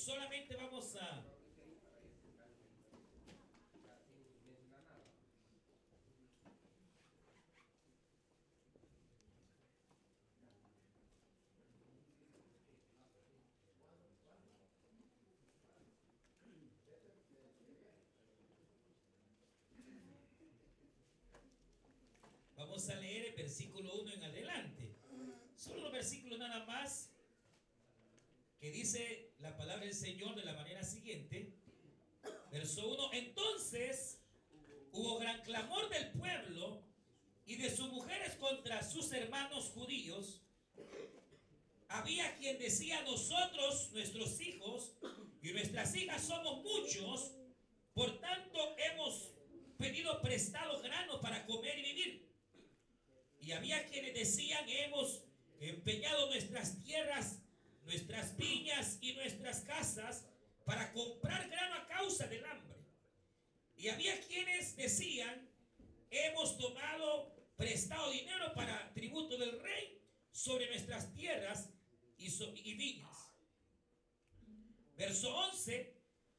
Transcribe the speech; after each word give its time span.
solamente 0.00 0.56
vamos 0.56 0.96
a... 0.96 1.26
Vamos 22.56 22.88
a 22.88 22.94
leer 22.94 23.26
el 23.26 23.34
versículo 23.34 24.00
1 24.00 24.12
en 24.12 24.22
adelante. 24.24 24.94
Solo 25.56 25.82
los 25.82 25.92
versículos 25.92 26.38
nada 26.38 26.64
más 26.64 27.10
que 28.60 28.70
dice 28.70 29.19
del 29.80 29.94
Señor 29.94 30.34
de 30.34 30.44
la 30.44 30.52
manera 30.52 30.84
siguiente. 30.84 31.54
Verso 32.50 32.86
1. 32.86 33.10
Entonces 33.14 34.20
hubo 34.92 35.18
gran 35.18 35.40
clamor 35.42 35.88
del 35.88 36.10
pueblo 36.12 36.82
y 37.46 37.56
de 37.56 37.74
sus 37.74 37.90
mujeres 37.90 38.34
contra 38.36 38.82
sus 38.82 39.10
hermanos 39.12 39.70
judíos. 39.70 40.42
Había 41.88 42.36
quien 42.36 42.58
decía, 42.58 43.02
nosotros, 43.02 43.90
nuestros 43.92 44.40
hijos 44.40 44.92
y 45.42 45.52
nuestras 45.52 45.94
hijas 45.96 46.22
somos 46.22 46.62
muchos, 46.62 47.32
por 47.94 48.20
tanto 48.20 48.76
hemos 48.78 49.32
pedido 49.78 50.20
prestado 50.20 50.80
grano 50.82 51.20
para 51.20 51.46
comer 51.46 51.78
y 51.78 51.82
vivir. 51.82 52.28
Y 53.40 53.52
había 53.52 53.86
quienes 53.86 54.14
decían, 54.14 54.68
hemos 54.68 55.24
empeñado 55.58 56.28
nuestras 56.28 56.84
tierras, 56.84 57.40
nuestras 57.90 58.36
viñas 58.36 58.98
y 59.00 59.14
nuestras 59.14 59.62
casas 59.62 60.24
para 60.64 60.92
comprar 60.92 61.48
grano 61.48 61.74
a 61.74 61.86
causa 61.88 62.28
del 62.28 62.44
hambre. 62.44 62.78
Y 63.76 63.88
había 63.88 64.20
quienes 64.20 64.76
decían, 64.76 65.48
hemos 66.08 66.56
tomado 66.56 67.34
prestado 67.56 68.12
dinero 68.12 68.52
para 68.54 68.92
tributo 68.94 69.36
del 69.36 69.60
rey 69.60 70.00
sobre 70.30 70.68
nuestras 70.68 71.12
tierras 71.12 71.70
y, 72.16 72.28
y 72.62 72.74
viñas. 72.74 73.34
Verso 74.96 75.34
11, 75.34 75.92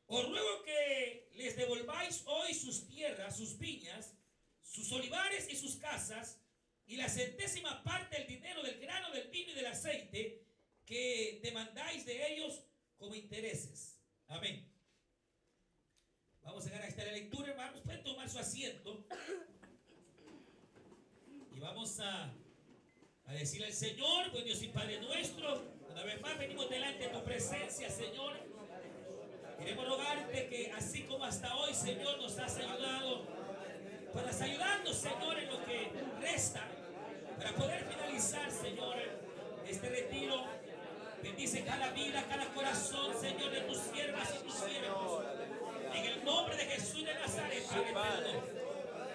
os 0.08 0.30
ruego 0.30 0.64
que 0.64 1.31
les 1.33 1.58
devolváis 1.58 2.23
hoy 2.28 2.54
sus 2.54 2.88
tierras, 2.88 3.36
sus 3.36 3.58
viñas, 3.58 4.14
sus 4.61 4.89
olivares 4.94 5.50
y 5.52 5.58
sus 5.58 5.76
casas, 5.76 6.39
y 6.86 6.95
la 6.95 7.09
centésima 7.09 7.83
parte 7.83 8.20
del 8.20 8.28
dinero 8.28 8.64
del 8.64 8.80
grano, 8.80 9.11
del 9.11 9.28
vino 9.28 9.52
y 9.52 9.56
del 9.56 9.66
aceite 9.66 10.51
que 10.86 11.40
demandáis 11.44 12.06
de 12.06 12.34
ellos 12.34 12.64
como 12.98 13.16
intereses. 13.16 14.00
Amén. 14.28 14.68
Vamos 16.44 16.66
a 16.66 16.70
llegar 16.70 16.84
a 16.84 16.88
esta 16.88 17.04
lectura, 17.06 17.52
hermanos. 17.52 17.82
Pueden 17.84 18.04
tomar 18.04 18.30
su 18.30 18.40
asiento. 18.40 19.06
Y 21.52 21.60
vamos 21.60 22.00
a, 22.00 22.34
a 23.26 23.34
decirle 23.34 23.68
al 23.68 23.73
Señor, 23.73 24.32
buen 24.32 24.46
Dios 24.46 24.62
y 24.64 24.68
Padre 24.70 25.00
nuestro, 25.02 25.64
una 25.90 26.04
vez 26.04 26.22
más 26.22 26.38
venimos 26.38 26.70
delante 26.70 27.08
de 27.08 27.10
tu 27.10 27.23
presencia, 27.23 27.90
Señor. 27.90 28.34
Queremos 29.60 29.88
rogarte 29.88 30.48
que 30.48 30.72
así 30.72 31.04
como 31.04 31.26
hasta 31.26 31.56
hoy, 31.56 31.73
Señor, 31.73 32.20
nos 32.20 32.38
has 32.40 32.58
ayudado, 32.58 33.26
puedas 34.12 34.42
ayudarnos, 34.42 34.95
Señor, 34.95 35.38
en 35.38 35.50
lo 35.50 35.64
que 35.66 35.92
resta, 36.20 36.68
para 37.38 37.54
poder 37.56 37.86
finalizar, 37.86 38.52
Señor, 38.52 38.98
este 39.68 39.90
retiro. 39.90 40.61
Bendice 41.23 41.64
cada 41.64 41.91
vida, 41.91 42.23
cada 42.27 42.45
corazón, 42.53 43.14
Señor, 43.19 43.52
de 43.52 43.61
tus 43.61 43.77
siervas 43.77 44.33
y 44.39 44.44
tus 44.44 44.53
siervos. 44.55 45.23
En 45.94 46.05
el 46.05 46.23
nombre 46.25 46.55
de 46.55 46.66
Jesús 46.66 47.05
de 47.05 47.14
Nazaret, 47.14 47.64
Padre 47.94 48.61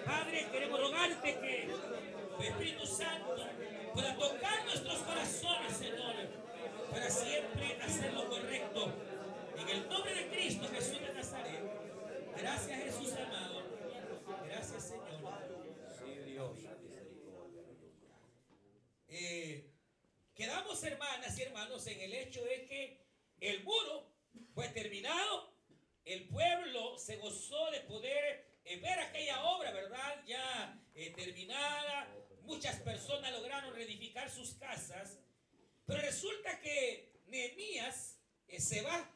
Padre, 0.07 0.47
queremos 0.53 0.79
rogarte 0.79 1.37
que 1.37 1.69
tu 2.37 2.41
Espíritu 2.41 2.87
Santo 2.87 3.35
pueda 3.93 4.15
tocar 4.15 4.63
nuestros 4.63 4.99
corazones, 4.99 5.73
Señor, 5.77 6.15
para 6.89 7.09
siempre 7.09 7.77
hacer 7.83 8.13
lo 8.13 8.29
correcto. 8.29 8.93
En 9.57 9.67
el 9.67 9.89
nombre 9.89 10.13
de 10.15 10.29
Cristo 10.29 10.65
Jesús 10.71 11.01
de 11.01 11.13
Nazaret. 11.13 11.61
Gracias 12.37 12.83
Jesús 12.83 13.13
amado. 13.13 13.63
Gracias 14.45 14.83
Señor. 14.83 15.43
Sí, 15.99 16.31
Dios. 16.31 16.57
Eh, 19.09 19.66
quedamos 20.37 20.83
hermanas 20.83 21.37
y 21.37 21.41
hermanos 21.41 21.85
en 21.87 21.99
el 21.99 22.13
hecho 22.13 22.43
de 22.45 22.65
que 22.65 23.01
el 23.41 23.63
muro 23.63 24.13
fue 24.53 24.69
terminado. 24.69 25.53
El 26.05 26.27
pueblo 26.29 26.97
se 26.97 27.17
gozó 27.17 27.71
de 27.71 27.81
poder 27.81 28.59
eh, 28.63 28.77
ver 28.77 28.99
aquella 28.99 29.43
obra, 29.43 29.71
¿verdad? 29.71 30.23
Ya 30.25 30.79
eh, 30.95 31.11
terminada. 31.11 32.07
Muchas 32.43 32.77
personas 32.81 33.33
lograron 33.33 33.73
reedificar 33.73 34.29
sus 34.29 34.53
casas. 34.53 35.19
Pero 35.85 36.01
resulta 36.01 36.61
que 36.61 37.11
Nehemías 37.27 38.19
se 38.57 38.81
va 38.81 39.13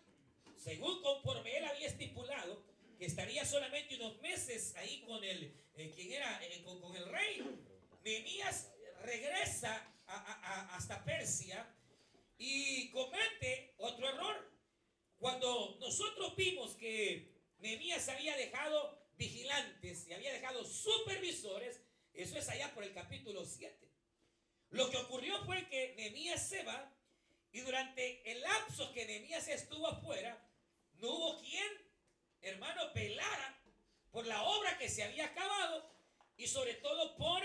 según 0.63 1.01
conforme 1.01 1.57
él 1.57 1.65
había 1.65 1.87
estipulado, 1.87 2.63
que 2.97 3.05
estaría 3.05 3.45
solamente 3.45 3.95
unos 3.95 4.21
meses 4.21 4.75
ahí 4.75 5.01
con 5.07 5.23
el, 5.23 5.55
eh, 5.75 5.91
quien 5.95 6.13
era, 6.13 6.39
eh, 6.43 6.61
con, 6.63 6.95
el 6.95 7.05
rey, 7.07 7.43
Nehemías 8.03 8.71
regresa 9.01 9.90
hasta 10.71 11.03
Persia 11.03 11.67
y 12.37 12.89
comete 12.89 13.75
otro 13.77 14.09
error. 14.09 14.51
Cuando 15.19 15.77
nosotros 15.79 16.35
vimos 16.35 16.75
que 16.75 17.31
Nehemías 17.59 18.09
había 18.09 18.35
dejado 18.35 18.99
vigilantes 19.17 20.07
y 20.07 20.13
había 20.13 20.33
dejado 20.33 20.63
supervisores, 20.65 21.81
eso 22.13 22.37
es 22.37 22.49
allá 22.49 22.73
por 22.73 22.83
el 22.83 22.93
capítulo 22.93 23.45
7. 23.45 23.87
Lo 24.71 24.89
que 24.89 24.97
ocurrió 24.97 25.43
fue 25.45 25.67
que 25.67 25.93
Nehemías 25.95 26.47
se 26.47 26.63
va 26.63 26.91
y 27.51 27.59
durante 27.61 28.31
el 28.31 28.41
lapso 28.41 28.91
que 28.93 29.05
Nehemías 29.05 29.47
estuvo 29.47 29.87
afuera, 29.87 30.41
no 30.99 31.09
hubo 31.09 31.39
quien, 31.41 31.71
hermano, 32.41 32.91
pelara 32.93 33.61
por 34.11 34.25
la 34.25 34.41
obra 34.43 34.77
que 34.77 34.89
se 34.89 35.03
había 35.03 35.25
acabado 35.25 35.89
y 36.37 36.47
sobre 36.47 36.75
todo 36.75 37.15
por 37.17 37.43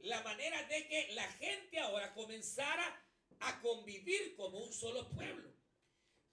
la 0.00 0.22
manera 0.22 0.62
de 0.64 0.86
que 0.86 1.12
la 1.12 1.26
gente 1.32 1.78
ahora 1.80 2.12
comenzara 2.14 3.04
a 3.40 3.60
convivir 3.60 4.34
como 4.36 4.58
un 4.58 4.72
solo 4.72 5.08
pueblo. 5.10 5.52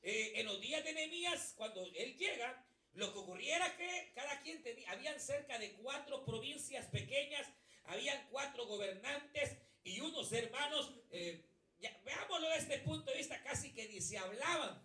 Eh, 0.01 0.33
en 0.35 0.45
los 0.45 0.61
días 0.61 0.83
de 0.83 0.93
Nehemías, 0.93 1.53
cuando 1.57 1.83
él 1.95 2.15
llega, 2.17 2.63
lo 2.93 3.11
que 3.11 3.19
ocurriera 3.19 3.75
que 3.75 4.11
cada 4.15 4.39
quien 4.41 4.63
tenía, 4.63 4.89
habían 4.91 5.19
cerca 5.19 5.57
de 5.59 5.73
cuatro 5.73 6.23
provincias 6.23 6.85
pequeñas, 6.87 7.47
habían 7.85 8.27
cuatro 8.29 8.65
gobernantes 8.67 9.57
y 9.83 9.99
unos 9.99 10.31
hermanos, 10.31 10.93
eh, 11.11 11.43
veámoslo 12.03 12.49
desde 12.49 12.75
este 12.75 12.79
punto 12.79 13.11
de 13.11 13.17
vista, 13.17 13.43
casi 13.43 13.73
que 13.73 13.87
ni 13.89 13.99
se 13.99 14.17
hablaban. 14.17 14.81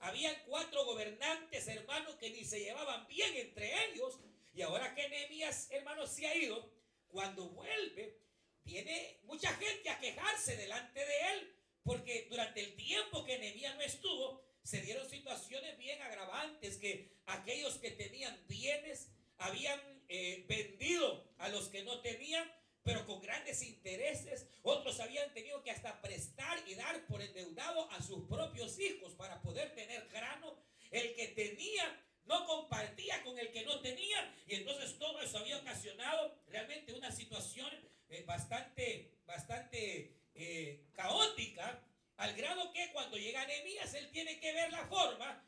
Habían 0.00 0.34
cuatro 0.46 0.84
gobernantes, 0.84 1.66
hermanos, 1.68 2.16
que 2.16 2.30
ni 2.30 2.44
se 2.44 2.60
llevaban 2.60 3.06
bien 3.06 3.34
entre 3.36 3.86
ellos. 3.86 4.18
Y 4.52 4.62
ahora 4.62 4.94
que 4.94 5.08
Nehemías, 5.08 5.70
hermanos, 5.70 6.10
se 6.10 6.26
ha 6.26 6.34
ido, 6.34 6.73
cuando 7.14 7.48
vuelve, 7.50 8.18
viene 8.64 9.20
mucha 9.22 9.54
gente 9.54 9.88
a 9.88 10.00
quejarse 10.00 10.56
delante 10.56 10.98
de 10.98 11.20
él, 11.32 11.56
porque 11.84 12.26
durante 12.28 12.60
el 12.60 12.74
tiempo 12.74 13.24
que 13.24 13.38
Nehemías 13.38 13.76
no 13.76 13.82
estuvo, 13.82 14.44
se 14.64 14.80
dieron 14.80 15.08
situaciones 15.08 15.78
bien 15.78 16.02
agravantes, 16.02 16.76
que 16.76 17.16
aquellos 17.26 17.78
que 17.78 17.92
tenían 17.92 18.36
bienes 18.48 19.12
habían 19.38 19.80
eh, 20.08 20.44
vendido 20.48 21.32
a 21.38 21.48
los 21.50 21.68
que 21.68 21.84
no 21.84 22.00
tenían, 22.00 22.50
pero 22.82 23.06
con 23.06 23.20
grandes 23.20 23.62
intereses. 23.62 24.48
Otros 24.62 24.98
habían 24.98 25.32
tenido 25.32 25.62
que 25.62 25.70
hasta 25.70 26.02
prestar 26.02 26.58
y 26.66 26.74
dar 26.74 27.06
por 27.06 27.22
endeudado 27.22 27.88
a 27.92 28.02
sus 28.02 28.26
propios 28.26 28.76
hijos 28.80 29.14
para 29.14 29.40
poder 29.40 29.72
tener 29.76 30.08
grano. 30.08 30.56
El 30.90 31.14
que 31.14 31.28
tenía 31.28 32.04
no 32.26 32.46
compartía 32.46 33.22
con 33.22 33.38
el 33.38 33.50
que 33.52 33.64
no 33.64 33.80
tenía 33.80 34.34
y 34.46 34.54
entonces 34.54 34.98
todo 34.98 35.20
eso 35.20 35.38
había 35.38 35.58
ocasionado 35.58 36.38
realmente 36.48 36.92
una 36.92 37.10
situación 37.10 37.70
eh, 38.08 38.22
bastante, 38.26 39.18
bastante 39.26 40.16
eh, 40.34 40.86
caótica 40.92 41.82
al 42.16 42.34
grado 42.34 42.72
que 42.72 42.90
cuando 42.92 43.16
llega 43.16 43.46
Nehemías 43.46 43.92
él 43.94 44.10
tiene 44.10 44.38
que 44.40 44.52
ver 44.52 44.70
la 44.70 44.86
forma 44.86 45.44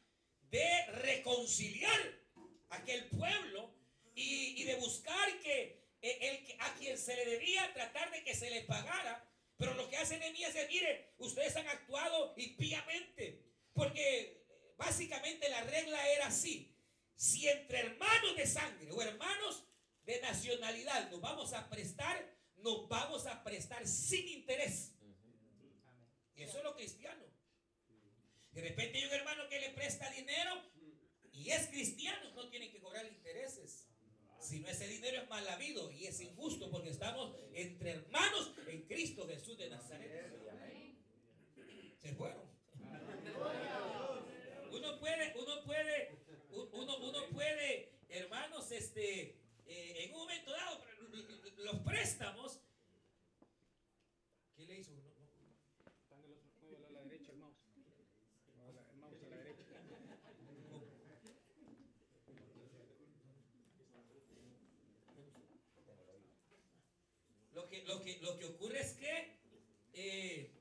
de 0.51 0.87
reconciliar 0.87 2.01
aquel 2.71 3.07
pueblo 3.07 3.75
y, 4.15 4.65
de 4.65 4.77
buscar 4.77 5.41
que 5.41 5.85
el, 6.01 6.57
a 6.61 6.75
quien 6.75 6.97
se 6.97 7.15
le 7.15 7.27
debía 7.27 7.73
tratar 7.75 8.11
de 8.11 8.25
que 8.25 8.35
se 8.35 8.51
le 8.51 8.63
pagara. 8.63 9.29
Pero 9.59 9.75
lo 9.75 9.89
que 9.89 9.97
hace 9.97 10.19
Nehemías 10.19 10.55
es, 10.55 10.69
mire, 10.69 11.13
ustedes 11.19 11.55
han 11.57 11.69
actuado 11.69 12.35
impíamente. 12.37 13.43
Porque 13.73 14.21
eh, 14.21 14.46
básicamente 14.77 15.49
la 15.49 15.63
regla 15.63 16.09
era 16.11 16.27
así. 16.27 16.75
Si 17.15 17.49
entre 17.49 17.81
hermanos 17.81 18.37
de 18.37 18.47
sangre 18.47 18.93
o 18.93 19.01
hermanos 19.01 19.65
de 20.05 20.21
nacionalidad 20.21 21.11
nos 21.11 21.21
vamos 21.21 21.53
a 21.53 21.69
prestar, 21.69 22.37
nos 22.57 22.89
vamos 22.89 23.27
a 23.27 23.43
prestar 23.43 23.87
sin 23.87 24.29
interés. 24.29 24.93
Y 26.35 26.43
eso 26.43 26.59
es 26.59 26.65
lo 26.65 26.75
cristiano. 26.75 27.25
De 28.53 28.61
repente 28.61 28.99
hay 28.99 29.05
un 29.05 29.13
hermano 29.13 29.49
que 29.49 29.61
le 29.61 29.71
presta 29.71 30.11
dinero 30.11 30.63
y 31.33 31.51
es 31.51 31.69
cristiano, 31.69 32.31
no 32.35 32.49
tiene 32.49 32.71
que 32.71 32.81
cobrar 32.81 33.05
intereses. 33.07 33.87
Si 34.41 34.61
no, 34.61 34.69
ese 34.69 34.87
dinero 34.87 35.23
es 35.23 35.29
mal 35.29 35.47
habido 35.49 35.91
y 35.91 36.07
es 36.07 36.21
injusto 36.21 36.71
porque 36.71 36.91
estamos 36.91 37.37
entre 37.53 37.91
hermanos 37.91 38.53
en 38.67 38.83
Cristo 38.83 39.27
Jesús 39.27 39.59
de 39.59 39.71
Nazaret. 39.71 40.33
Se 42.01 42.15
fueron. 42.15 42.47
Uno 45.07 45.15
puede, 45.15 45.35
uno 45.37 45.63
puede, 45.63 46.19
uno, 46.73 46.97
uno 46.99 47.29
puede, 47.31 47.93
hermanos, 48.09 48.73
este, 48.73 49.37
eh, 49.65 50.05
en 50.05 50.11
un 50.11 50.19
momento 50.19 50.51
dado, 50.51 50.83
los 51.59 51.77
préstamos. 51.83 52.59
¿Qué 54.57 54.67
le 54.67 54.81
hizo? 54.81 54.91
No, 54.95 56.17
no. 56.19 56.87
A 56.87 56.91
la 56.91 57.03
derecha 57.05 57.31
el 57.31 57.39
mouse. 57.39 57.57
El 58.91 58.97
mouse 58.99 59.23
a 59.23 59.29
la 59.29 59.37
derecha. 59.37 59.63
Lo 67.55 67.69
que, 67.69 67.85
lo 67.85 68.03
que, 68.03 68.19
lo 68.19 68.37
que 68.37 68.45
ocurre 68.47 68.81
es 68.81 68.93
que 68.95 69.39
eh, 69.93 70.56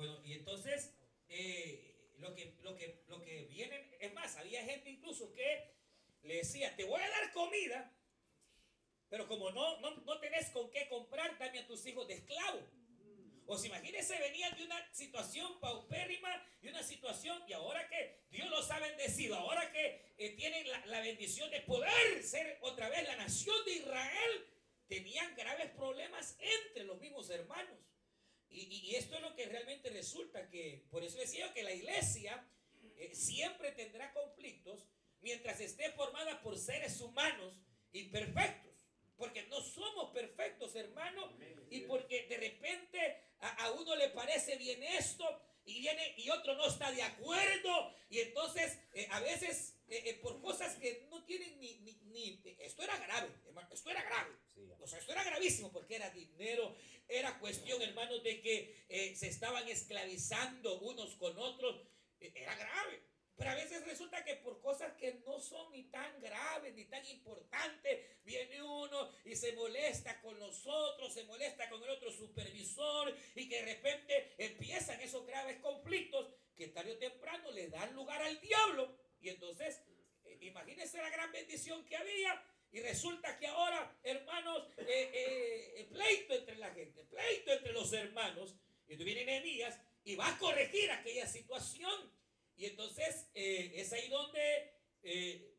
Bueno, 0.00 0.18
y 0.24 0.32
entonces, 0.32 0.94
eh, 1.28 2.14
lo, 2.20 2.34
que, 2.34 2.54
lo, 2.62 2.74
que, 2.74 3.02
lo 3.08 3.20
que 3.20 3.42
viene, 3.50 3.98
es 4.00 4.14
más, 4.14 4.34
había 4.38 4.64
gente 4.64 4.88
incluso 4.88 5.30
que 5.34 5.74
le 6.22 6.36
decía, 6.36 6.74
te 6.74 6.84
voy 6.84 7.02
a 7.02 7.10
dar 7.10 7.30
comida, 7.34 7.92
pero 9.10 9.28
como 9.28 9.50
no, 9.50 9.78
no, 9.80 9.96
no 9.96 10.18
tenés 10.18 10.48
con 10.52 10.70
qué 10.70 10.88
comprar, 10.88 11.38
dame 11.38 11.58
a 11.58 11.66
tus 11.66 11.84
hijos 11.84 12.08
de 12.08 12.14
esclavo. 12.14 12.62
O 13.44 13.58
si 13.58 13.66
imagínense, 13.66 14.18
venían 14.18 14.56
de 14.56 14.64
una 14.64 14.94
situación 14.94 15.60
paupérrima 15.60 16.46
y 16.62 16.68
una 16.68 16.82
situación, 16.82 17.42
y 17.46 17.52
ahora 17.52 17.86
que 17.90 18.22
Dios 18.30 18.48
los 18.48 18.70
ha 18.70 18.78
bendecido, 18.78 19.36
ahora 19.36 19.70
que 19.70 20.14
eh, 20.16 20.30
tienen 20.30 20.66
la, 20.70 20.86
la 20.86 21.00
bendición 21.02 21.50
de 21.50 21.60
poder 21.60 22.22
ser 22.22 22.56
otra 22.62 22.88
vez 22.88 23.06
la 23.06 23.16
nación 23.16 23.62
de 23.66 23.72
Israel, 23.72 24.46
tenían 24.88 25.36
graves 25.36 25.70
problemas 25.72 26.38
entre 26.40 26.84
los 26.84 26.98
mismos 26.98 27.28
hermanos. 27.28 27.89
Y, 28.50 28.62
y- 28.90 28.96
esto 28.96 29.14
es 29.16 29.22
lo 29.22 29.34
que 29.36 29.46
realmente 29.46 29.90
resulta 29.90 30.48
que, 30.50 30.84
por 30.90 31.04
eso 31.04 31.18
decía 31.18 31.52
que 31.54 31.62
la 31.62 31.72
iglesia 31.72 32.44
eh, 32.96 33.14
siempre 33.14 33.72
tendrá 33.72 34.12
conflictos 34.12 34.86
mientras 35.20 35.60
esté 35.60 35.90
formada 35.92 36.40
por 36.42 36.58
seres 36.58 37.00
humanos 37.00 37.54
imperfectos. 37.92 38.70
Porque 39.16 39.42
no 39.48 39.60
somos 39.60 40.12
perfectos, 40.12 40.74
hermano. 40.74 41.30
Y 41.70 41.80
porque 41.82 42.26
de 42.26 42.38
repente 42.38 43.22
a, 43.40 43.64
a 43.64 43.70
uno 43.72 43.94
le 43.94 44.08
parece 44.08 44.56
bien 44.56 44.82
esto 44.82 45.24
y 45.66 45.78
viene 45.80 46.14
y 46.16 46.30
otro 46.30 46.54
no 46.54 46.66
está 46.66 46.90
de 46.90 47.02
acuerdo. 47.02 47.94
Y 48.08 48.20
entonces 48.20 48.78
eh, 48.94 49.06
a 49.10 49.20
veces 49.20 49.76
eh, 49.88 50.02
eh, 50.06 50.14
por 50.22 50.40
cosas 50.40 50.74
que 50.76 51.06
no 51.10 51.22
tienen 51.24 51.60
ni, 51.60 51.74
ni, 51.80 51.92
ni- 52.06 52.40
Esto 52.60 52.82
era 52.82 52.96
grave, 52.98 53.28
hermano. 53.46 53.68
Esto 53.72 53.90
era 53.90 54.02
grave. 54.02 54.34
O 54.80 54.86
sea, 54.88 54.98
esto 54.98 55.12
era 55.12 55.22
gravísimo 55.22 55.70
porque 55.70 55.96
era 55.96 56.08
dinero, 56.10 56.74
era 57.10 57.38
cuestión, 57.38 57.82
hermanos, 57.82 58.22
de 58.22 58.40
que 58.40 58.84
eh, 58.88 59.14
se 59.16 59.28
estaban 59.28 59.66
esclavizando 59.68 60.80
unos 60.80 61.16
con 61.16 61.36
otros. 61.38 61.86
Eh, 62.20 62.32
Era 62.34 62.54
grave. 62.54 63.02
Pero 63.36 63.52
a 63.52 63.54
veces 63.54 63.82
resulta 63.86 64.22
que 64.22 64.36
por 64.36 64.60
cosas 64.60 64.92
que 64.98 65.14
no 65.24 65.40
son 65.40 65.72
ni 65.72 65.84
tan 65.84 66.20
graves 66.20 66.74
ni 66.74 66.84
tan 66.84 67.02
importantes, 67.06 68.22
viene 68.22 68.62
uno 68.62 69.10
y 69.24 69.34
se 69.34 69.54
molesta 69.54 70.20
con 70.20 70.38
los 70.38 70.66
otros, 70.66 71.14
se 71.14 71.24
molesta 71.24 71.66
con 71.70 71.82
el 71.82 71.88
otro 71.88 72.12
supervisor 72.12 73.16
y 73.34 73.48
que 73.48 73.62
de 73.62 73.74
repente 73.76 74.34
empiezan 74.36 75.00
esos 75.00 75.26
graves 75.26 75.58
conflictos 75.60 76.34
que 76.54 76.68
tarde 76.68 76.92
o 76.92 76.98
temprano 76.98 77.50
le 77.52 77.68
dan 77.68 77.94
lugar 77.94 78.20
al 78.20 78.38
diablo. 78.42 78.94
Y 79.22 79.30
entonces, 79.30 79.80
eh, 80.24 80.36
imagínense 80.42 80.98
la 80.98 81.08
gran 81.08 81.32
bendición 81.32 81.82
que 81.86 81.96
había. 81.96 82.44
Y 82.72 82.80
resulta 82.80 83.36
que 83.38 83.46
ahora, 83.48 83.96
hermanos, 84.02 84.68
eh, 84.76 84.84
eh, 84.88 85.74
eh, 85.76 85.88
pleito 85.90 86.34
entre 86.34 86.56
la 86.56 86.72
gente, 86.72 87.04
pleito 87.04 87.52
entre 87.52 87.72
los 87.72 87.92
hermanos. 87.92 88.54
Y 88.86 88.96
viene 88.96 89.24
Nehemías 89.24 89.78
y 90.04 90.14
va 90.16 90.28
a 90.28 90.38
corregir 90.38 90.90
aquella 90.90 91.26
situación. 91.26 92.12
Y 92.56 92.66
entonces 92.66 93.28
es 93.34 93.92
ahí 93.92 94.08
donde 94.08 94.74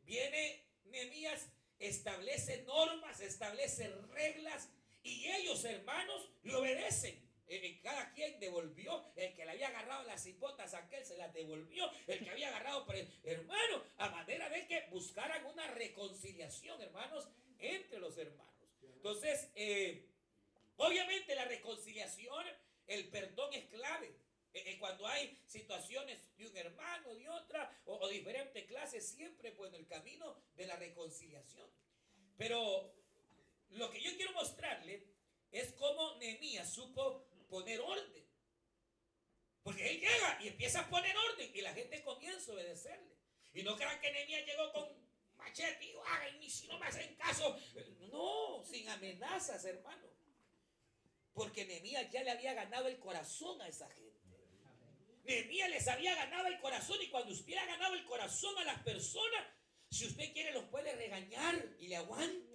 viene 0.04 0.66
Nehemías, 0.84 1.48
establece 1.78 2.62
normas, 2.62 3.20
establece 3.20 3.88
reglas 4.12 4.68
y 5.02 5.26
ellos, 5.28 5.64
hermanos, 5.64 6.28
le 6.42 6.54
obedecen. 6.54 7.21
Eh, 7.48 7.60
eh, 7.66 7.80
cada 7.82 8.12
quien 8.12 8.38
devolvió, 8.40 9.04
el 9.16 9.34
que 9.34 9.44
le 9.44 9.50
había 9.50 9.68
agarrado 9.68 10.04
las 10.04 10.24
hipotas 10.26 10.72
aquel 10.74 11.04
se 11.04 11.16
las 11.16 11.32
devolvió, 11.34 11.90
el 12.06 12.22
que 12.24 12.30
había 12.30 12.48
agarrado, 12.48 12.86
pre- 12.86 13.06
hermano, 13.24 13.84
a 13.98 14.08
manera 14.10 14.48
de 14.48 14.66
que 14.66 14.86
buscaran 14.90 15.44
una 15.46 15.66
reconciliación, 15.72 16.80
hermanos, 16.80 17.28
entre 17.58 17.98
los 17.98 18.16
hermanos. 18.16 18.54
Entonces, 18.82 19.48
eh, 19.54 20.06
obviamente 20.76 21.34
la 21.34 21.44
reconciliación, 21.44 22.46
el 22.86 23.08
perdón 23.08 23.52
es 23.54 23.64
clave. 23.66 24.06
Eh, 24.54 24.62
eh, 24.66 24.78
cuando 24.78 25.06
hay 25.06 25.36
situaciones 25.46 26.18
de 26.36 26.46
un 26.46 26.56
hermano, 26.56 27.14
de 27.14 27.28
otra, 27.28 27.74
o, 27.86 27.96
o 27.96 28.08
diferentes 28.08 28.64
clases, 28.66 29.06
siempre 29.08 29.50
bueno 29.52 29.76
el 29.76 29.86
camino 29.86 30.36
de 30.54 30.66
la 30.66 30.76
reconciliación. 30.76 31.68
Pero 32.36 32.94
lo 33.70 33.90
que 33.90 34.00
yo 34.00 34.14
quiero 34.16 34.32
mostrarle 34.32 35.02
es 35.50 35.72
cómo 35.72 36.16
Nehemías 36.16 36.72
supo 36.72 37.26
poner 37.52 37.78
orden. 37.80 38.24
Porque 39.62 39.90
él 39.90 40.00
llega 40.00 40.38
y 40.40 40.48
empieza 40.48 40.80
a 40.80 40.88
poner 40.88 41.14
orden 41.14 41.50
y 41.54 41.60
la 41.60 41.74
gente 41.74 42.02
comienza 42.02 42.50
a 42.50 42.54
obedecerle. 42.54 43.14
Y 43.52 43.62
no 43.62 43.76
crean 43.76 44.00
que 44.00 44.10
Nehemías 44.10 44.46
llegó 44.46 44.72
con 44.72 44.88
machete 45.36 45.84
y 45.84 45.94
"Ay, 46.06 46.48
si 46.50 46.66
no 46.66 46.78
me 46.78 46.86
hacen 46.86 47.14
caso. 47.16 47.54
No, 48.10 48.64
sin 48.64 48.88
amenazas, 48.88 49.62
hermano. 49.66 50.08
Porque 51.34 51.66
Nehemías 51.66 52.10
ya 52.10 52.22
le 52.22 52.30
había 52.30 52.54
ganado 52.54 52.88
el 52.88 52.98
corazón 52.98 53.60
a 53.60 53.68
esa 53.68 53.88
gente. 53.90 54.18
Nehemías 55.24 55.68
les 55.68 55.86
había 55.88 56.14
ganado 56.14 56.46
el 56.48 56.58
corazón 56.58 57.00
y 57.02 57.10
cuando 57.10 57.32
usted 57.32 57.54
ha 57.58 57.66
ganado 57.66 57.94
el 57.94 58.04
corazón 58.06 58.56
a 58.58 58.64
las 58.64 58.82
personas, 58.82 59.46
si 59.90 60.06
usted 60.06 60.32
quiere 60.32 60.52
los 60.52 60.64
puede 60.64 60.96
regañar 60.96 61.54
y 61.78 61.88
le 61.88 61.96
aguanta. 61.96 62.51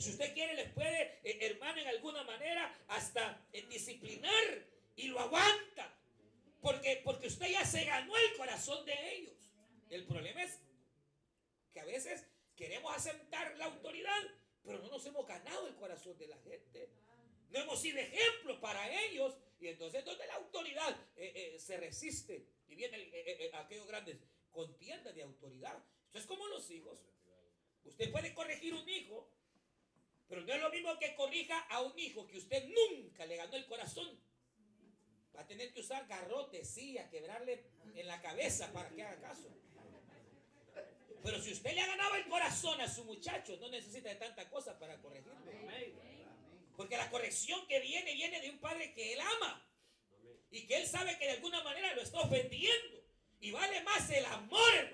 Si 0.00 0.10
usted 0.10 0.32
quiere 0.32 0.54
les 0.54 0.70
puede, 0.72 1.20
eh, 1.24 1.38
hermano, 1.42 1.80
en 1.80 1.88
alguna 1.88 2.24
manera 2.24 2.74
hasta 2.88 3.46
eh, 3.52 3.62
disciplinar 3.68 4.66
y 4.96 5.08
lo 5.08 5.20
aguanta. 5.20 5.94
Porque, 6.60 7.00
porque 7.04 7.26
usted 7.28 7.48
ya 7.48 7.64
se 7.64 7.84
ganó 7.84 8.16
el 8.16 8.36
corazón 8.36 8.84
de 8.86 9.14
ellos. 9.14 9.36
El 9.90 10.04
problema 10.06 10.42
es 10.42 10.58
que 11.72 11.80
a 11.80 11.84
veces 11.84 12.26
queremos 12.56 12.94
asentar 12.94 13.56
la 13.56 13.66
autoridad, 13.66 14.22
pero 14.62 14.78
no 14.78 14.88
nos 14.88 15.04
hemos 15.06 15.26
ganado 15.26 15.68
el 15.68 15.74
corazón 15.76 16.16
de 16.18 16.26
la 16.28 16.38
gente. 16.38 16.90
No 17.50 17.60
hemos 17.60 17.80
sido 17.80 17.98
ejemplo 17.98 18.60
para 18.60 18.90
ellos. 19.04 19.36
Y 19.58 19.68
entonces, 19.68 20.04
donde 20.04 20.26
la 20.26 20.34
autoridad 20.36 20.96
eh, 21.16 21.56
se 21.58 21.76
resiste 21.76 22.46
y 22.68 22.74
viene 22.74 22.96
el- 22.96 23.10
eh, 23.12 23.50
aquellos 23.54 23.86
grandes 23.86 24.16
contiendas 24.50 25.14
de 25.14 25.22
autoridad. 25.22 25.76
Esto 26.06 26.18
es 26.18 26.26
como 26.26 26.46
los 26.48 26.70
hijos. 26.70 26.98
Usted 27.84 28.10
puede 28.10 28.34
corregir 28.34 28.74
un 28.74 28.88
hijo, 28.88 29.30
pero 30.30 30.42
no 30.42 30.54
es 30.54 30.60
lo 30.60 30.70
mismo 30.70 30.96
que 30.96 31.16
corrija 31.16 31.58
a 31.68 31.80
un 31.80 31.98
hijo 31.98 32.24
que 32.28 32.38
usted 32.38 32.64
nunca 32.68 33.26
le 33.26 33.36
ganó 33.36 33.56
el 33.56 33.66
corazón. 33.66 34.08
Va 35.36 35.40
a 35.40 35.46
tener 35.46 35.72
que 35.72 35.80
usar 35.80 36.06
garrotes, 36.06 36.70
sí, 36.70 36.96
a 36.98 37.10
quebrarle 37.10 37.64
en 37.96 38.06
la 38.06 38.22
cabeza 38.22 38.72
para 38.72 38.88
que 38.90 39.02
haga 39.02 39.20
caso. 39.20 39.48
Pero 41.24 41.42
si 41.42 41.52
usted 41.52 41.74
le 41.74 41.80
ha 41.80 41.86
ganado 41.88 42.14
el 42.14 42.28
corazón 42.28 42.80
a 42.80 42.88
su 42.88 43.04
muchacho, 43.04 43.56
no 43.56 43.68
necesita 43.70 44.08
de 44.08 44.14
tanta 44.14 44.48
cosa 44.48 44.78
para 44.78 44.96
corregirlo. 45.02 45.34
Porque 46.76 46.96
la 46.96 47.10
corrección 47.10 47.66
que 47.66 47.80
viene, 47.80 48.14
viene 48.14 48.40
de 48.40 48.50
un 48.50 48.58
padre 48.60 48.94
que 48.94 49.14
él 49.14 49.20
ama. 49.20 49.66
Y 50.52 50.64
que 50.68 50.76
él 50.76 50.86
sabe 50.86 51.18
que 51.18 51.24
de 51.24 51.32
alguna 51.32 51.64
manera 51.64 51.92
lo 51.94 52.02
está 52.02 52.20
ofendiendo. 52.20 53.04
Y 53.40 53.50
vale 53.50 53.82
más 53.82 54.08
el 54.10 54.24
amor, 54.26 54.89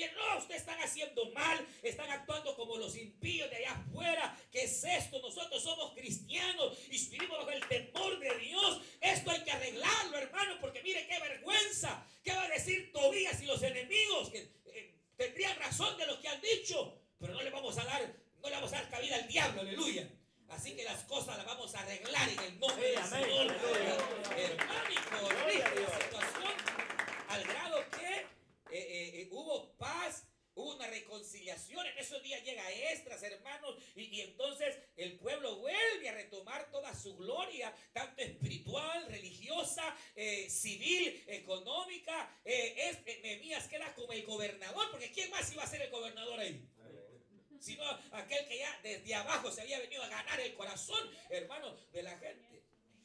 bien, 0.00 0.14
no, 0.14 0.38
ustedes 0.38 0.62
están 0.62 0.80
haciendo 0.80 1.30
mal, 1.32 1.66
están 1.82 2.10
actuando 2.10 2.56
como 2.56 2.78
los 2.78 2.96
impíos 2.96 3.50
de 3.50 3.56
allá 3.56 3.72
afuera. 3.72 4.36
¿Qué 4.50 4.64
es 4.64 4.82
esto? 4.82 5.20
Nosotros 5.20 5.62
somos 5.62 5.92
cristianos 5.92 6.78
y 6.90 7.08
vivimos 7.10 7.38
bajo 7.38 7.50
el 7.50 7.66
temor 7.68 8.18
de 8.18 8.38
Dios. 8.38 8.80
Esto 9.00 9.30
hay 9.30 9.42
que 9.44 9.50
arreglarlo, 9.50 10.16
hermano, 10.16 10.56
porque 10.60 10.82
mire 10.82 11.06
qué 11.06 11.18
vergüenza. 11.20 12.02
¿Qué 12.24 12.32
va 12.32 12.44
a 12.44 12.48
decir 12.48 12.90
Tobías 12.92 13.42
y 13.42 13.46
los 13.46 13.62
enemigos? 13.62 14.30
Que 14.30 14.38
eh, 14.72 14.94
tendrían 15.16 15.58
razón 15.58 15.96
de 15.98 16.06
lo 16.06 16.18
que 16.20 16.28
han 16.28 16.40
dicho, 16.40 16.98
pero 17.18 17.34
no 17.34 17.42
le 17.42 17.50
vamos 17.50 17.76
a 17.76 17.84
dar, 17.84 18.00
no 18.42 18.48
le 18.48 18.54
vamos 18.54 18.72
a 18.72 18.76
dar 18.76 18.90
cabida 18.90 19.16
al 19.16 19.28
diablo, 19.28 19.60
aleluya. 19.60 20.08
Así 20.48 20.74
que 20.74 20.82
las 20.82 21.04
cosas 21.04 21.36
las 21.36 21.46
vamos 21.46 21.74
a 21.74 21.80
arreglar 21.80 22.28
en 22.28 22.40
el 22.40 22.58
nombre 22.58 22.90
del 22.90 23.04
Señor. 23.04 23.54
Hermano, 24.36 25.28
la 25.28 26.00
situación 26.00 26.54
al 27.28 27.44
grado 27.44 27.84
que 27.90 27.99
hubo 29.30 29.76
paz, 29.78 30.26
hubo 30.54 30.74
una 30.74 30.86
reconciliación. 30.86 31.86
En 31.86 31.98
esos 31.98 32.22
días 32.22 32.42
llega 32.44 32.70
extras, 32.72 33.22
hermanos, 33.22 33.76
y, 33.94 34.20
entonces 34.20 34.76
el 34.96 35.18
pueblo 35.18 35.56
vuelve 35.56 36.08
a 36.08 36.14
retomar 36.14 36.70
toda 36.70 36.94
su 36.94 37.16
gloria, 37.16 37.74
tanto 37.92 38.22
espiritual, 38.22 39.06
religiosa, 39.08 39.96
eh, 40.14 40.48
civil, 40.50 41.24
económica. 41.26 42.36
Eh, 42.44 42.90
es, 42.90 42.98
eh, 43.06 43.20
Nehemías 43.22 43.68
queda 43.68 43.94
como 43.94 44.12
el 44.12 44.24
gobernador, 44.24 44.90
porque 44.90 45.10
¿quién 45.10 45.30
más 45.30 45.50
iba 45.52 45.62
a 45.62 45.66
ser 45.66 45.82
el 45.82 45.90
gobernador 45.90 46.40
ahí? 46.40 46.68
sino 47.60 47.84
aquel 48.12 48.48
que 48.48 48.56
ya 48.56 48.80
desde 48.82 49.14
abajo 49.14 49.50
se 49.50 49.60
había 49.60 49.78
venido 49.80 50.02
a 50.02 50.08
ganar 50.08 50.40
el 50.40 50.54
corazón, 50.54 51.10
hermano, 51.28 51.76
de 51.92 52.02
la 52.02 52.18
gente. 52.18 52.64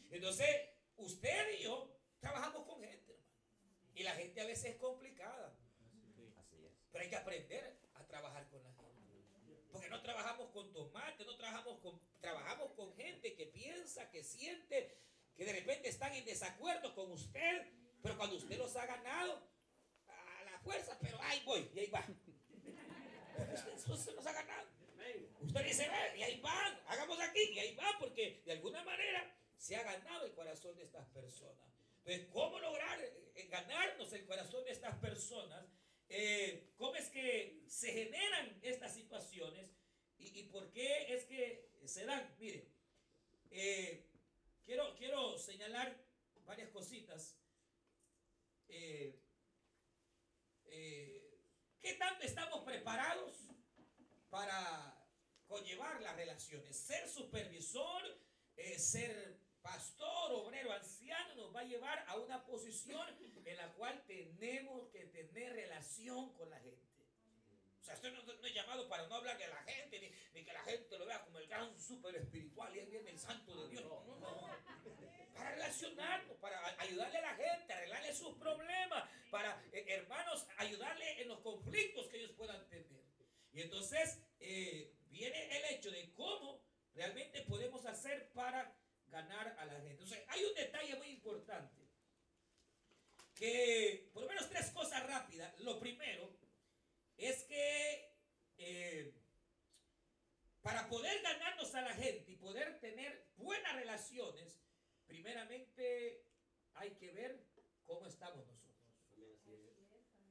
Entonces, 0.09 0.47
usted 0.95 1.59
y 1.59 1.63
yo 1.63 1.93
trabajamos 2.21 2.63
con 2.65 2.79
gente, 2.79 3.11
hermano. 3.11 3.33
Y 3.95 4.03
la 4.03 4.11
gente 4.11 4.39
a 4.39 4.45
veces 4.45 4.71
es 4.71 4.75
complicada. 4.77 5.53
Pero 6.95 7.03
hay 7.03 7.09
que 7.09 7.17
aprender 7.17 7.77
a 7.95 8.07
trabajar 8.07 8.47
con 8.47 8.63
la 8.63 8.73
gente. 8.73 9.25
Porque 9.69 9.89
no 9.89 10.01
trabajamos 10.01 10.49
con 10.51 10.71
tomate, 10.71 11.25
no 11.25 11.35
trabajamos 11.35 11.77
con, 11.79 11.99
trabajamos 12.21 12.71
con 12.71 12.95
gente 12.95 13.35
que 13.35 13.47
piensa, 13.47 14.09
que 14.11 14.23
siente, 14.23 14.97
que 15.35 15.43
de 15.43 15.51
repente 15.51 15.89
están 15.89 16.13
en 16.13 16.23
desacuerdo 16.23 16.95
con 16.95 17.11
usted, 17.11 17.67
pero 18.01 18.15
cuando 18.15 18.37
usted 18.37 18.57
los 18.57 18.73
ha 18.77 18.85
ganado, 18.85 19.45
a 20.07 20.43
la 20.49 20.57
fuerza, 20.59 20.97
pero 21.01 21.19
ahí 21.21 21.43
voy, 21.43 21.69
y 21.75 21.79
ahí 21.79 21.89
va. 21.89 22.07
Usted, 23.53 23.91
usted 23.91 24.15
los 24.15 24.25
ha 24.25 24.31
ganado. 24.31 24.69
Usted 25.41 25.65
dice, 25.65 25.89
"Ve, 25.89 26.17
y 26.17 26.23
ahí 26.23 26.39
van, 26.39 26.79
hagamos 26.87 27.19
aquí, 27.19 27.41
y 27.51 27.59
ahí 27.59 27.75
va, 27.75 27.91
porque 27.99 28.41
de 28.45 28.53
alguna 28.53 28.81
manera 28.85 29.35
se 29.57 29.75
ha 29.75 29.83
ganado 29.83 30.27
el 30.27 30.31
corazón 30.31 30.77
de 30.77 30.83
estas 30.83 31.05
personas. 31.09 31.67
Entonces, 32.05 32.29
¿cómo 32.31 32.57
lograr 32.57 33.01
eh, 33.01 33.47
ganarnos 33.51 34.13
el 34.13 34.25
corazón 34.25 34.63
de 34.63 34.71
estas 34.71 34.95
personas? 34.99 35.65
Eh, 36.09 36.73
¿Cómo 36.77 36.95
es 36.95 37.09
que 37.09 37.63
se 37.67 37.91
generan 37.91 38.59
estas 38.61 38.93
situaciones? 38.93 39.71
¿Y, 40.17 40.43
por 40.43 40.71
qué 40.71 41.13
es 41.13 41.25
que 41.25 41.69
se 41.85 42.05
dan? 42.05 42.35
Mire, 42.39 42.67
eh, 43.51 44.05
quiero, 44.65 44.95
quiero 44.95 45.37
señalar 45.37 45.95
varias 46.45 46.69
cositas. 46.69 47.37
Eh, 48.67 49.19
¿Qué 51.81 51.93
tanto 51.93 52.25
estamos 52.25 52.63
preparados 52.63 53.37
para 54.29 54.99
conllevar 55.47 56.01
las 56.01 56.15
relaciones? 56.15 56.75
Ser 56.75 57.07
supervisor, 57.07 58.01
ser 58.77 59.39
pastor, 59.65 60.31
obrero, 60.31 60.71
anciano, 60.71 61.33
nos 61.33 61.55
va 61.55 61.61
a 61.61 61.63
llevar 61.63 62.05
a 62.07 62.17
una 62.17 62.45
posición 62.45 63.03
en 63.43 63.57
la 63.57 63.73
cual 63.73 64.03
tenemos 64.05 64.87
que 64.89 65.05
tener 65.05 65.53
relación 65.53 66.31
con 66.33 66.51
la 66.51 66.59
gente. 66.59 66.85
O 67.81 67.83
sea, 67.83 67.95
esto 67.95 68.11
no, 68.11 68.21
no 68.21 68.45
es 68.45 68.53
llamado 68.53 68.87
para 68.87 69.07
no 69.07 69.15
hablar 69.15 69.39
de 69.39 69.47
la 69.47 69.63
gente, 69.63 69.99
ni, 69.99 70.39
ni 70.39 70.45
que 70.45 70.53
la 70.53 70.63
gente 70.63 70.97
lo 70.99 71.07
vea 71.07 71.23
como 71.23 71.39
el 71.39 71.47
gran 71.47 71.79
super 71.79 72.15
espiritual 72.15 72.75
y 72.75 72.79
ahí 72.79 72.85
viene 72.85 73.09
el 73.09 73.17
santo 73.17 73.55
de 73.63 73.69
Dios. 73.69 73.83
No, 73.83 74.03
no, 74.05 74.19
no. 74.19 74.41
Para 75.33 75.51
relacionarnos, 75.51 76.37
para 76.37 76.79
ayudarle 76.79 77.17
a 77.17 77.21
la 77.21 77.35
gente, 77.35 77.73
arreglarle 77.73 78.13
sus 78.13 78.35
problemas, 78.37 79.09
para, 79.31 79.63
eh, 79.71 79.83
hermanos, 79.87 80.45
ayudarle 80.57 81.23
en 81.23 81.27
los 81.27 81.39
conflictos 81.39 82.07
que 82.09 82.17
ellos 82.17 82.31
puedan 82.37 82.67
tener. 82.69 82.85
Y 83.51 83.61
entonces 83.61 84.19
eh, 84.39 84.93
viene 85.09 85.57
el 85.57 85.75
hecho 85.75 85.89
de 85.89 86.13
cómo 86.13 86.61
realmente 86.93 87.41
podemos 87.41 87.85
hacer 87.87 88.31
para 88.33 88.75
ganar 89.15 89.55
a 89.57 89.65
la 89.65 89.73
gente. 89.75 89.91
Entonces, 89.91 90.23
hay 90.27 90.43
un 90.43 90.53
detalle 90.53 90.95
muy 90.97 91.07
importante. 91.07 91.81
Que, 93.33 94.09
por 94.13 94.23
lo 94.23 94.29
menos 94.29 94.49
tres 94.49 94.69
cosas 94.71 95.05
rápidas. 95.07 95.57
Lo 95.59 95.79
primero 95.79 96.37
es 97.17 97.43
que 97.43 98.13
eh, 98.57 99.13
para 100.61 100.87
poder 100.89 101.21
ganarnos 101.21 101.73
a 101.75 101.81
la 101.81 101.93
gente 101.93 102.31
y 102.31 102.35
poder 102.35 102.79
tener 102.79 103.27
buenas 103.37 103.75
relaciones, 103.75 104.59
primeramente 105.07 106.25
hay 106.73 106.91
que 106.95 107.11
ver 107.11 107.41
cómo 107.85 108.07
estamos 108.07 108.45
nosotros. 108.45 108.65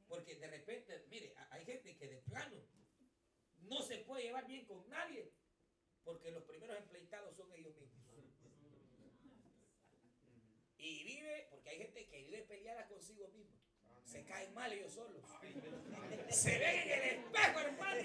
Porque 0.08 0.36
de 0.36 0.46
repente, 0.46 1.06
mire, 1.08 1.34
hay 1.50 1.64
gente 1.64 1.96
que 1.96 2.06
de 2.06 2.18
plano 2.18 2.56
no 3.62 3.82
se 3.82 3.98
puede 3.98 4.24
llevar 4.24 4.46
bien 4.46 4.66
con 4.66 4.86
nadie 4.90 5.32
porque 6.04 6.30
los 6.30 6.44
primeros 6.44 6.76
empleitados 6.76 7.34
son 7.34 7.50
ellos 7.54 7.74
mismos. 7.76 8.04
Y 10.84 11.02
vive, 11.24 11.46
porque 11.50 11.70
hay 11.70 11.78
gente 11.78 12.06
que 12.06 12.18
vive 12.24 12.42
peleada 12.42 12.86
consigo 12.88 13.28
mismo. 13.28 13.52
Se 14.04 14.22
caen 14.24 14.52
mal 14.54 14.72
ellos 14.72 14.92
solos. 14.92 15.22
Se 16.30 16.58
ven 16.58 16.78
en 16.78 16.90
el 16.92 17.02
espejo, 17.18 17.58
hermano. 17.60 18.02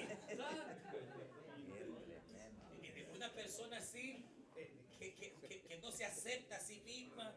Una 3.15 3.33
persona 3.33 3.77
así, 3.77 4.25
eh, 4.55 4.71
que, 4.97 5.13
que- 5.15 5.33
que- 5.47 5.61
que 5.61 5.77
no 5.79 5.91
se 5.91 6.05
acepta 6.05 6.55
a 6.55 6.59
sí 6.61 6.79
misma, 6.85 7.35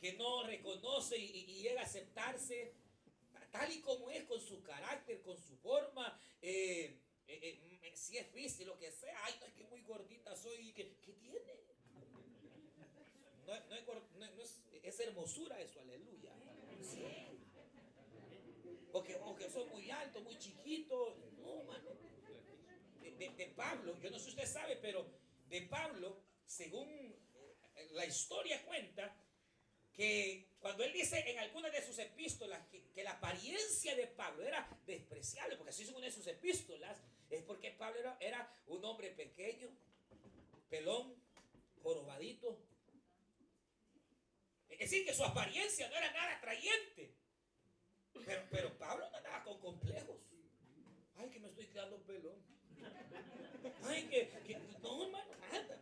que 0.00 0.14
no 0.14 0.42
reconoce 0.44 1.16
y, 1.16 1.24
y 1.50 1.62
llega 1.62 1.82
a 1.82 1.84
aceptarse 1.84 2.74
tal 3.52 3.70
y 3.72 3.80
como 3.80 4.10
es, 4.10 4.24
con 4.24 4.40
su 4.40 4.60
carácter, 4.64 5.22
con 5.22 5.38
su 5.38 5.56
forma, 5.58 6.18
eh, 6.42 6.98
eh, 7.28 7.38
eh, 7.42 7.60
mm, 7.92 7.96
si 7.96 8.18
es 8.18 8.32
difícil, 8.34 8.66
lo 8.66 8.76
que 8.76 8.90
sea, 8.90 9.16
ay, 9.24 9.34
no 9.38 9.46
es 9.46 9.52
que 9.52 9.64
muy 9.64 9.82
gordita 9.82 10.34
soy, 10.34 10.72
¿qué, 10.72 10.96
qué 11.00 11.12
tiene? 11.12 11.54
No, 13.46 13.54
no 13.68 13.74
es, 13.76 13.86
no- 13.86 14.34
no 14.34 14.42
es, 14.42 14.60
es 14.84 15.00
hermosura 15.00 15.60
eso, 15.60 15.80
aleluya. 15.80 16.30
Sí. 16.82 17.04
O 18.92 19.02
que, 19.02 19.50
soy 19.50 19.64
muy 19.70 19.90
alto, 19.90 20.20
muy 20.20 20.38
chiquito, 20.38 21.16
no, 21.42 21.64
mano. 21.64 21.90
De, 23.00 23.52
Pablo, 23.56 23.98
yo 24.00 24.10
no 24.10 24.18
sé 24.18 24.24
si 24.24 24.30
usted 24.30 24.46
sabe, 24.46 24.76
pero 24.76 25.06
de 25.48 25.62
Pablo, 25.62 26.20
según 26.46 26.88
eh, 26.88 27.88
la 27.92 28.04
historia 28.06 28.64
cuenta, 28.64 29.16
que 29.92 30.48
cuando 30.60 30.84
él 30.84 30.92
dice 30.92 31.18
en 31.30 31.38
algunas 31.38 31.72
de 31.72 31.82
sus 31.82 31.98
epístolas 31.98 32.66
que, 32.68 32.82
que 32.92 33.04
la 33.04 33.12
apariencia 33.12 33.94
de 33.96 34.08
Pablo 34.08 34.44
era 34.44 34.68
despreciable, 34.86 35.56
porque 35.56 35.70
así 35.70 35.84
es 35.84 35.90
una 35.90 36.06
de 36.06 36.12
sus 36.12 36.26
epístolas, 36.26 37.00
es 37.30 37.42
porque 37.42 37.70
Pablo 37.72 38.00
era, 38.00 38.16
era 38.20 38.56
un 38.66 38.84
hombre 38.84 39.10
pequeño, 39.10 39.68
pelón, 40.68 41.14
jorobadito. 41.82 42.58
Es 44.74 44.90
decir, 44.90 45.06
que 45.06 45.14
su 45.14 45.24
apariencia 45.24 45.88
no 45.88 45.96
era 45.96 46.12
nada 46.12 46.36
atrayente. 46.36 47.14
Pero, 48.26 48.42
pero 48.50 48.78
Pablo 48.78 49.08
no 49.10 49.16
andaba 49.16 49.42
con 49.44 49.58
complejos. 49.60 50.16
Ay, 51.16 51.30
que 51.30 51.40
me 51.40 51.48
estoy 51.48 51.66
quedando 51.66 51.98
pelón. 52.02 52.36
Ay, 53.84 54.02
que, 54.04 54.28
que 54.46 54.56
no, 54.82 55.04
hermano, 55.04 55.30
nada. 55.52 55.78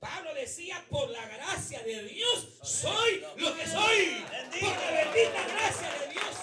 Pablo 0.00 0.34
decía, 0.34 0.84
por 0.88 1.10
la 1.10 1.26
gracia 1.28 1.82
de 1.82 2.04
Dios, 2.04 2.58
soy 2.62 3.20
lo 3.36 3.54
que 3.56 3.66
soy. 3.66 4.24
Por 4.60 4.70
la 4.70 4.90
bendita 4.92 5.48
gracia 5.48 5.92
de 5.98 6.08
Dios. 6.12 6.36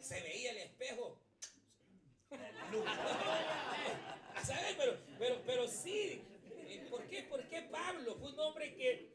Se 0.00 0.20
veía 0.22 0.50
el 0.52 0.56
espejo. 0.58 1.18
¿Sabes? 4.42 4.74
Pero, 4.76 4.98
pero, 5.18 5.42
pero 5.46 5.68
sí. 5.68 6.24
Eh, 6.66 6.86
¿Por 6.90 7.06
qué? 7.06 7.22
¿Por 7.24 7.46
qué 7.48 7.62
Pablo 7.92 8.16
fue 8.16 8.30
un 8.30 8.38
hombre 8.40 8.74
que, 8.74 9.10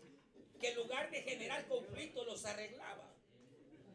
que 0.60 0.69
en 0.69 0.75
lugar 0.75 1.10
de 1.10 1.24
generar 1.24 1.67
conflictos 1.67 2.25
los 2.27 2.46
arreglaba? 2.46 3.12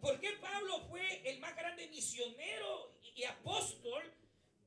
¿Por 0.01 0.19
qué 0.19 0.33
Pablo 0.41 0.81
fue 0.89 1.23
el 1.31 1.39
más 1.39 1.55
grande 1.55 1.87
misionero 1.87 2.93
y, 3.15 3.23
apóstol 3.25 4.03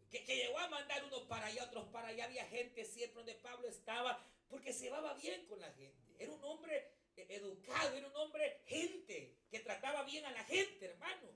que, 0.10 0.24
que 0.24 0.38
llegó 0.38 0.58
a 0.60 0.70
mandar 0.70 1.04
unos 1.04 1.24
para 1.24 1.48
allá, 1.48 1.66
otros 1.66 1.88
para 1.90 2.10
allá? 2.10 2.26
Había 2.26 2.46
gente 2.46 2.86
siempre 2.86 3.18
donde 3.18 3.36
Pablo 3.36 3.68
estaba 3.68 4.26
porque 4.50 4.72
se 4.72 4.86
llevaba 4.86 5.14
bien 5.16 5.46
con 5.48 5.60
la 5.60 5.72
gente. 5.74 6.16
Era 6.18 6.32
un 6.32 6.44
hombre 6.46 6.92
eh, 7.18 7.28
educado, 7.30 7.98
era 7.98 8.08
un 8.08 8.16
hombre 8.16 8.62
gente 8.68 9.36
que 9.52 9.60
trataba 9.60 10.04
bien 10.04 10.26
a 10.26 10.32
la 10.32 10.46
gente, 10.46 10.86
hermano. 10.86 11.28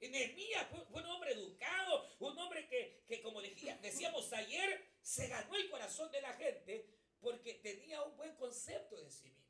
Nehemías 0.00 0.66
fue, 0.70 0.80
fue, 0.86 1.02
un 1.02 1.08
hombre 1.08 1.32
educado, 1.32 2.08
un 2.20 2.38
hombre 2.38 2.66
que, 2.68 3.02
que 3.06 3.20
como 3.20 3.42
decía, 3.42 3.76
decíamos 3.82 4.32
ayer, 4.32 4.86
se 5.02 5.28
ganó 5.28 5.54
el 5.56 5.68
corazón 5.68 6.10
de 6.10 6.22
la 6.22 6.32
gente 6.34 6.99
porque 7.20 7.54
tenía 7.54 8.02
un 8.02 8.16
buen 8.16 8.34
concepto 8.36 8.96
de 9.00 9.10
sí 9.10 9.30
mismo. 9.30 9.40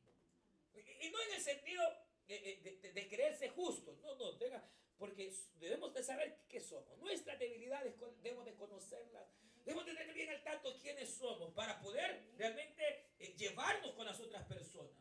Y, 1.01 1.11
no 1.11 1.21
en 1.23 1.35
el 1.35 1.41
sentido 1.41 1.83
de, 2.27 2.79
de, 2.83 2.93
de, 2.93 3.09
creerse 3.09 3.49
justo, 3.51 3.97
no, 4.03 4.15
no, 4.17 4.37
tenga, 4.37 4.63
porque 4.99 5.33
debemos 5.59 5.93
de 5.95 6.03
saber 6.03 6.45
qué 6.49 6.61
somos. 6.61 6.99
Nuestras 6.99 7.39
debilidades 7.39 7.95
debemos 8.23 8.45
de 8.45 8.55
conocerlas. 8.55 9.27
Debemos 9.65 9.87
de 9.87 9.95
tener 9.95 10.15
bien 10.15 10.31
al 10.31 10.43
tanto 10.43 10.79
quiénes 10.79 11.09
somos 11.11 11.53
para 11.55 11.81
poder 11.81 12.33
realmente 12.37 13.13
eh, 13.19 13.35
llevarnos 13.37 13.93
con 13.93 14.07
las 14.07 14.19
otras 14.21 14.45
personas. 14.47 14.93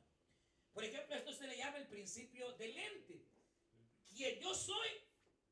Por 0.73 0.83
ejemplo, 0.83 1.15
esto 1.15 1.33
se 1.33 1.47
le 1.47 1.57
llama 1.57 1.77
el 1.77 1.87
principio 1.87 2.51
del 2.53 2.77
ente. 2.77 3.25
Quien 4.09 4.39
yo 4.39 4.53
soy 4.53 4.89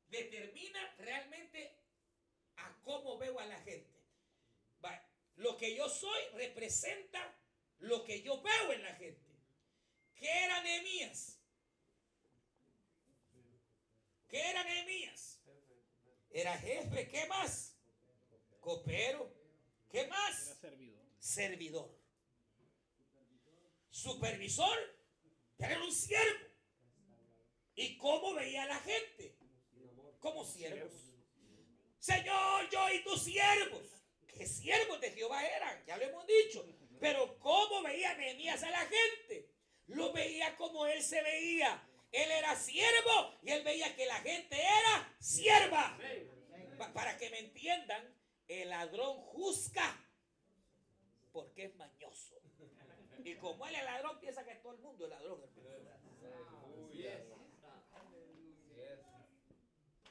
determina 0.08 0.94
realmente 0.98 1.74
a 2.56 2.80
cómo 2.82 3.18
veo 3.18 3.38
a 3.38 3.46
la 3.46 3.58
gente. 3.60 3.97
Lo 5.38 5.56
que 5.56 5.74
yo 5.74 5.88
soy 5.88 6.20
representa 6.34 7.36
lo 7.78 8.04
que 8.04 8.22
yo 8.22 8.42
veo 8.42 8.72
en 8.72 8.82
la 8.82 8.94
gente. 8.94 9.38
¿Qué 10.16 10.28
era 10.44 10.60
Nehemías? 10.62 11.38
¿Qué 14.28 14.50
era 14.50 14.64
Nehemías? 14.64 15.40
Era 16.30 16.58
jefe, 16.58 17.08
¿qué 17.08 17.26
más? 17.26 17.76
Copero, 18.60 19.32
¿qué 19.88 20.08
más? 20.08 20.46
Era 20.48 20.54
servidor. 20.56 21.06
Servidor. 21.20 21.98
Supervisor, 23.90 24.78
era 25.56 25.82
un 25.84 25.92
siervo. 25.92 26.48
¿Y 27.76 27.96
cómo 27.96 28.34
veía 28.34 28.64
a 28.64 28.66
la 28.66 28.80
gente? 28.80 29.38
Como 30.18 30.44
siervos. 30.44 30.92
Señor, 32.00 32.68
yo 32.70 32.92
y 32.92 33.04
tus 33.04 33.22
siervos. 33.22 33.97
¿Qué 34.38 34.46
siervos 34.46 35.00
de 35.00 35.10
Jehová 35.10 35.44
eran? 35.44 35.84
Ya 35.84 35.96
lo 35.96 36.04
hemos 36.04 36.24
dicho. 36.26 36.64
Pero 37.00 37.38
¿cómo 37.40 37.82
veía 37.82 38.14
Nehemías 38.14 38.62
a 38.62 38.70
la 38.70 38.86
gente? 38.86 39.50
Lo 39.88 40.12
veía 40.12 40.56
como 40.56 40.86
él 40.86 41.02
se 41.02 41.20
veía. 41.22 41.82
Él 42.12 42.30
era 42.30 42.54
siervo 42.54 43.34
y 43.42 43.50
él 43.50 43.64
veía 43.64 43.94
que 43.96 44.06
la 44.06 44.20
gente 44.20 44.56
era 44.56 45.16
sierva. 45.18 45.98
Para 46.94 47.18
que 47.18 47.30
me 47.30 47.40
entiendan, 47.40 48.14
el 48.46 48.70
ladrón 48.70 49.16
juzga 49.22 50.04
porque 51.32 51.64
es 51.64 51.74
mañoso. 51.74 52.40
Y 53.24 53.34
como 53.34 53.66
él 53.66 53.74
es 53.74 53.84
ladrón, 53.84 54.20
piensa 54.20 54.44
que 54.44 54.54
todo 54.54 54.72
el 54.72 54.78
mundo 54.78 55.04
es 55.04 55.10
ladrón. 55.10 55.42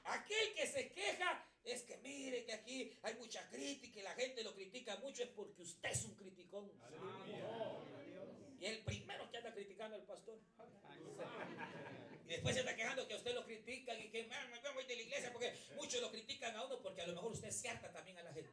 Aquel 0.04 0.54
que 0.54 0.68
se 0.68 0.92
queja 0.92 1.46
es 1.72 1.84
que 1.84 1.98
mire 1.98 2.46
que 2.46 2.54
aquí 2.54 2.98
hay 3.04 3.16
mucha 3.16 3.48
crítica 3.50 4.00
y 4.00 4.04
la 4.04 4.14
gente 4.14 4.44
lo 4.44 4.54
critica 4.54 4.96
mucho 4.98 5.24
es 5.24 5.30
porque 5.30 5.62
usted 5.62 5.90
es 5.90 6.06
un 6.06 6.16
criticón. 6.16 6.72
Y 8.60 8.66
el 8.66 8.80
primero 8.80 9.30
que 9.30 9.38
anda 9.38 9.54
criticando 9.54 9.96
al 9.96 10.04
pastor. 10.04 10.40
Y 12.26 12.30
después 12.30 12.56
se 12.56 12.62
está 12.62 12.76
quejando 12.76 13.08
que 13.08 13.14
a 13.14 13.18
usted 13.18 13.34
lo 13.34 13.46
critican 13.46 14.00
y 14.02 14.10
que 14.10 14.24
me 14.24 14.74
voy 14.74 14.86
de 14.86 14.96
la 14.96 15.02
iglesia 15.02 15.32
porque 15.32 15.54
muchos 15.76 16.02
lo 16.02 16.12
critican 16.12 16.56
a 16.56 16.66
uno 16.66 16.82
porque 16.82 17.02
a 17.02 17.08
lo 17.08 17.14
mejor 17.14 17.32
usted 17.32 17.52
se 17.52 17.70
harta 17.70 17.92
también 17.92 18.18
a 18.18 18.24
la 18.24 18.34
gente. 18.34 18.52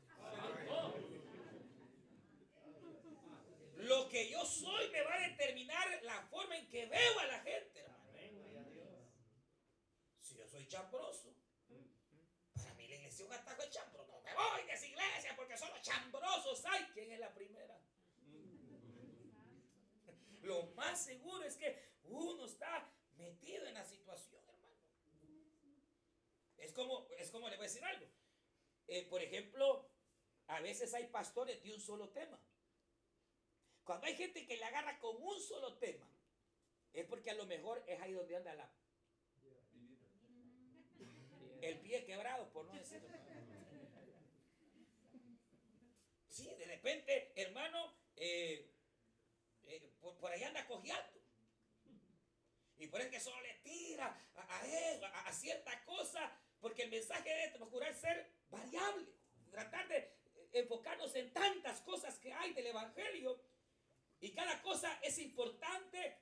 Lo 3.77 4.09
que 4.09 4.31
yo 4.31 4.45
soy 4.47 4.91
me 4.91 5.03
va 5.03 5.15
a 5.15 5.29
determinar 5.29 6.03
la 6.03 6.23
forma 6.29 6.57
en 6.57 6.69
que 6.69 6.87
veo 6.87 7.19
a 7.19 7.27
la 7.27 7.41
gente, 7.41 7.81
hermano. 7.81 8.05
Si 10.21 10.37
yo 10.37 10.49
soy 10.49 10.67
chambroso, 10.67 11.34
atajo 13.35 13.63
de 13.63 13.71
chambro. 13.71 14.07
No 14.07 14.21
me 14.21 14.35
voy 14.35 14.67
de 14.67 14.73
esa 14.73 14.87
iglesia 14.87 15.35
porque 15.37 15.57
son 15.57 15.71
los 15.71 15.83
chambrosos. 15.83 16.65
¿Ay 16.67 16.89
quién 16.93 17.11
es 17.13 17.21
la 17.21 17.33
primera? 17.33 17.79
Lo 20.43 20.67
más 20.75 21.03
seguro 21.03 21.43
es 21.45 21.57
que 21.57 21.95
uno 22.05 22.45
está 22.45 22.93
metido 23.17 23.67
en 23.67 23.75
la 23.75 23.85
situación, 23.85 24.43
hermano. 24.47 24.75
Es 26.59 26.73
como, 26.73 27.07
es 27.19 27.31
como 27.31 27.49
le 27.49 27.57
voy 27.57 27.65
a 27.65 27.69
decir 27.69 27.85
algo. 27.85 28.07
Eh, 28.87 29.07
por 29.09 29.23
ejemplo, 29.23 29.89
a 30.49 30.61
veces 30.61 30.93
hay 30.93 31.07
pastores 31.07 31.63
de 31.63 31.73
un 31.73 31.81
solo 31.81 32.11
tema. 32.11 32.39
Cuando 33.85 34.07
hay 34.07 34.17
gente 34.17 34.47
que 34.47 34.57
le 34.57 34.65
agarra 34.65 34.99
con 34.99 35.17
un 35.23 35.41
solo 35.41 35.77
tema, 35.79 36.07
es 36.93 37.07
porque 37.07 37.31
a 37.31 37.35
lo 37.35 37.47
mejor 37.47 37.83
es 37.87 38.01
ahí 38.01 38.13
donde 38.13 38.37
anda 38.37 38.55
la... 38.55 38.71
El 41.61 41.81
pie 41.81 42.05
quebrado, 42.05 42.51
por 42.53 42.67
no 42.67 42.73
decirlo. 42.75 42.84
Sí, 46.29 46.53
de 46.57 46.67
repente, 46.67 47.33
hermano, 47.37 47.95
eh, 48.17 48.71
eh, 49.65 49.93
por, 50.01 50.17
por, 50.19 50.33
ahí 50.33 50.43
anda 50.43 50.67
cojeando. 50.67 51.21
Y 52.77 52.89
por 52.89 53.01
eso 53.01 53.11
que 53.11 53.21
solo 53.21 53.41
le 53.41 53.55
tira 53.63 54.07
a, 54.35 54.59
a 54.59 54.67
él, 54.67 55.05
a, 55.05 55.33
cierta 55.33 55.85
cosa, 55.85 56.37
porque 56.61 56.83
el 56.83 56.91
mensaje 56.91 57.29
de 57.29 57.45
este 57.45 57.59
procurar 57.59 57.95
ser 57.95 58.33
variable, 58.51 59.07
tratar 59.51 59.87
de 59.89 60.13
enfocarnos 60.53 61.15
en 61.15 61.33
tantas 61.33 61.81
cosas 61.83 62.19
que 62.19 62.33
hay 62.33 62.53
del 62.53 62.67
Evangelio 62.67 63.41
y 64.21 64.33
cada 64.33 64.63
cosa 64.63 64.99
es 65.03 65.19
importante, 65.19 66.19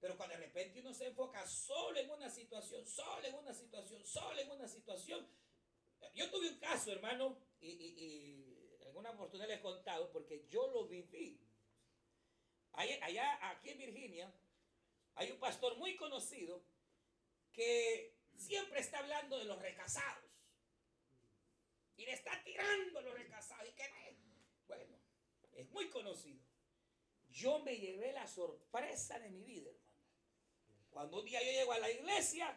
pero 0.00 0.16
cuando 0.16 0.34
de 0.36 0.46
repente 0.46 0.80
uno 0.80 0.92
se 0.92 1.06
enfoca 1.06 1.46
solo 1.46 1.98
en 1.98 2.10
una 2.10 2.28
situación, 2.28 2.84
solo 2.86 3.24
en 3.24 3.34
una 3.34 3.54
situación, 3.54 4.04
solo 4.04 4.40
en 4.40 4.50
una 4.50 4.66
situación. 4.66 5.24
Yo 6.14 6.30
tuve 6.30 6.48
un 6.48 6.58
caso, 6.58 6.92
hermano, 6.92 7.38
y, 7.60 7.68
y, 7.68 8.04
y 8.04 8.84
alguna 8.84 9.10
oportunidad 9.10 9.48
les 9.48 9.58
he 9.58 9.62
contado, 9.62 10.10
porque 10.10 10.46
yo 10.48 10.66
lo 10.68 10.86
viví. 10.86 11.40
Allá, 12.72 13.50
aquí 13.50 13.70
en 13.70 13.78
Virginia, 13.78 14.32
hay 15.14 15.32
un 15.32 15.38
pastor 15.38 15.76
muy 15.78 15.96
conocido 15.96 16.62
que 17.52 18.14
siempre 18.36 18.80
está 18.80 19.00
hablando 19.00 19.38
de 19.38 19.44
los 19.44 19.60
recasados. 19.60 20.24
Y 21.96 22.06
le 22.06 22.12
está 22.12 22.40
tirando 22.44 23.00
a 23.00 23.02
los 23.02 23.14
recasados. 23.14 23.68
Y 23.68 23.72
que, 23.72 24.16
bueno, 24.68 24.96
es 25.52 25.68
muy 25.70 25.90
conocido. 25.90 26.40
Yo 27.30 27.58
me 27.60 27.76
llevé 27.76 28.12
la 28.12 28.28
sorpresa 28.28 29.18
de 29.18 29.30
mi 29.30 29.42
vida, 29.42 29.70
hermano. 29.70 29.88
Cuando 30.90 31.18
un 31.18 31.24
día 31.24 31.42
yo 31.42 31.50
llego 31.50 31.72
a 31.72 31.78
la 31.80 31.90
iglesia, 31.90 32.56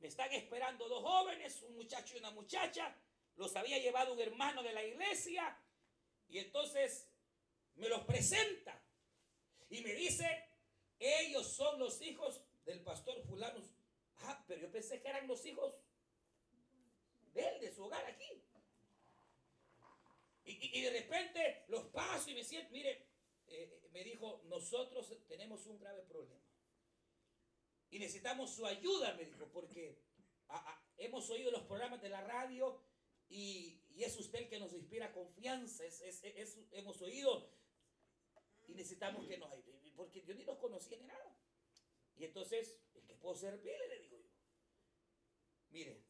me 0.00 0.08
están 0.08 0.32
esperando 0.32 0.88
dos 0.88 1.02
jóvenes, 1.02 1.62
un 1.62 1.76
muchacho 1.76 2.14
y 2.14 2.18
una 2.18 2.30
muchacha. 2.30 2.94
Los 3.36 3.56
había 3.56 3.78
llevado 3.78 4.12
un 4.12 4.20
hermano 4.20 4.62
de 4.62 4.72
la 4.72 4.84
iglesia. 4.84 5.58
Y 6.28 6.38
entonces 6.38 7.08
me 7.76 7.88
los 7.88 8.02
presenta. 8.02 8.80
Y 9.70 9.80
me 9.82 9.94
dice, 9.94 10.48
ellos 10.98 11.46
son 11.48 11.78
los 11.78 12.00
hijos 12.02 12.40
del 12.64 12.80
pastor 12.82 13.22
fulano. 13.22 13.60
Ah, 14.18 14.44
pero 14.46 14.60
yo 14.60 14.70
pensé 14.70 15.00
que 15.00 15.08
eran 15.08 15.26
los 15.26 15.44
hijos 15.44 15.74
de 17.32 17.48
él, 17.48 17.60
de 17.60 17.72
su 17.72 17.84
hogar 17.84 18.04
aquí. 18.06 18.42
Y, 20.46 20.82
de 20.82 20.90
repente 20.90 21.64
los 21.68 21.84
paso 21.86 22.30
y 22.30 22.34
me 22.34 22.44
siento, 22.44 22.70
mire, 22.70 23.06
eh, 23.46 23.80
me 23.92 24.04
dijo, 24.04 24.42
nosotros 24.44 25.10
tenemos 25.26 25.66
un 25.66 25.78
grave 25.78 26.02
problema. 26.02 26.43
Y 27.94 28.00
necesitamos 28.00 28.50
su 28.50 28.66
ayuda, 28.66 29.14
me 29.14 29.24
dijo, 29.24 29.46
porque 29.52 29.96
a, 30.48 30.56
a, 30.56 30.82
hemos 30.98 31.30
oído 31.30 31.52
los 31.52 31.62
programas 31.62 32.02
de 32.02 32.08
la 32.08 32.22
radio 32.22 32.82
y, 33.28 33.80
es 33.96 34.18
usted 34.18 34.40
el 34.40 34.48
que 34.48 34.58
nos 34.58 34.72
inspira 34.72 35.12
confianza. 35.12 35.84
Hemos 36.72 37.00
oído 37.02 37.48
y 38.66 38.74
necesitamos 38.74 39.28
que 39.28 39.38
nos 39.38 39.52
ayude. 39.52 39.92
Porque 39.94 40.24
yo 40.24 40.34
ni 40.34 40.42
los 40.42 40.58
conocía 40.58 40.98
ni 40.98 41.06
nada. 41.06 41.38
Y 42.16 42.24
entonces, 42.24 42.80
el 42.96 43.04
que 43.04 43.14
puedo 43.14 43.36
servirle, 43.36 43.86
le 43.86 44.00
digo 44.00 44.18
yo. 44.18 44.30
Mire, 45.70 46.02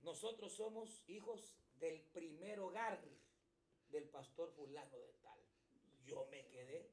nosotros 0.00 0.52
somos 0.52 1.04
hijos 1.06 1.54
del 1.76 2.00
primer 2.00 2.58
hogar 2.58 3.00
del 3.90 4.08
pastor 4.08 4.50
fulano 4.50 4.98
de 4.98 5.12
tal. 5.22 5.38
Yo 6.04 6.26
me 6.32 6.48
quedé 6.48 6.90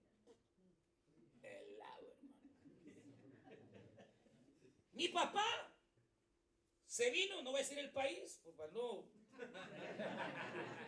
helado, 1.42 2.12
hermano. 2.12 2.39
Mi 5.00 5.08
papá 5.08 5.74
se 6.86 7.10
vino, 7.10 7.42
no 7.42 7.52
voy 7.52 7.62
a 7.62 7.64
decir 7.64 7.80
el 7.80 7.90
país, 7.92 8.42
pues 8.44 8.74
no. 8.74 9.10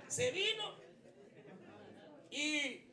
Se 0.10 0.32
vino 0.32 0.78
y 2.30 2.92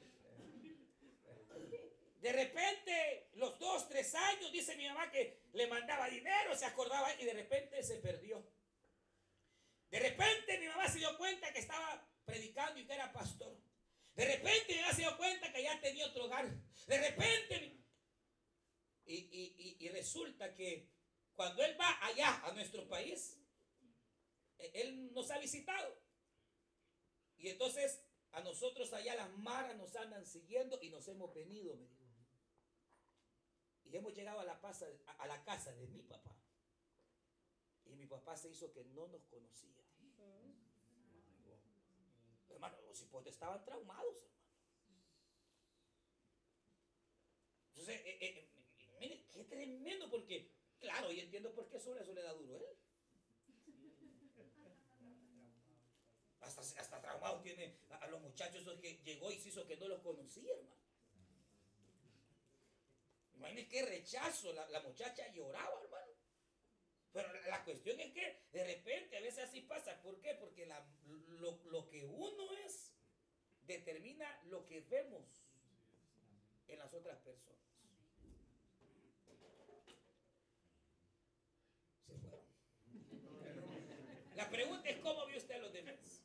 de 2.20 2.32
repente, 2.32 3.30
los 3.34 3.58
dos, 3.58 3.88
tres 3.88 4.14
años, 4.14 4.52
dice 4.52 4.76
mi 4.76 4.86
mamá 4.86 5.10
que 5.10 5.42
le 5.54 5.66
mandaba 5.66 6.08
dinero, 6.08 6.56
se 6.56 6.66
acordaba 6.66 7.12
y 7.20 7.24
de 7.24 7.32
repente 7.32 7.82
se 7.82 7.96
perdió. 7.96 8.48
De 9.90 9.98
repente 9.98 10.56
mi 10.60 10.68
mamá 10.68 10.86
se 10.86 10.98
dio 10.98 11.18
cuenta 11.18 11.52
que 11.52 11.58
estaba 11.58 12.08
predicando 12.26 12.78
y 12.78 12.86
que 12.86 12.94
era 12.94 13.12
pastor. 13.12 13.60
De 14.14 14.24
repente 14.24 14.72
mi 14.72 14.80
mamá 14.82 14.92
se 14.92 15.02
dio 15.02 15.16
cuenta 15.16 15.52
que 15.52 15.64
ya 15.64 15.80
tenía 15.80 16.06
otro 16.06 16.26
hogar. 16.26 16.48
De 16.86 17.10
repente. 17.10 17.74
Y, 19.04 19.16
y, 19.16 19.54
y, 19.58 19.86
y 19.86 19.88
resulta 19.88 20.54
que 20.54 20.97
cuando 21.38 21.62
Él 21.62 21.80
va 21.80 22.04
allá 22.04 22.44
a 22.44 22.52
nuestro 22.52 22.88
país, 22.88 23.38
eh, 24.58 24.72
Él 24.74 25.14
nos 25.14 25.30
ha 25.30 25.38
visitado. 25.38 25.96
Y 27.36 27.48
entonces 27.48 28.02
a 28.32 28.40
nosotros 28.40 28.92
allá 28.92 29.14
las 29.14 29.30
maras 29.38 29.76
nos 29.76 29.94
andan 29.94 30.26
siguiendo 30.26 30.80
y 30.82 30.90
nos 30.90 31.06
hemos 31.06 31.32
venido, 31.32 31.76
me 31.76 31.86
dijo. 31.86 32.08
Y 33.84 33.96
hemos 33.96 34.16
llegado 34.16 34.40
a 34.40 34.44
la, 34.44 34.58
casa, 34.58 34.88
a 35.16 35.26
la 35.28 35.44
casa 35.44 35.72
de 35.76 35.86
mi 35.86 36.02
papá. 36.02 36.36
Y 37.84 37.94
mi 37.94 38.06
papá 38.06 38.36
se 38.36 38.48
hizo 38.50 38.72
que 38.72 38.82
no 38.86 39.06
nos 39.06 39.24
conocía. 39.26 39.78
Hermano, 42.48 42.80
los 42.82 43.00
hipotes 43.00 43.34
estaban 43.34 43.64
traumados, 43.64 44.16
hermano. 44.16 44.42
Entonces, 47.68 48.00
eh, 48.04 48.18
eh, 48.20 48.50
eh, 48.80 48.96
mire, 48.98 49.24
qué 49.32 49.44
tremendo, 49.44 50.10
porque, 50.10 50.57
claro, 50.80 51.12
y 51.12 51.20
entiendo 51.20 51.52
por 51.54 51.68
qué 51.68 51.78
sobre 51.80 52.02
eso 52.02 52.12
le 52.12 52.22
da 52.22 52.32
duro 52.32 52.56
él. 52.56 52.76
Hasta, 56.40 56.62
hasta 56.80 57.00
traumado 57.00 57.40
tiene 57.42 57.76
a, 57.90 57.96
a 57.96 58.08
los 58.08 58.20
muchachos 58.20 58.62
esos 58.62 58.80
que 58.80 58.96
llegó 59.04 59.30
y 59.30 59.38
se 59.38 59.50
hizo 59.50 59.66
que 59.68 59.76
no 59.76 59.86
los 59.88 60.00
conocía, 60.00 60.52
hermano. 60.52 60.76
Imagínense 63.36 63.68
qué 63.70 63.82
rechazo, 63.86 64.52
la, 64.52 64.68
la 64.68 64.80
muchacha 64.82 65.26
lloraba, 65.32 65.80
hermano. 65.82 66.12
Pero 67.12 67.32
la, 67.32 67.40
la 67.48 67.64
cuestión 67.64 68.00
es 68.00 68.12
que 68.12 68.42
de 68.52 68.64
repente 68.64 69.16
a 69.16 69.20
veces 69.20 69.44
así 69.44 69.62
pasa. 69.62 70.00
¿Por 70.02 70.20
qué? 70.20 70.34
Porque 70.36 70.66
la- 70.66 70.86
lo, 71.40 71.60
lo 71.66 71.88
que 71.88 72.04
uno 72.04 72.52
es 72.66 72.92
determina 73.62 74.40
lo 74.44 74.66
que 74.66 74.80
vemos 74.82 75.26
en 76.68 76.78
las 76.78 76.94
otras 76.94 77.18
personas. 77.18 77.58
Se 82.06 82.14
fueron. 82.18 82.44
La 84.38 84.48
pregunta 84.48 84.88
es 84.88 84.98
cómo 84.98 85.26
ve 85.26 85.36
usted 85.36 85.56
a 85.56 85.58
los 85.58 85.72
demás. 85.72 86.22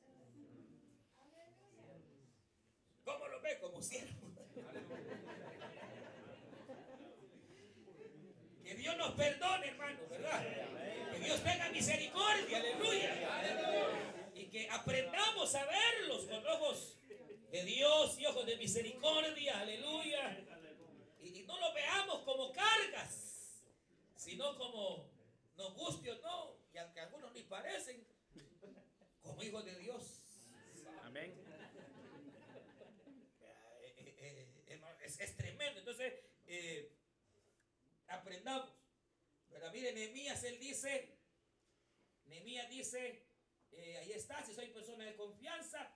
¿Cómo 3.04 3.28
lo 3.28 3.41
ve? 3.41 3.58
Como 3.60 3.82
siervo. 3.82 4.30
Que 8.63 8.76
Dios 8.76 8.97
nos 8.97 9.13
perdone, 9.13 9.67
hermano, 9.67 9.99
¿verdad? 10.12 10.45
Que 11.12 11.19
Dios 11.21 11.43
tenga 11.43 11.69
misericordia, 11.69 12.58
aleluya. 12.60 14.32
Y 14.36 14.45
que 14.45 14.69
aprendamos 14.69 15.56
a 15.56 15.65
verlos 15.65 16.26
con 16.26 16.45
ojos 16.45 16.99
de 17.52 17.65
Dios 17.65 18.19
y 18.19 18.28
ojos 18.28 18.45
de 18.45 18.58
misericordia, 18.58 19.60
aleluya. 19.60 20.38
Y, 21.19 21.41
no 21.47 21.60
lo 21.60 21.73
veamos 21.73 22.21
como 22.21 22.52
cargas, 22.52 23.63
sino 24.15 24.56
como 24.60 25.10
nos 25.58 25.73
guste 25.73 26.12
o 26.12 26.21
no, 26.21 26.53
y 27.34 27.39
algunos 27.39 27.43
ni 27.43 27.43
parecen, 27.43 28.08
como 29.22 29.41
hijos 29.43 29.65
de 29.65 29.76
Dios. 29.78 30.19
Amén. 31.04 31.34
Eh, 33.82 33.96
eh, 33.98 34.48
eh, 34.67 34.82
es, 35.04 35.19
es 35.19 35.36
tremendo. 35.38 35.80
Entonces, 35.80 36.13
aprendamos. 38.08 38.69
Pero 39.50 39.72
mire, 39.72 39.93
Nehemías, 39.93 40.43
él 40.43 40.60
dice, 40.60 41.17
Nehemías 42.26 42.69
dice, 42.69 43.26
eh, 43.72 43.98
ahí 43.98 44.12
está, 44.13 44.43
si 44.43 44.54
soy 44.54 44.67
persona 44.69 45.06
de 45.06 45.15
confianza. 45.15 45.96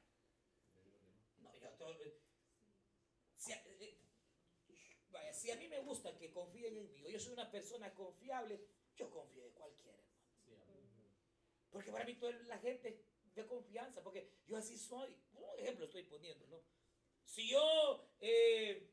No, 1.39 1.54
yo 1.56 1.69
to- 1.71 1.91
eh, 2.04 2.19
si, 3.36 3.52
a, 3.54 3.63
eh, 3.65 3.97
vaya, 5.10 5.34
si 5.34 5.50
a 5.52 5.56
mí 5.56 5.67
me 5.67 5.80
gusta 5.80 6.15
que 6.17 6.32
confíen 6.32 6.78
en 6.78 6.91
mí, 6.93 7.04
o 7.06 7.10
yo 7.10 7.19
soy 7.19 7.34
una 7.34 7.50
persona 7.50 7.93
confiable, 7.95 8.63
yo 8.95 9.10
confío 9.10 9.45
en 9.45 9.52
cualquiera. 9.54 9.97
Porque 11.71 11.91
para 11.91 12.06
mí 12.06 12.15
toda 12.15 12.34
la 12.43 12.58
gente 12.60 13.03
de 13.36 13.45
confianza, 13.45 14.03
porque 14.03 14.30
yo 14.47 14.58
así 14.58 14.77
soy. 14.77 15.15
Un 15.34 15.60
ejemplo 15.60 15.86
estoy 15.86 16.03
poniendo, 16.03 16.45
¿no? 16.47 16.62
Si 17.23 17.49
yo, 17.49 18.10
eh, 18.21 18.89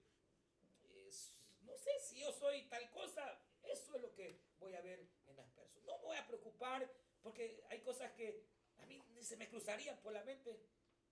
no 1.62 1.76
sé 1.76 1.90
si 2.00 2.20
yo 2.20 2.32
soy 2.32 2.62
tal 2.68 2.90
cosa, 2.90 3.40
eso 3.62 3.96
es 3.96 4.02
lo 4.02 4.12
que 4.12 4.40
voy 4.58 4.74
a 4.74 4.80
ver 4.80 5.06
en 5.26 5.37
las 5.37 5.48
personas. 5.50 5.84
No 5.84 5.98
me 5.98 6.04
voy 6.04 6.16
a 6.16 6.26
preocupar 6.26 6.90
porque 7.22 7.64
hay 7.70 7.80
cosas 7.80 8.12
que 8.12 8.44
a 8.78 8.87
mí 8.87 9.02
se 9.20 9.37
me 9.37 9.48
cruzarían 9.48 9.98
por 10.02 10.12
la 10.12 10.24
mente. 10.24 10.60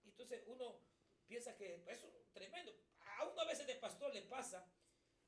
Y 0.04 0.08
entonces 0.08 0.42
uno 0.46 0.80
piensa 1.26 1.56
que 1.56 1.80
pues, 1.84 1.98
eso 1.98 2.08
es 2.08 2.32
tremendo. 2.32 2.74
A 3.18 3.24
uno 3.26 3.40
a 3.40 3.46
veces 3.46 3.66
de 3.66 3.76
pastor 3.76 4.12
le 4.12 4.22
pasa 4.22 4.70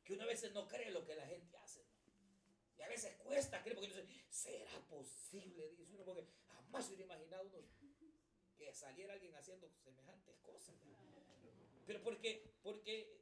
que 0.04 0.12
uno 0.12 0.24
a 0.24 0.26
veces 0.26 0.52
no 0.52 0.68
cree 0.68 0.90
lo 0.90 1.04
que 1.04 1.14
la 1.14 1.26
gente 1.26 1.56
hace. 1.56 1.83
Y 2.78 2.82
a 2.82 2.88
veces 2.88 3.14
cuesta 3.22 3.62
creer 3.62 3.76
porque 3.76 4.06
¿será 4.28 4.70
posible? 4.88 5.74
Dice 5.76 5.94
uno, 5.94 6.04
porque 6.04 6.26
jamás 6.48 6.86
se 6.86 6.94
hubiera 6.94 7.14
imaginado 7.14 7.44
uno 7.44 7.58
que 8.56 8.72
saliera 8.72 9.14
alguien 9.14 9.34
haciendo 9.34 9.68
semejantes 9.82 10.36
cosas. 10.38 10.74
Pero 11.86 12.02
porque, 12.02 12.54
porque 12.62 13.20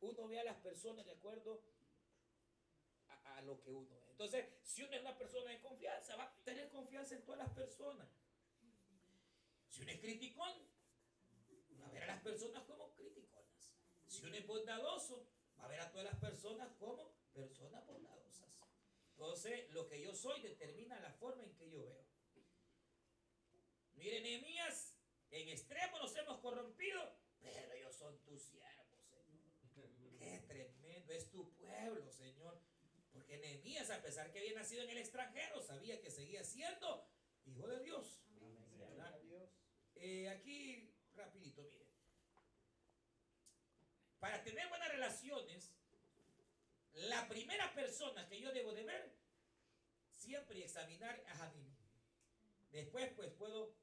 uno 0.00 0.28
ve 0.28 0.40
a 0.40 0.44
las 0.44 0.56
personas 0.56 1.06
de 1.06 1.12
acuerdo 1.12 1.62
a, 3.08 3.36
a 3.36 3.42
lo 3.42 3.60
que 3.60 3.70
uno 3.70 3.94
es. 3.96 4.08
Entonces, 4.10 4.46
si 4.62 4.82
uno 4.82 4.94
es 4.94 5.00
una 5.00 5.16
persona 5.16 5.50
de 5.50 5.60
confianza, 5.60 6.16
va 6.16 6.24
a 6.24 6.44
tener 6.44 6.68
confianza 6.68 7.14
en 7.14 7.22
todas 7.22 7.38
las 7.38 7.50
personas. 7.50 8.08
Si 9.68 9.82
uno 9.82 9.92
es 9.92 10.00
criticón, 10.00 10.52
va 11.80 11.86
a 11.86 11.90
ver 11.92 12.02
a 12.02 12.06
las 12.06 12.22
personas 12.22 12.64
como 12.64 12.92
criticonas. 12.94 13.74
Si 14.06 14.24
uno 14.24 14.36
es 14.36 14.46
bondadoso, 14.46 15.26
va 15.58 15.64
a 15.64 15.68
ver 15.68 15.80
a 15.80 15.90
todas 15.90 16.06
las 16.06 16.16
personas 16.16 16.68
como 16.78 17.12
personas 17.32 17.86
bondadosas. 17.86 18.29
Entonces, 19.20 19.68
lo 19.72 19.86
que 19.86 20.00
yo 20.00 20.14
soy 20.14 20.40
determina 20.40 20.98
la 20.98 21.12
forma 21.12 21.44
en 21.44 21.54
que 21.54 21.68
yo 21.68 21.82
veo. 21.82 22.06
Miren, 23.92 24.22
Nehemías, 24.22 24.96
en 25.30 25.46
extremo 25.50 25.98
nos 25.98 26.16
hemos 26.16 26.40
corrompido, 26.40 27.18
pero 27.38 27.70
ellos 27.74 27.94
son 27.94 28.18
tus 28.22 28.40
siervos, 28.40 29.04
Señor. 29.10 29.44
Qué 30.18 30.42
tremendo 30.48 31.12
es 31.12 31.30
tu 31.30 31.52
pueblo, 31.52 32.10
Señor. 32.10 32.62
Porque 33.12 33.36
Nehemías, 33.36 33.90
a 33.90 34.00
pesar 34.00 34.32
que 34.32 34.38
había 34.38 34.54
nacido 34.54 34.84
en 34.84 34.88
el 34.88 34.96
extranjero, 34.96 35.60
sabía 35.60 36.00
que 36.00 36.10
seguía 36.10 36.42
siendo 36.42 37.06
hijo 37.44 37.66
de 37.66 37.80
Dios. 37.80 38.22
Eh, 39.96 40.30
aquí, 40.30 40.94
rapidito, 41.14 41.62
mire. 41.64 41.84
Para 44.18 44.42
tener 44.42 44.66
buenas 44.70 44.88
relaciones, 44.88 45.74
la 47.08 47.28
primera 47.28 47.72
persona 47.74 48.28
que 48.28 48.40
yo 48.40 48.52
debo 48.52 48.72
de 48.74 48.84
ver, 48.84 49.14
siempre 50.12 50.62
examinar 50.62 51.22
a 51.26 51.48
mismo. 51.50 51.76
Después, 52.70 53.10
pues, 53.14 53.32
puedo 53.32 53.74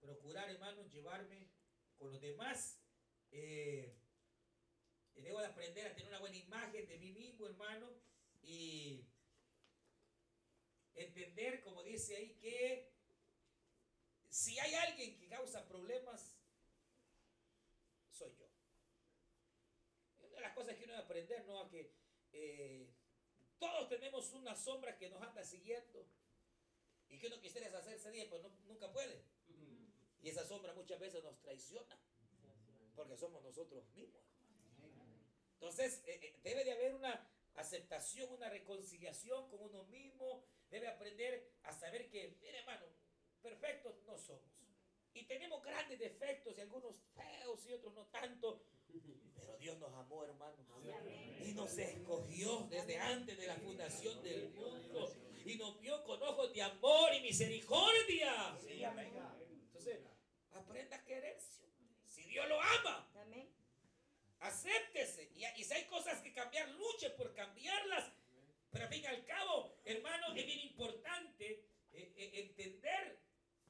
procurar, 0.00 0.50
hermanos, 0.50 0.92
llevarme 0.92 1.50
con 1.96 2.12
los 2.12 2.20
demás. 2.20 2.78
Eh, 3.30 3.96
debo 5.14 5.40
de 5.40 5.46
aprender 5.46 5.86
a 5.86 5.94
tener 5.94 6.08
una 6.08 6.20
buena 6.20 6.36
imagen 6.36 6.86
de 6.86 6.98
mí 6.98 7.12
mismo, 7.12 7.46
hermano, 7.46 7.90
y 8.42 9.06
entender, 10.94 11.62
como 11.62 11.82
dice 11.82 12.16
ahí, 12.16 12.34
que 12.40 12.92
si 14.28 14.58
hay 14.58 14.74
alguien 14.74 15.18
que 15.18 15.28
causa 15.28 15.66
problemas, 15.66 16.36
soy 18.10 18.34
yo. 18.36 18.46
Una 20.20 20.36
de 20.36 20.40
las 20.40 20.54
cosas 20.54 20.76
que 20.76 20.84
uno 20.84 20.92
debe 20.92 21.04
aprender, 21.04 21.44
¿no? 21.46 21.60
A 21.60 21.68
que 21.68 21.99
eh, 22.32 22.88
todos 23.58 23.88
tenemos 23.88 24.32
una 24.32 24.54
sombra 24.56 24.96
que 24.96 25.08
nos 25.08 25.22
anda 25.22 25.44
siguiendo 25.44 26.06
y 27.08 27.18
que 27.18 27.26
uno 27.26 27.40
quisiera 27.40 27.66
deshacerse 27.66 28.10
de 28.10 28.20
ella, 28.20 28.30
pero 28.30 28.42
no- 28.48 28.56
nunca 28.66 28.90
puede. 28.92 29.22
Y 30.22 30.28
esa 30.28 30.44
sombra 30.46 30.72
muchas 30.74 30.98
veces 31.00 31.22
nos 31.24 31.38
traiciona, 31.40 31.98
porque 32.94 33.16
somos 33.16 33.42
nosotros 33.42 33.84
mismos. 33.94 34.22
Entonces, 35.54 36.02
eh, 36.06 36.20
eh, 36.22 36.40
debe 36.42 36.64
de 36.64 36.72
haber 36.72 36.94
una 36.94 37.28
aceptación, 37.54 38.32
una 38.32 38.48
reconciliación 38.48 39.48
con 39.50 39.60
uno 39.62 39.84
mismo. 39.84 40.44
Debe 40.70 40.88
aprender 40.88 41.52
a 41.64 41.72
saber 41.72 42.08
que, 42.10 42.38
mire 42.40 42.58
hermano, 42.58 42.86
perfectos 43.42 43.94
no 44.06 44.16
somos. 44.16 44.42
Y 45.12 45.24
tenemos 45.24 45.62
grandes 45.62 45.98
defectos 45.98 46.56
y 46.56 46.60
algunos 46.60 46.94
feos 47.14 47.66
y 47.66 47.72
otros 47.72 47.92
no 47.94 48.06
tanto. 48.06 48.62
Pero 49.38 49.56
Dios 49.58 49.78
nos 49.78 49.92
amó, 49.94 50.24
hermano. 50.24 50.56
Y 51.44 51.52
nos 51.52 51.76
escogió 51.78 52.66
desde 52.70 52.98
antes 52.98 53.36
de 53.38 53.46
la 53.46 53.56
fundación 53.56 54.22
del 54.22 54.50
mundo. 54.50 55.12
Y 55.44 55.54
nos 55.56 55.80
vio 55.80 56.02
con 56.04 56.22
ojos 56.22 56.52
de 56.52 56.62
amor 56.62 57.14
y 57.14 57.20
misericordia. 57.22 58.56
Entonces, 59.66 60.00
aprenda 60.52 60.96
a 60.96 61.04
quererse. 61.04 61.64
Si 62.04 62.24
Dios 62.24 62.46
lo 62.48 62.60
ama, 62.60 63.10
Amén. 63.16 63.48
acéptese. 64.40 65.30
Y, 65.34 65.44
y 65.60 65.64
si 65.64 65.72
hay 65.74 65.84
cosas 65.86 66.20
que 66.20 66.32
cambiar, 66.32 66.68
luche 66.70 67.10
por 67.10 67.32
cambiarlas. 67.34 68.12
Pero 68.70 68.84
al 68.84 68.90
fin 68.90 69.02
y 69.02 69.06
al 69.06 69.24
cabo, 69.24 69.74
hermano, 69.84 70.28
es 70.34 70.46
bien 70.46 70.60
importante 70.60 71.64
eh, 71.92 72.12
eh, 72.16 72.30
entender 72.34 73.18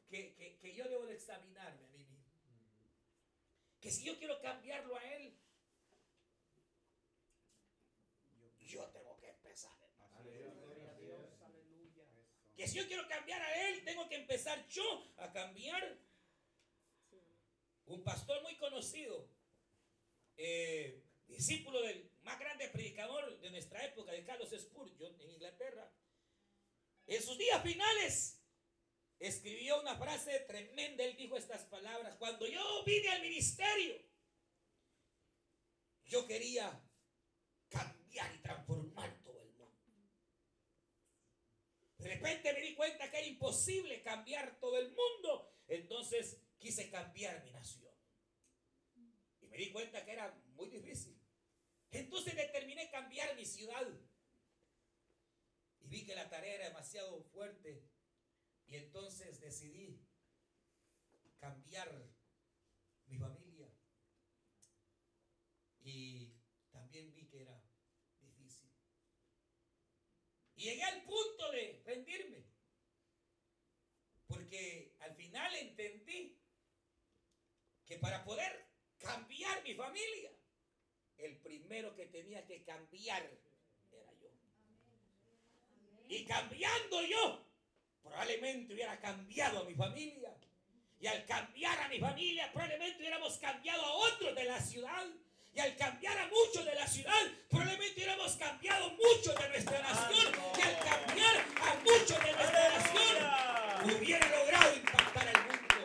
que, 0.08 0.34
que- 0.34 0.58
que 0.58 0.74
yo 0.74 0.84
debo 0.88 1.06
de 1.06 1.14
examinarme. 1.14 1.88
Que 3.80 3.90
si 3.90 4.04
yo 4.04 4.18
quiero 4.18 4.40
cambiarlo 4.40 4.96
a 4.96 5.04
él, 5.14 5.34
yo 8.70 8.86
tengo 8.90 9.16
que 9.18 9.28
empezar. 9.28 9.72
hermano. 9.82 10.20
Que 12.56 12.68
si 12.68 12.76
yo 12.76 12.86
quiero 12.86 13.08
cambiar 13.08 13.40
a 13.42 13.68
él, 13.68 13.84
tengo 13.84 14.08
que 14.08 14.16
empezar 14.16 14.66
yo 14.68 15.12
a 15.16 15.32
cambiar. 15.32 15.98
Un 17.86 18.04
pastor 18.04 18.40
muy 18.42 18.56
conocido, 18.56 19.28
eh, 20.36 21.02
discípulo 21.26 21.82
del 21.82 22.08
más 22.22 22.38
grande 22.38 22.68
predicador 22.68 23.40
de 23.40 23.50
nuestra 23.50 23.84
época, 23.84 24.12
de 24.12 24.24
Carlos 24.24 24.50
Spurgeon, 24.56 25.20
en 25.20 25.30
Inglaterra, 25.32 25.92
en 27.06 27.20
sus 27.20 27.36
días 27.36 27.60
finales 27.62 28.39
escribió 29.20 29.80
una 29.80 29.96
frase 29.96 30.40
tremenda. 30.40 31.04
Él 31.04 31.16
dijo 31.16 31.36
estas 31.36 31.64
palabras. 31.64 32.16
Cuando 32.16 32.46
yo 32.46 32.82
vine 32.84 33.08
al 33.10 33.22
ministerio, 33.22 34.00
yo 36.04 36.26
quería 36.26 36.82
cambiar 37.68 38.34
y 38.34 38.38
transformar 38.38 39.22
todo 39.22 39.40
el 39.42 39.50
mundo. 39.52 39.78
De 41.98 42.08
repente 42.08 42.52
me 42.52 42.60
di 42.62 42.74
cuenta 42.74 43.10
que 43.10 43.18
era 43.18 43.26
imposible 43.26 44.02
cambiar 44.02 44.58
todo 44.58 44.78
el 44.78 44.88
mundo. 44.88 45.54
Entonces 45.68 46.42
quise 46.58 46.90
cambiar 46.90 47.44
mi 47.44 47.52
nación. 47.52 47.94
Y 49.40 49.46
me 49.46 49.58
di 49.58 49.70
cuenta 49.70 50.04
que 50.04 50.12
era 50.12 50.34
muy 50.54 50.70
difícil. 50.70 51.20
Entonces 51.90 52.34
determiné 52.34 52.90
cambiar 52.90 53.36
mi 53.36 53.44
ciudad. 53.44 53.86
Y 55.80 55.88
vi 55.88 56.06
que 56.06 56.14
la 56.14 56.28
tarea 56.30 56.54
era 56.54 56.68
demasiado 56.68 57.22
fuerte. 57.24 57.89
Y 58.70 58.76
entonces 58.76 59.40
decidí 59.40 60.00
cambiar 61.40 61.92
mi 63.06 63.18
familia. 63.18 63.68
Y 65.82 66.36
también 66.70 67.12
vi 67.12 67.26
que 67.26 67.42
era 67.42 67.60
difícil. 68.20 68.70
Y 70.54 70.62
llegué 70.62 70.84
al 70.84 71.02
punto 71.02 71.50
de 71.50 71.82
rendirme. 71.84 72.44
Porque 74.28 74.94
al 75.00 75.16
final 75.16 75.52
entendí 75.56 76.40
que 77.86 77.98
para 77.98 78.24
poder 78.24 78.70
cambiar 78.98 79.64
mi 79.64 79.74
familia, 79.74 80.30
el 81.16 81.36
primero 81.38 81.96
que 81.96 82.06
tenía 82.06 82.46
que 82.46 82.62
cambiar 82.62 83.28
era 83.90 84.12
yo. 84.20 84.30
Y 86.08 86.24
cambiando 86.24 87.02
yo, 87.02 87.49
probablemente 88.10 88.74
hubiera 88.74 88.98
cambiado 88.98 89.60
a 89.60 89.64
mi 89.64 89.74
familia. 89.74 90.36
Y 90.98 91.06
al 91.06 91.24
cambiar 91.24 91.80
a 91.80 91.88
mi 91.88 91.98
familia, 91.98 92.50
probablemente 92.52 92.98
hubiéramos 92.98 93.38
cambiado 93.38 93.82
a 93.82 93.92
otros 93.92 94.34
de 94.34 94.44
la 94.44 94.60
ciudad. 94.60 95.06
Y 95.54 95.58
al 95.58 95.76
cambiar 95.76 96.18
a 96.18 96.28
muchos 96.28 96.64
de 96.64 96.74
la 96.74 96.86
ciudad, 96.86 97.26
probablemente 97.48 97.94
hubiéramos 97.96 98.32
cambiado 98.36 98.90
muchos 98.90 99.34
de 99.34 99.48
nuestra 99.48 99.80
nación. 99.80 100.34
Y 100.58 100.60
al 100.60 100.78
cambiar 100.78 101.36
a 101.62 101.74
muchos 101.80 102.24
de 102.24 102.32
nuestra 102.32 102.78
nación, 102.78 103.96
hubiera 103.96 104.28
logrado 104.28 104.76
impactar 104.76 105.28
al 105.28 105.42
mundo. 105.46 105.84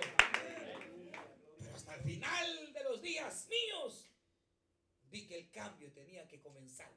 Pero 1.60 1.76
hasta 1.76 1.96
el 1.96 2.02
final 2.02 2.74
de 2.74 2.84
los 2.84 3.02
días 3.02 3.48
míos, 3.48 4.12
vi 5.04 5.28
que 5.28 5.38
el 5.38 5.52
cambio 5.52 5.92
tenía 5.94 6.28
que 6.28 6.42
comenzar 6.42 6.92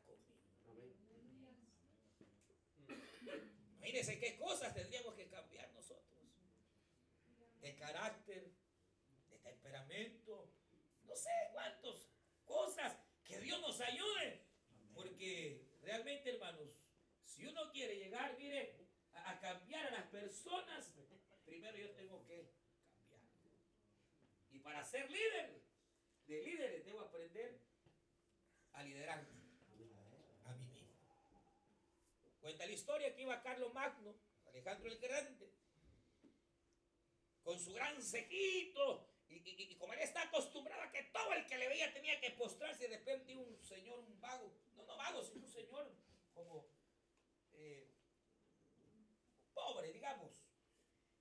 Imagínense 3.88 4.20
qué 4.20 4.36
cosas 4.36 4.74
tendríamos 4.74 5.14
que 5.14 5.28
cambiar 5.28 5.72
nosotros. 5.72 6.04
De 7.62 7.74
carácter, 7.74 8.52
de 9.30 9.38
temperamento, 9.38 10.52
no 11.04 11.16
sé 11.16 11.30
cuántas 11.52 12.10
cosas. 12.44 12.98
Que 13.24 13.40
Dios 13.40 13.58
nos 13.62 13.80
ayude. 13.80 14.44
Porque 14.94 15.70
realmente, 15.80 16.28
hermanos, 16.28 16.68
si 17.24 17.46
uno 17.46 17.72
quiere 17.72 17.96
llegar, 17.96 18.36
mire, 18.36 18.76
a, 19.14 19.30
a 19.30 19.40
cambiar 19.40 19.86
a 19.86 19.90
las 19.90 20.06
personas, 20.08 20.92
primero 21.46 21.78
yo 21.78 21.90
tengo 21.92 22.22
que 22.26 22.52
cambiar. 23.08 23.54
Y 24.50 24.58
para 24.58 24.84
ser 24.84 25.10
líder 25.10 25.62
de 26.26 26.42
líderes, 26.42 26.84
debo 26.84 27.00
aprender 27.00 27.58
a 28.74 28.82
liderarme 28.82 29.30
a 30.44 30.52
mí 30.52 30.66
mismo. 30.66 30.98
Cuenta 32.48 32.64
la 32.64 32.72
historia 32.72 33.14
que 33.14 33.20
iba 33.20 33.42
Carlos 33.42 33.74
Magno, 33.74 34.14
Alejandro 34.46 34.88
el 34.88 34.98
Grande, 34.98 35.52
con 37.42 37.60
su 37.60 37.74
gran 37.74 38.00
cejito, 38.00 39.06
y, 39.28 39.76
como 39.76 39.92
él 39.92 39.98
está 39.98 40.22
acostumbrado 40.22 40.80
a 40.80 40.90
que 40.90 41.02
todo 41.12 41.34
el 41.34 41.44
que 41.44 41.58
le 41.58 41.68
veía 41.68 41.92
tenía 41.92 42.18
que 42.18 42.30
postrarse, 42.30 42.86
y 42.86 42.88
de 42.88 42.96
repente 42.96 43.36
un 43.36 43.62
señor, 43.62 43.98
un 43.98 44.18
vago, 44.18 44.50
no, 44.76 44.86
no 44.86 44.96
vago, 44.96 45.22
sino 45.22 45.44
un 45.44 45.52
señor 45.52 45.94
como 46.32 46.66
eh, 47.52 47.92
pobre, 49.52 49.92
digamos, 49.92 50.32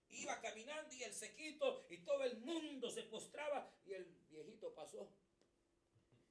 iba 0.08 0.40
caminando 0.40 0.96
y 0.96 1.04
el 1.04 1.14
sequito 1.14 1.88
y 1.90 1.98
todo 2.06 2.24
el 2.24 2.38
mundo 2.38 2.90
se 2.90 3.04
postraba 3.04 3.70
y 3.86 3.92
el 3.96 4.06
viejito 4.30 4.74
pasó. 4.74 5.12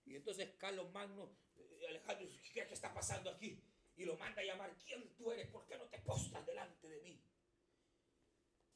Y 0.06 0.16
entonces 0.16 0.54
Carlos 0.56 0.90
Magno, 0.90 1.36
eh, 1.58 1.84
Alejandro, 1.86 2.26
dice, 2.26 2.40
¿qué, 2.40 2.66
qué 2.66 2.72
está 2.72 2.94
pasando 2.94 3.28
aquí? 3.28 3.62
Y 3.96 4.04
lo 4.04 4.16
manda 4.18 4.42
a 4.42 4.44
llamar, 4.44 4.76
¿quién 4.84 5.08
tú 5.16 5.32
eres? 5.32 5.48
¿Por 5.48 5.64
qué 5.66 5.78
no 5.78 5.86
te 5.86 5.98
postras 6.00 6.44
delante 6.44 6.86
de 6.88 7.00
mí? 7.00 7.18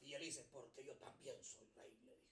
Y 0.00 0.14
él 0.14 0.22
dice, 0.22 0.44
porque 0.50 0.82
yo 0.82 0.96
también 0.96 1.42
soy 1.44 1.66
rey, 1.76 1.94
le 2.02 2.16
dijo. 2.16 2.30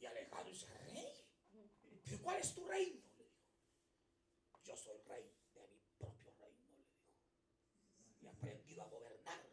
Y 0.00 0.06
Alejandro 0.06 0.50
dice, 0.50 0.66
¿rey? 0.78 1.26
¿Pero 2.04 2.22
cuál 2.22 2.40
es 2.40 2.54
tu 2.54 2.66
reino? 2.66 3.00
Le 3.18 3.24
dijo. 3.24 3.36
Yo 4.64 4.76
soy 4.76 4.96
rey 5.06 5.30
de 5.54 5.68
mi 5.68 5.78
propio 5.98 6.32
reino, 6.40 6.66
le 6.70 6.76
dijo. 6.78 6.96
Y 8.20 8.26
he 8.26 8.28
aprendido 8.30 8.82
a 8.82 8.88
gobernarme. 8.88 9.50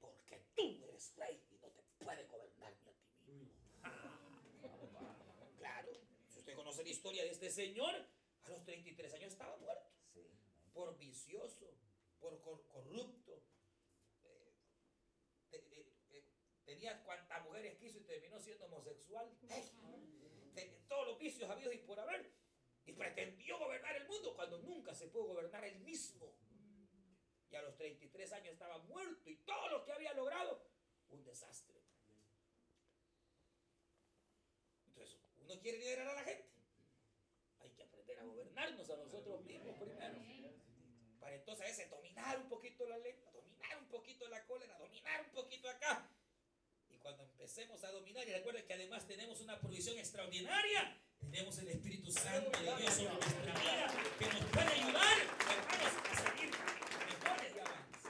Porque 0.00 0.46
tú 0.54 0.84
eres 0.84 1.14
rey 1.16 1.44
y 1.50 1.58
no 1.58 1.68
te 1.68 1.82
puede 1.98 2.24
gobernar 2.26 2.74
ni 2.84 2.90
a 2.90 2.94
ti 2.94 3.32
mismo. 3.32 3.56
Claro, 5.58 5.92
si 6.28 6.38
usted 6.38 6.54
conoce 6.54 6.84
la 6.84 6.90
historia 6.90 7.24
de 7.24 7.30
este 7.30 7.50
señor, 7.50 8.06
a 8.44 8.48
los 8.50 8.64
33 8.64 9.14
años 9.14 9.32
estaba 9.32 9.56
muerto. 9.56 9.90
Por 10.72 10.96
vicioso, 10.98 11.74
por 12.18 12.40
cor- 12.40 12.66
corrupto. 12.68 13.42
Eh, 14.24 14.54
eh, 15.52 15.92
eh, 16.10 16.24
tenía 16.64 17.02
cuantas 17.04 17.44
mujeres 17.44 17.76
quiso 17.78 17.98
y 17.98 18.04
terminó 18.04 18.38
siendo 18.40 18.66
homosexual. 18.66 19.30
Todos 20.88 21.06
los 21.08 21.18
vicios 21.18 21.48
habidos 21.50 21.74
y 21.74 21.78
por 21.78 21.98
haber. 22.00 22.32
Y 22.84 22.92
pretendió 22.92 23.58
gobernar 23.58 23.94
el 23.96 24.06
mundo 24.08 24.34
cuando 24.34 24.58
nunca 24.58 24.94
se 24.94 25.08
pudo 25.08 25.24
gobernar 25.26 25.64
él 25.64 25.78
mismo. 25.80 26.34
Y 27.50 27.54
a 27.54 27.62
los 27.62 27.76
33 27.76 28.32
años 28.32 28.52
estaba 28.54 28.78
muerto 28.78 29.28
y 29.28 29.36
todo 29.44 29.68
lo 29.68 29.84
que 29.84 29.92
había 29.92 30.14
logrado, 30.14 30.66
un 31.10 31.22
desastre. 31.22 31.80
Entonces, 34.86 35.18
uno 35.38 35.60
quiere 35.60 35.78
liderar 35.78 36.08
a 36.08 36.14
la 36.14 36.24
gente. 36.24 36.50
Aprender 38.62 38.92
a 38.92 38.96
nosotros 38.96 39.44
mismos 39.44 39.76
primero. 39.76 40.18
Para 41.18 41.34
entonces 41.34 41.66
veces 41.66 41.90
dominar 41.90 42.38
un 42.38 42.48
poquito 42.48 42.86
la 42.86 42.98
lengua, 42.98 43.32
dominar 43.32 43.78
un 43.78 43.86
poquito 43.86 44.28
la 44.28 44.44
cólera, 44.44 44.78
dominar 44.78 45.20
un 45.22 45.30
poquito 45.32 45.68
acá. 45.68 46.08
Y 46.88 46.98
cuando 46.98 47.24
empecemos 47.24 47.82
a 47.82 47.90
dominar, 47.90 48.28
y 48.28 48.32
recuerden 48.32 48.64
que 48.64 48.74
además 48.74 49.06
tenemos 49.06 49.40
una 49.40 49.58
provisión 49.58 49.98
extraordinaria, 49.98 50.96
tenemos 51.20 51.58
el 51.58 51.68
Espíritu 51.68 52.12
Santo 52.12 52.56
de 52.58 52.76
Dios 52.76 52.94
sobre 52.94 53.14
nuestra 53.14 53.52
vida, 53.52 53.86
que 54.18 54.26
nos 54.26 54.44
puede 54.46 54.68
ayudar, 54.68 55.18
hermanos, 55.18 55.92
a 56.10 56.14
salir 56.16 56.50
mejores 57.08 57.54
diamantes. 57.54 58.02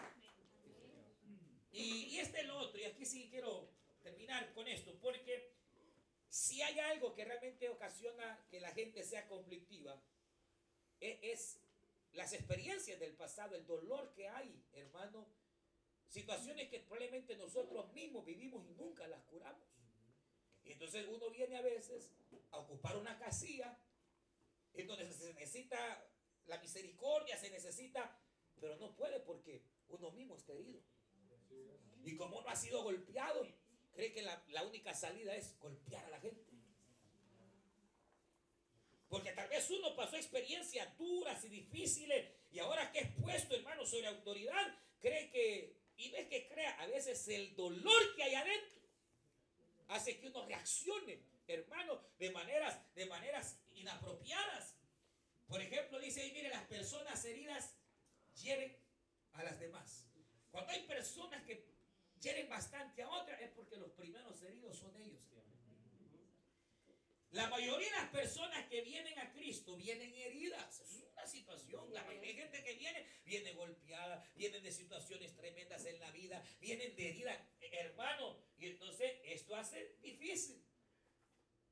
Y, 1.72 1.82
y 1.82 2.18
este 2.18 2.40
es 2.40 2.46
lo 2.46 2.58
otro, 2.58 2.78
y 2.78 2.84
aquí 2.84 3.06
sí 3.06 3.28
quiero 3.30 3.70
terminar 4.02 4.52
con 4.52 4.68
esto, 4.68 4.98
porque 5.00 5.54
si 6.28 6.60
hay 6.62 6.78
algo 6.78 7.14
que 7.14 7.24
realmente 7.24 7.68
ocasiona 7.68 8.38
que 8.50 8.60
la 8.60 8.72
gente 8.72 9.02
sea 9.02 9.26
conflictiva, 9.28 10.00
e- 11.02 11.18
es 11.32 11.58
las 12.12 12.32
experiencias 12.32 12.98
del 13.00 13.14
pasado, 13.14 13.56
el 13.56 13.66
dolor 13.66 14.12
que 14.14 14.28
hay, 14.28 14.62
hermano, 14.74 15.26
situaciones 16.08 16.68
que 16.68 16.80
probablemente 16.80 17.36
nosotros 17.36 17.92
mismos 17.92 18.24
vivimos 18.24 18.64
y 18.68 18.74
nunca 18.74 19.06
las 19.08 19.22
curamos. 19.24 19.68
Y 20.64 20.72
entonces 20.72 21.06
uno 21.08 21.30
viene 21.30 21.56
a 21.56 21.62
veces 21.62 22.12
a 22.50 22.58
ocupar 22.58 22.96
una 22.96 23.18
casilla 23.18 23.76
en 24.74 24.86
donde 24.86 25.10
se 25.12 25.34
necesita 25.34 26.06
la 26.46 26.58
misericordia, 26.58 27.36
se 27.36 27.50
necesita, 27.50 28.16
pero 28.60 28.76
no 28.76 28.94
puede 28.94 29.20
porque 29.20 29.62
uno 29.88 30.10
mismo 30.12 30.36
está 30.36 30.52
herido. 30.52 30.80
Y 32.04 32.16
como 32.16 32.38
uno 32.38 32.48
ha 32.48 32.56
sido 32.56 32.82
golpeado, 32.82 33.46
cree 33.92 34.12
que 34.12 34.22
la, 34.22 34.42
la 34.48 34.64
única 34.64 34.94
salida 34.94 35.34
es 35.34 35.58
golpear 35.58 36.04
a 36.04 36.10
la 36.10 36.20
gente. 36.20 36.51
Porque 39.12 39.33
tal 39.33 39.46
vez 39.46 39.68
uno 39.68 39.94
pasó 39.94 40.16
experiencias 40.16 40.96
duras 40.96 41.44
y 41.44 41.48
difíciles 41.48 42.31
y 42.51 42.59
ahora 42.61 42.90
que 42.90 43.01
es 43.01 43.09
puesto, 43.20 43.55
hermano, 43.55 43.85
sobre 43.85 44.07
autoridad, 44.07 44.75
cree 45.01 45.29
que, 45.29 45.77
y 45.98 46.09
no 46.09 46.16
es 46.16 46.29
que 46.29 46.48
crea, 46.48 46.81
a 46.81 46.87
veces 46.87 47.29
el 47.29 47.55
dolor 47.55 48.16
que 48.16 48.22
hay 48.22 48.35
adentro 48.35 48.81
hace 49.88 50.18
que 50.18 50.29
uno 50.29 50.46
reaccione, 50.46 51.20
hermano, 51.46 52.01
de 52.18 52.31
maneras, 52.31 52.81
de 52.94 53.05
maneras 53.05 53.59
inapropiadas. 53.75 54.77
Por 55.46 55.61
ejemplo, 55.61 56.01
dice 56.01 56.22
ahí, 56.22 56.33
mire, 56.33 56.48
las 56.48 56.64
personas 56.64 57.22
heridas 57.27 57.75
hieren 58.40 58.75
a 59.35 59.44
las 59.44 59.61
demás. 59.61 60.07
Cuando 60.51 60.72
hay 60.72 60.85
personas 60.85 61.42
que 61.42 61.66
quieren 62.18 62.48
bastante 62.48 63.03
a 63.03 63.11
otras 63.11 63.42
es 63.42 63.51
porque 63.51 63.77
los 63.77 63.90
primeros 63.90 64.40
heridos 64.40 64.79
son 64.79 64.96
ellos. 64.96 65.32
La 67.33 67.49
mayoría 67.49 67.90
de 67.90 67.97
las 67.97 68.11
personas 68.11 68.68
que 68.68 68.83
vienen 68.83 69.18
a 69.18 69.33
Cristo 69.33 69.75
vienen 69.75 70.14
heridas. 70.14 70.81
Es 70.81 71.03
una 71.12 71.27
situación. 71.27 71.92
La 71.92 72.05
mayoría 72.05 72.35
de 72.35 72.40
gente 72.42 72.62
que 72.62 72.75
viene, 72.75 73.07
viene 73.25 73.55
golpeada, 73.55 74.23
vienen 74.35 74.62
de 74.62 74.71
situaciones 74.71 75.35
tremendas 75.35 75.87
en 75.87 75.99
la 75.99 76.11
vida, 76.11 76.45
vienen 76.61 76.95
de 76.95 77.09
heridas, 77.09 77.38
hermano. 77.61 78.37
Y 78.59 78.66
entonces 78.66 79.14
esto 79.25 79.57
hace 79.57 79.97
difícil. 80.03 80.62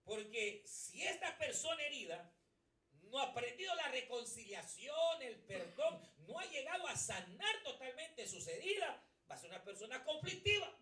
Porque 0.02 0.64
si 0.66 1.02
esta 1.02 1.36
persona 1.36 1.82
herida 1.82 2.34
no 3.02 3.18
ha 3.18 3.24
aprendido 3.24 3.74
la 3.74 3.88
reconciliación, 3.88 5.22
el 5.22 5.36
perdón, 5.40 6.00
no 6.26 6.38
ha 6.38 6.46
llegado 6.46 6.86
a 6.86 6.96
sanar 6.96 7.62
totalmente 7.62 8.26
sus 8.26 8.46
heridas, 8.46 8.98
va 9.30 9.34
a 9.34 9.38
ser 9.38 9.50
una 9.50 9.62
persona 9.62 10.02
conflictiva 10.04 10.79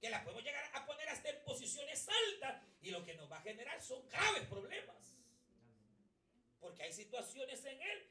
que 0.00 0.10
la 0.10 0.22
podemos 0.22 0.44
llegar 0.44 0.70
a 0.74 0.86
poner 0.86 1.08
hasta 1.08 1.30
en 1.30 1.42
posiciones 1.44 2.08
altas 2.08 2.62
y 2.80 2.90
lo 2.90 3.04
que 3.04 3.14
nos 3.14 3.30
va 3.30 3.38
a 3.38 3.42
generar 3.42 3.80
son 3.82 4.08
graves 4.08 4.46
problemas. 4.46 5.16
Porque 6.60 6.82
hay 6.82 6.92
situaciones 6.92 7.64
en 7.64 7.80
él, 7.80 8.10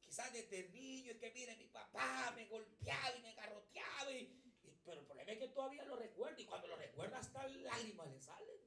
quizás 0.00 0.32
desde 0.32 0.68
niño, 0.70 1.12
y 1.12 1.18
que 1.18 1.30
mire, 1.32 1.56
mi 1.56 1.66
papá 1.66 2.32
me 2.34 2.46
golpeaba 2.46 3.16
y 3.16 3.22
me 3.22 3.34
garroteaba, 3.34 4.12
y, 4.12 4.42
pero 4.84 5.00
el 5.00 5.06
problema 5.06 5.32
es 5.32 5.38
que 5.38 5.48
todavía 5.48 5.84
lo 5.84 5.96
recuerda 5.96 6.40
y 6.40 6.46
cuando 6.46 6.68
lo 6.68 6.76
recuerda 6.76 7.18
hasta 7.18 7.46
lágrimas 7.48 8.08
le 8.08 8.20
salen. 8.20 8.60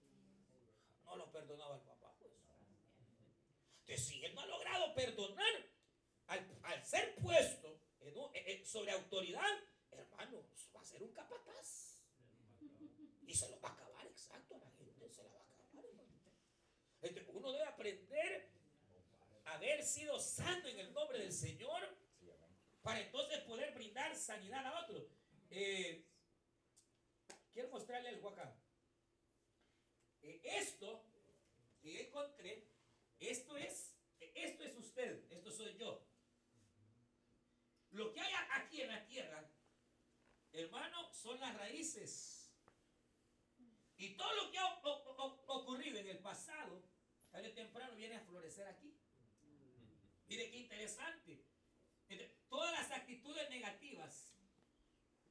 No 1.03 1.15
lo 1.15 1.31
perdonaba 1.31 1.75
el 1.75 1.81
papá, 1.83 2.13
pues. 2.19 2.33
Entonces, 3.81 4.05
si 4.05 4.25
él 4.25 4.35
no 4.35 4.41
ha 4.41 4.45
logrado 4.47 4.93
perdonar 4.93 5.69
al, 6.27 6.59
al 6.63 6.85
ser 6.85 7.15
puesto 7.15 7.79
un, 8.01 8.31
en, 8.33 8.65
sobre 8.65 8.91
autoridad, 8.91 9.47
hermano, 9.91 10.43
va 10.75 10.81
a 10.81 10.85
ser 10.85 11.03
un 11.03 11.13
capataz. 11.13 11.76
Y 13.27 13.33
se 13.35 13.49
lo 13.49 13.59
va 13.59 13.69
a 13.69 13.73
acabar, 13.73 14.07
exacto, 14.07 14.55
a 14.55 14.57
la 14.57 14.71
gente 14.71 15.09
se 15.09 15.21
la 15.21 15.29
va 15.33 15.41
a 15.41 15.43
acabar. 15.43 15.85
Entonces, 17.01 17.35
uno 17.35 17.51
debe 17.51 17.65
aprender 17.65 18.49
a 19.45 19.53
haber 19.55 19.83
sido 19.83 20.19
sano 20.19 20.67
en 20.67 20.79
el 20.79 20.93
nombre 20.93 21.19
del 21.19 21.33
Señor 21.33 21.95
para 22.81 23.01
entonces 23.01 23.41
poder 23.41 23.73
brindar 23.73 24.15
sanidad 24.15 24.65
a 24.65 24.79
otro. 24.81 25.09
Eh, 25.49 26.05
quiero 27.51 27.69
mostrarle 27.69 28.09
algo 28.09 28.29
acá. 28.29 28.55
Eh, 30.21 30.41
esto 30.43 31.03
que 31.81 32.07
encontré, 32.07 32.65
esto 33.19 33.57
es, 33.57 33.93
esto 34.33 34.63
es 34.63 34.77
usted, 34.77 35.31
esto 35.31 35.51
soy 35.51 35.75
yo. 35.77 36.01
Lo 37.91 38.13
que 38.13 38.21
hay 38.21 38.33
aquí 38.53 38.81
en 38.81 38.89
la 38.89 39.05
tierra, 39.05 39.49
hermano, 40.53 41.11
son 41.13 41.39
las 41.41 41.55
raíces 41.57 42.26
y 43.97 44.10
todo 44.15 44.33
lo 44.36 44.51
que 44.51 44.60
ha 44.60 44.65
ocurrido 45.47 45.97
en 45.97 46.07
el 46.07 46.19
pasado, 46.19 46.83
tarde 47.31 47.49
o 47.49 47.53
temprano 47.53 47.95
viene 47.95 48.15
a 48.15 48.21
florecer 48.21 48.67
aquí. 48.67 48.95
Mire 50.27 50.51
qué 50.51 50.57
interesante. 50.57 51.43
Todas 52.47 52.71
las 52.71 52.91
actitudes 52.91 53.49
negativas, 53.49 54.33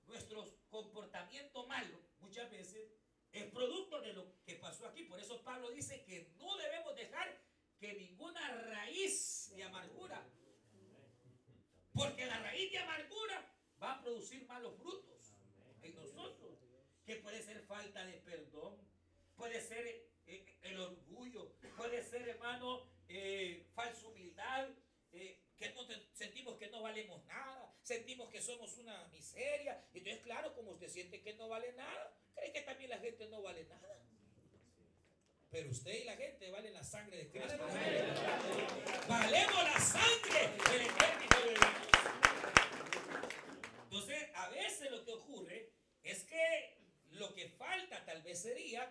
nuestro 0.06 0.44
comportamiento 0.68 1.66
malo, 1.66 1.98
muchas 2.18 2.50
veces 2.50 2.92
es 3.32 3.44
producto 3.52 4.00
de 4.00 4.12
lo 4.12 4.42
que 4.44 4.56
pasó 4.56 4.86
aquí. 4.86 5.04
Por 5.04 5.20
eso 5.20 5.42
Pablo 5.42 5.70
dice 5.70 6.04
que 6.04 6.32
no 6.38 6.56
debemos 6.56 6.94
dejar 6.96 7.40
que 7.78 7.94
ninguna 7.94 8.62
raíz 8.62 9.52
de 9.54 9.62
amargura, 9.62 10.22
porque 11.94 12.26
la 12.26 12.38
raíz 12.40 12.70
de 12.72 12.78
amargura 12.78 13.54
va 13.82 13.92
a 13.92 14.00
producir 14.02 14.46
malos 14.46 14.76
frutos 14.78 15.15
que 17.06 17.16
puede 17.16 17.40
ser 17.40 17.60
falta 17.62 18.04
de 18.04 18.14
perdón, 18.14 18.76
puede 19.36 19.60
ser 19.60 19.86
eh, 20.26 20.58
el 20.62 20.80
orgullo, 20.80 21.52
puede 21.76 22.02
ser, 22.02 22.28
hermano, 22.28 22.90
eh, 23.08 23.64
falsa 23.74 24.08
humildad, 24.08 24.68
eh, 25.12 25.40
que 25.56 25.72
sentimos 26.12 26.58
que 26.58 26.68
no 26.68 26.82
valemos 26.82 27.24
nada, 27.26 27.72
sentimos 27.80 28.28
que 28.28 28.42
somos 28.42 28.76
una 28.78 29.06
miseria. 29.08 29.86
Entonces, 29.94 30.22
claro, 30.24 30.52
como 30.54 30.72
usted 30.72 30.88
siente 30.88 31.22
que 31.22 31.34
no 31.34 31.48
vale 31.48 31.72
nada, 31.74 32.12
cree 32.34 32.52
que 32.52 32.62
también 32.62 32.90
la 32.90 32.98
gente 32.98 33.28
no 33.28 33.40
vale 33.40 33.64
nada. 33.66 34.02
Pero 35.48 35.70
usted 35.70 35.92
y 35.92 36.04
la 36.04 36.16
gente 36.16 36.50
valen 36.50 36.74
la 36.74 36.82
sangre 36.82 37.18
de 37.18 37.28
Cristo. 37.30 37.66
Valemos 39.08 39.62
la 39.62 39.78
sangre 39.78 40.48
del 40.72 40.82
Dios. 40.82 41.70
Entonces, 43.84 44.28
a 44.34 44.48
veces 44.50 44.90
lo 44.90 45.04
que 45.04 45.12
ocurre 45.12 45.72
es 46.02 46.24
que 46.24 46.75
que 47.36 47.50
falta 47.50 48.02
tal 48.06 48.22
vez 48.22 48.40
sería, 48.40 48.90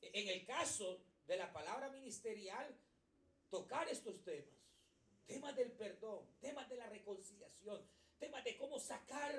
en 0.00 0.28
el 0.28 0.46
caso 0.46 1.04
de 1.26 1.36
la 1.36 1.52
palabra 1.52 1.88
ministerial, 1.90 2.72
tocar 3.50 3.88
estos 3.88 4.22
temas. 4.22 4.54
Temas 5.26 5.56
del 5.56 5.72
perdón, 5.72 6.24
temas 6.40 6.68
de 6.68 6.76
la 6.76 6.88
reconciliación, 6.88 7.84
temas 8.18 8.44
de 8.44 8.56
cómo 8.56 8.78
sacar 8.78 9.34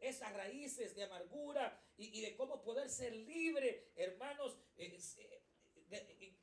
esas 0.00 0.32
raíces 0.34 0.94
de 0.94 1.02
amargura 1.02 1.82
y, 1.96 2.20
de 2.20 2.36
cómo 2.36 2.62
poder 2.62 2.88
ser 2.88 3.12
libre, 3.12 3.90
hermanos. 3.96 4.56
Eh, 4.76 4.96
eh, 5.90 6.36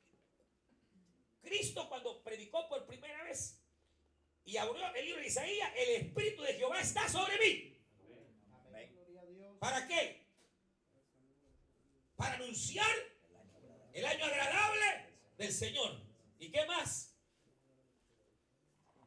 Cristo 1.40 1.88
cuando 1.88 2.22
predicó 2.22 2.68
por 2.68 2.86
primera 2.86 3.24
vez 3.24 3.58
y 4.44 4.58
abrió 4.58 4.94
el 4.94 5.04
libro 5.04 5.22
de 5.22 5.28
Isaías, 5.28 5.72
el 5.76 6.02
Espíritu 6.02 6.42
de 6.42 6.54
Jehová 6.54 6.80
está 6.80 7.08
sobre 7.08 7.38
mí. 7.38 7.74
¿Para 9.58 9.86
qué? 9.88 10.27
Para 12.18 12.34
anunciar 12.34 12.94
el 13.92 14.04
año 14.04 14.24
agradable 14.24 15.06
del 15.38 15.52
Señor. 15.52 16.02
¿Y 16.40 16.50
qué 16.50 16.66
más? 16.66 17.14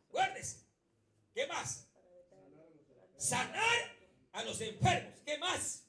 Guárdese. 0.09 0.65
¿Qué 1.33 1.45
más? 1.45 1.87
Sanar 3.17 3.95
a 4.31 4.43
los 4.43 4.61
enfermos. 4.61 5.19
¿Qué 5.25 5.37
más? 5.37 5.83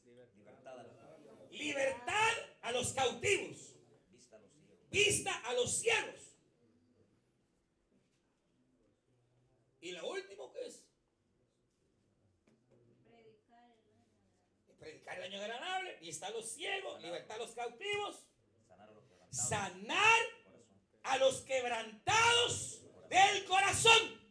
Libertad 1.53 2.33
a 2.61 2.73
los 2.73 2.93
cautivos. 2.93 3.77
Vista 4.91 5.33
a 5.47 5.53
los 5.55 5.79
ciegos. 5.79 6.21
Y 9.81 9.93
lo 9.93 10.11
último 10.11 10.53
que 10.53 10.67
es 10.67 10.82
predicar 15.03 15.19
el 15.19 15.25
año 15.25 15.43
agradable, 15.43 15.99
y 16.01 16.09
está 16.09 16.31
los 16.31 16.47
ciegos, 16.47 17.01
libertad 17.03 17.37
a 17.37 17.39
los 17.39 17.53
cautivos, 17.53 18.25
sanar 19.31 20.21
a 21.03 21.17
los 21.19 21.41
quebrantados. 21.43 22.79
Del 23.09 23.45
corazón. 23.45 24.23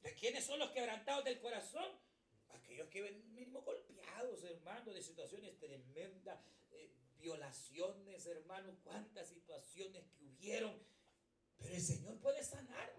¿De 0.00 0.14
quiénes 0.14 0.42
son 0.42 0.58
los 0.58 0.70
quebrantados 0.70 1.22
del 1.22 1.38
corazón? 1.38 1.84
Aquellos 2.48 2.88
que 2.88 3.02
ven 3.02 3.34
mismo 3.34 3.60
golpeados, 3.60 4.42
hermano, 4.42 4.90
de 4.94 5.02
situaciones 5.02 5.58
tremendas, 5.58 6.40
eh, 6.70 6.94
violaciones, 7.18 8.24
hermano, 8.24 8.74
cuántas 8.84 9.28
situaciones 9.28 10.06
que 10.16 10.24
hubieron. 10.24 10.82
Pero 11.58 11.74
el 11.74 11.82
Señor 11.82 12.18
puede 12.20 12.42
sanar. 12.42 12.94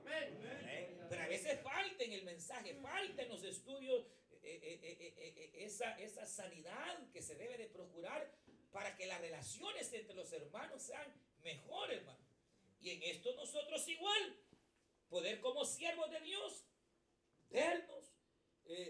Pero 1.10 1.24
a 1.24 1.28
veces 1.28 1.60
falta 1.62 2.04
en 2.04 2.12
el 2.12 2.26
mensaje, 2.26 2.76
falta 2.76 3.24
en 3.24 3.30
los 3.30 3.44
estudios 3.44 4.06
eh, 4.48 4.80
eh, 4.84 5.14
eh, 5.18 5.52
esa, 5.66 5.98
esa 6.00 6.26
sanidad 6.26 7.12
que 7.12 7.22
se 7.22 7.36
debe 7.36 7.58
de 7.58 7.68
procurar 7.68 8.32
para 8.72 8.96
que 8.96 9.08
las 9.08 9.20
relaciones 9.20 9.92
entre 9.92 10.14
los 10.14 10.32
hermanos 10.34 10.84
sean 10.84 11.12
mejor, 11.42 11.92
hermano. 11.92 12.24
Y 12.80 12.92
en 12.92 13.04
esto 13.04 13.34
nosotros 13.36 13.88
igual, 13.88 14.38
poder 15.10 15.42
como 15.42 15.66
siervos 15.66 16.12
de 16.12 16.20
Dios, 16.22 16.66
vernos, 17.50 18.12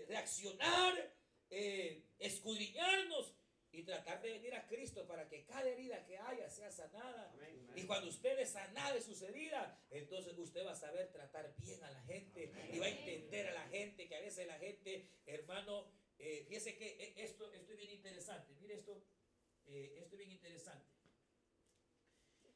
reaccionar, 0.08 1.14
escudriñarnos 2.20 3.34
y 3.72 3.84
tratar 3.84 4.22
de 4.22 4.32
venir 4.32 4.56
a 4.56 4.68
Cristo 4.68 5.08
para 5.08 5.28
que 5.28 5.46
cada 5.46 5.70
herida 5.70 6.06
que 6.06 6.18
haya 6.18 6.50
sea 6.50 6.72
sanada. 6.72 7.34
Y 7.76 7.84
cuando 7.86 8.10
usted 8.10 8.40
es 8.40 8.52
sanada 8.52 8.94
de 8.94 9.02
sus 9.02 9.22
heridas, 9.22 9.78
entonces 9.90 10.38
usted 10.38 10.66
va 10.66 10.72
a 10.72 10.76
saber 10.76 11.12
tratar 11.12 11.54
bien 11.58 11.84
a 11.84 11.92
la 11.92 12.02
gente 12.04 12.52
y 12.72 12.80
va 12.80 12.86
a 12.86 12.90
entender 12.90 13.48
a 13.48 13.54
la 13.54 13.68
gente 13.68 14.08
que 14.08 14.16
a 14.16 14.22
veces 14.22 14.48
la 14.48 14.58
gente, 14.58 15.10
hermano, 15.26 15.92
eh, 16.18 16.46
fíjese 16.48 16.78
que 16.78 16.88
eh, 16.88 17.14
esto, 17.18 17.52
esto 17.52 17.74
es 17.74 17.78
bien 17.78 17.92
interesante. 17.92 18.54
Mire 18.62 18.76
esto, 18.76 19.04
eh, 19.66 19.96
esto 19.98 20.16
es 20.16 20.18
bien 20.20 20.32
interesante. 20.32 20.86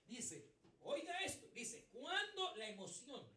Dice, 0.08 0.54
oiga 0.82 1.20
esto, 1.24 1.48
dice, 1.50 1.90
cuando 1.92 2.56
la 2.56 2.70
emoción 2.70 3.28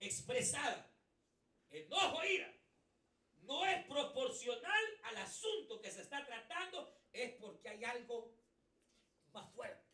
expresada, 0.00 0.90
enojo, 1.70 2.24
ira, 2.24 2.54
no 3.42 3.64
es 3.66 3.84
proporcional 3.86 4.84
al 5.04 5.16
asunto 5.18 5.80
que 5.80 5.90
se 5.90 6.02
está 6.02 6.24
tratando, 6.24 6.92
es 7.12 7.32
porque 7.34 7.68
hay 7.68 7.84
algo 7.84 8.34
más 9.32 9.52
fuerte. 9.52 9.87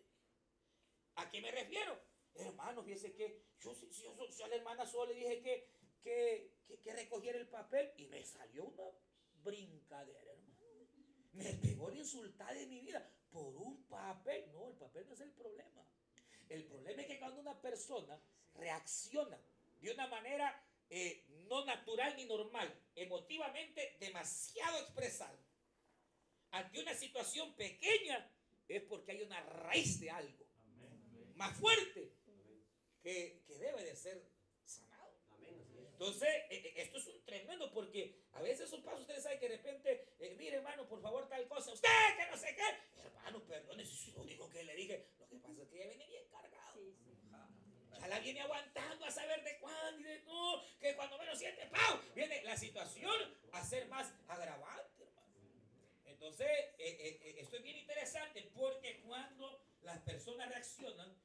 ¿A 1.17 1.31
qué 1.31 1.41
me 1.41 1.51
refiero? 1.51 1.99
hermano, 2.37 2.83
fíjese 2.83 3.15
que 3.15 3.43
yo, 3.61 3.73
yo, 3.91 4.29
yo, 4.29 4.45
a 4.45 4.49
la 4.49 4.57
hermana 4.57 4.87
solo 4.87 5.12
le 5.12 5.15
dije 5.15 5.41
que, 5.41 5.69
que, 6.03 6.55
que, 6.67 6.81
que 6.81 6.93
recogiera 6.93 7.39
el 7.39 7.49
papel 7.49 7.93
y 7.97 8.07
me 8.07 8.25
salió 8.25 8.65
una 8.65 8.85
brincadera, 9.43 10.33
hermano. 10.33 10.55
Me 11.33 11.53
pegó 11.55 11.91
la 11.91 11.99
insultada 11.99 12.53
de 12.55 12.67
mi 12.67 12.81
vida 12.81 13.09
por 13.31 13.57
un 13.57 13.85
papel. 13.85 14.51
No, 14.53 14.69
el 14.69 14.77
papel 14.77 15.07
no 15.09 15.15
es 15.15 15.21
el 15.21 15.33
problema. 15.33 15.85
El 16.49 16.65
problema 16.65 17.03
es 17.03 17.09
que 17.09 17.19
cuando 17.19 17.41
una 17.41 17.61
persona 17.61 18.21
reacciona 18.55 19.39
de 19.81 19.91
una 19.91 20.07
manera 20.07 20.65
eh, 20.89 21.25
no 21.49 21.65
natural 21.65 22.15
ni 22.17 22.25
normal, 22.27 22.73
emotivamente 22.95 23.97
demasiado 23.99 24.79
expresada, 24.81 25.39
ante 26.53 26.81
una 26.81 26.95
situación 26.95 27.55
pequeña, 27.55 28.31
es 28.69 28.83
porque 28.83 29.12
hay 29.12 29.23
una 29.23 29.41
raíz 29.41 29.99
de 29.99 30.11
algo 30.11 30.44
más 31.37 31.57
fuerte 31.57 32.12
que, 33.03 33.43
que 33.47 33.59
debe 33.59 33.85
de 33.85 33.97
ser 33.97 34.22
sanado. 34.64 35.14
Entonces, 35.93 36.28
eh, 36.28 36.62
eh, 36.64 36.74
esto 36.76 36.99
es 36.99 37.07
un 37.07 37.24
tremendo 37.24 37.72
porque 37.72 38.24
a 38.32 38.43
veces 38.43 38.72
un 38.72 38.82
paso, 38.82 39.01
ustedes 39.01 39.22
saben 39.22 39.39
que 39.39 39.49
de 39.49 39.57
repente, 39.57 40.09
eh, 40.18 40.35
mire 40.37 40.57
hermano, 40.57 40.89
por 40.89 41.01
favor, 41.01 41.28
tal 41.28 41.47
cosa, 41.49 41.72
usted 41.72 41.89
que 42.16 42.30
no 42.30 42.37
sé 42.37 42.55
qué, 42.55 43.01
hermano, 43.03 43.45
perdone, 43.45 43.85
si 43.85 44.12
lo 44.12 44.22
único 44.22 44.49
que 44.51 44.64
le 44.64 44.74
dije, 44.74 45.09
lo 45.18 45.28
que 45.28 45.37
pasa 45.37 45.62
es 45.62 45.68
que 45.68 45.76
ella 45.76 45.89
viene 45.89 46.07
bien 46.07 46.24
cargado. 46.30 46.80
Ya 48.01 48.09
la 48.09 48.20
viene 48.20 48.41
aguantando 48.41 49.07
a 49.07 49.11
saber 49.11 49.43
de 49.45 49.59
cuándo 49.61 50.01
y 50.01 50.05
de 50.05 50.22
no, 50.24 50.62
que 50.78 50.95
cuando 50.95 51.16
menos 51.16 51.39
siente, 51.39 51.66
¡pau! 51.68 52.01
Viene 52.14 52.43
la 52.43 52.57
situación 52.57 53.14
a 53.53 53.64
ser 53.64 53.89
más 53.89 54.12
agravante, 54.28 55.05
hermano. 55.05 55.14
Entonces, 56.05 56.47
eh, 56.47 56.74
eh, 56.78 57.20
eh, 57.22 57.35
esto 57.39 57.57
es 57.57 57.62
bien 57.62 57.78
interesante 57.78 58.43
porque 58.55 59.01
cuando 59.07 59.64
las 59.82 60.01
personas 60.01 60.49
reaccionan, 60.49 61.16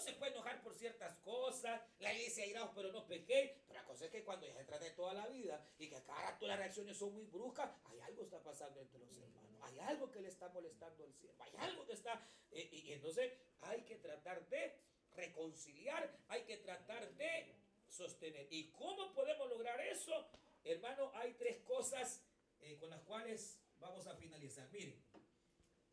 se 0.00 0.12
puede 0.14 0.32
enojar 0.32 0.62
por 0.62 0.74
ciertas 0.74 1.14
cosas, 1.18 1.80
la 1.98 2.12
iglesia 2.12 2.46
iraos 2.46 2.70
pero 2.74 2.90
no 2.92 3.06
pequé, 3.06 3.62
pero 3.66 3.80
la 3.80 3.86
cosa 3.86 4.06
es 4.06 4.10
que 4.10 4.24
cuando 4.24 4.46
ya 4.46 4.54
se 4.54 4.64
trata 4.64 4.84
de 4.84 4.90
toda 4.92 5.14
la 5.14 5.26
vida 5.28 5.64
y 5.78 5.88
que 5.88 6.02
cada 6.02 6.38
todas 6.38 6.48
las 6.48 6.58
reacciones 6.58 6.96
son 6.96 7.12
muy 7.14 7.26
bruscas, 7.26 7.70
hay 7.84 8.00
algo 8.00 8.18
que 8.18 8.24
está 8.24 8.42
pasando 8.42 8.80
entre 8.80 8.98
los 9.00 9.16
hermanos, 9.18 9.60
hay 9.62 9.78
algo 9.80 10.10
que 10.10 10.20
le 10.20 10.28
está 10.28 10.48
molestando 10.48 11.04
al 11.04 11.12
cielo, 11.12 11.34
hay 11.38 11.52
algo 11.58 11.86
que 11.86 11.92
está, 11.92 12.26
eh, 12.50 12.68
y 12.72 12.92
entonces 12.92 13.32
hay 13.60 13.82
que 13.82 13.96
tratar 13.96 14.46
de 14.48 14.78
reconciliar, 15.14 16.16
hay 16.28 16.42
que 16.44 16.56
tratar 16.58 17.12
de 17.14 17.54
sostener. 17.88 18.46
¿Y 18.50 18.70
cómo 18.70 19.12
podemos 19.12 19.48
lograr 19.48 19.80
eso? 19.80 20.28
Hermano, 20.64 21.10
hay 21.14 21.34
tres 21.34 21.58
cosas 21.58 22.22
eh, 22.60 22.76
con 22.78 22.90
las 22.90 23.00
cuales 23.02 23.60
vamos 23.78 24.06
a 24.06 24.14
finalizar. 24.16 24.68
Miren, 24.70 25.02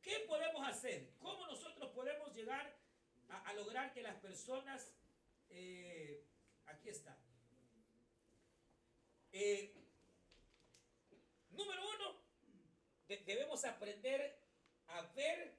¿qué 0.02 0.20
podemos 0.28 0.66
hacer? 0.68 1.14
¿Cómo 1.20 1.48
nosotros 1.48 1.92
podemos 1.92 2.34
llegar 2.34 2.77
a, 3.30 3.50
a 3.50 3.54
lograr 3.54 3.94
que 3.94 4.02
las 4.02 4.16
personas, 4.18 4.92
eh, 5.50 6.24
aquí 6.66 6.90
está, 6.90 7.18
Eh, 9.40 9.72
número 11.52 11.82
uno, 11.96 12.16
de- 13.08 13.18
debemos 13.26 13.64
aprender 13.66 14.40
a 14.88 15.02
ver 15.14 15.54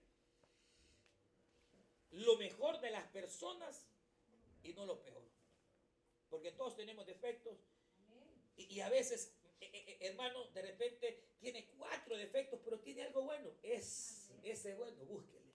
lo 2.10 2.36
mejor 2.38 2.80
de 2.80 2.90
las 2.90 3.06
personas 3.08 3.86
y 4.62 4.72
no 4.72 4.84
lo 4.86 5.00
peor. 5.02 5.22
Porque 6.28 6.50
todos 6.52 6.74
tenemos 6.76 7.06
defectos 7.06 7.56
y, 8.56 8.64
y 8.74 8.80
a 8.80 8.88
veces, 8.88 9.32
eh, 9.60 9.98
hermano, 10.00 10.44
de 10.48 10.62
repente 10.62 11.28
tiene 11.38 11.66
cuatro 11.76 12.16
defectos, 12.16 12.60
pero 12.64 12.80
tiene 12.80 13.02
algo 13.04 13.22
bueno. 13.22 13.50
Es 13.62 14.30
ese 14.42 14.74
bueno, 14.74 15.04
búsquele. 15.04 15.52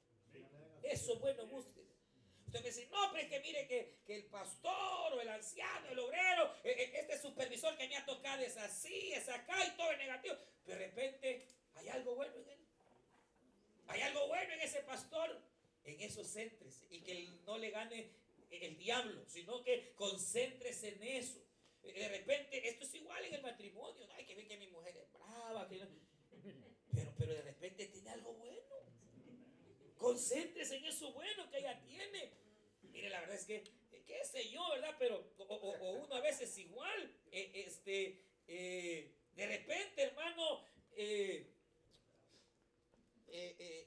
Eso 0.84 1.20
bueno, 1.20 1.46
búsquele. 1.48 1.92
Usted 2.54 2.66
me 2.66 2.70
dice, 2.70 2.88
no, 2.92 3.12
pero 3.12 3.24
es 3.24 3.30
que 3.32 3.40
mire 3.40 3.68
que, 3.68 3.96
que 4.06 4.16
el 4.16 4.26
pastor 4.26 5.12
o 5.12 5.20
el 5.20 5.28
anciano, 5.28 5.90
el 5.90 5.98
obrero, 5.98 6.54
eh, 6.64 6.76
eh, 6.78 6.92
este 7.00 7.18
supervisor 7.20 7.76
que 7.76 7.88
me 7.88 7.98
ha 7.98 8.06
tocado 8.06 8.44
es 8.44 8.56
así, 8.58 9.12
es 9.12 9.28
acá 9.28 9.66
y 9.66 9.76
todo 9.76 9.92
es 9.92 9.98
negativo. 9.98 10.36
Pero 10.64 10.78
de 10.78 10.86
repente 10.86 11.48
hay 11.74 11.90
algo 11.90 12.14
bueno 12.14 12.36
en 12.36 12.50
él. 12.50 12.60
Hay 13.88 14.02
algo 14.02 14.28
bueno 14.28 14.54
en 14.54 14.62
ese 14.62 14.84
pastor. 14.84 15.42
En 15.84 16.00
eso 16.00 16.24
céntrese 16.24 16.86
y 16.92 17.02
que 17.02 17.28
no 17.44 17.58
le 17.58 17.72
gane 17.72 18.12
el 18.52 18.78
diablo, 18.78 19.26
sino 19.26 19.64
que 19.64 19.94
concéntrese 19.96 20.90
en 20.90 21.04
eso. 21.04 21.40
De 21.82 22.08
repente, 22.08 22.70
esto 22.70 22.86
es 22.86 22.94
igual 22.94 23.26
en 23.26 23.34
el 23.34 23.42
matrimonio. 23.42 24.06
¿no? 24.06 24.14
Hay 24.14 24.26
que 24.26 24.36
ver 24.36 24.48
que 24.48 24.58
mi 24.58 24.68
mujer 24.68 24.96
es 24.96 25.12
brava, 25.12 25.68
pero, 25.68 25.88
pero 27.18 27.34
de 27.34 27.42
repente 27.42 27.88
tiene 27.88 28.12
algo 28.12 28.32
bueno. 28.34 28.62
Concéntrese 29.98 30.76
en 30.78 30.86
eso 30.86 31.12
bueno 31.14 31.50
que 31.50 31.58
ella 31.58 31.82
tiene. 31.82 32.43
Mire, 32.94 33.10
la 33.10 33.20
verdad 33.22 33.36
es 33.36 33.46
que, 33.46 33.56
eh, 33.92 34.04
qué 34.08 34.24
sé 34.24 34.50
yo, 34.50 34.62
¿verdad? 34.70 34.96
Pero, 35.00 35.18
o, 35.40 35.44
o- 35.44 35.78
o 35.80 35.92
uno 36.06 36.16
a 36.16 36.22
veces 36.22 36.58
igual, 36.58 37.12
eh, 37.32 37.52
este, 37.66 38.22
eh, 38.48 39.12
de 39.36 39.48
repente, 39.48 40.04
hermano, 40.04 40.66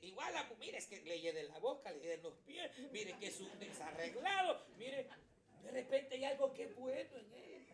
igual, 0.02 0.32
la, 0.34 0.44
mire, 0.58 0.78
es 0.78 0.86
que 0.86 1.00
le 1.02 1.20
llene 1.20 1.44
la 1.44 1.58
boca, 1.58 1.90
le 1.92 2.00
llene 2.00 2.16
los 2.22 2.34
pies, 2.38 2.70
mire 2.92 3.16
que 3.18 3.28
es 3.28 3.40
un 3.40 3.58
desarreglado, 3.58 4.66
mire, 4.76 5.06
de 5.62 5.70
repente 5.70 6.14
hay 6.16 6.24
algo 6.24 6.52
que 6.52 6.64
es 6.64 6.74
bueno 6.76 7.18
en 7.18 7.32
él. 7.32 7.66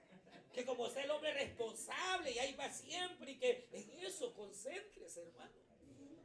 Que 0.52 0.66
como 0.66 0.86
sea 0.90 1.04
el 1.04 1.10
hombre 1.10 1.32
responsable 1.32 2.30
y 2.30 2.38
ahí 2.38 2.52
va 2.54 2.70
siempre 2.70 3.32
y 3.32 3.38
que 3.38 3.68
en 3.72 3.88
eso 4.04 4.34
concéntrese, 4.34 5.22
hermano. 5.22 5.61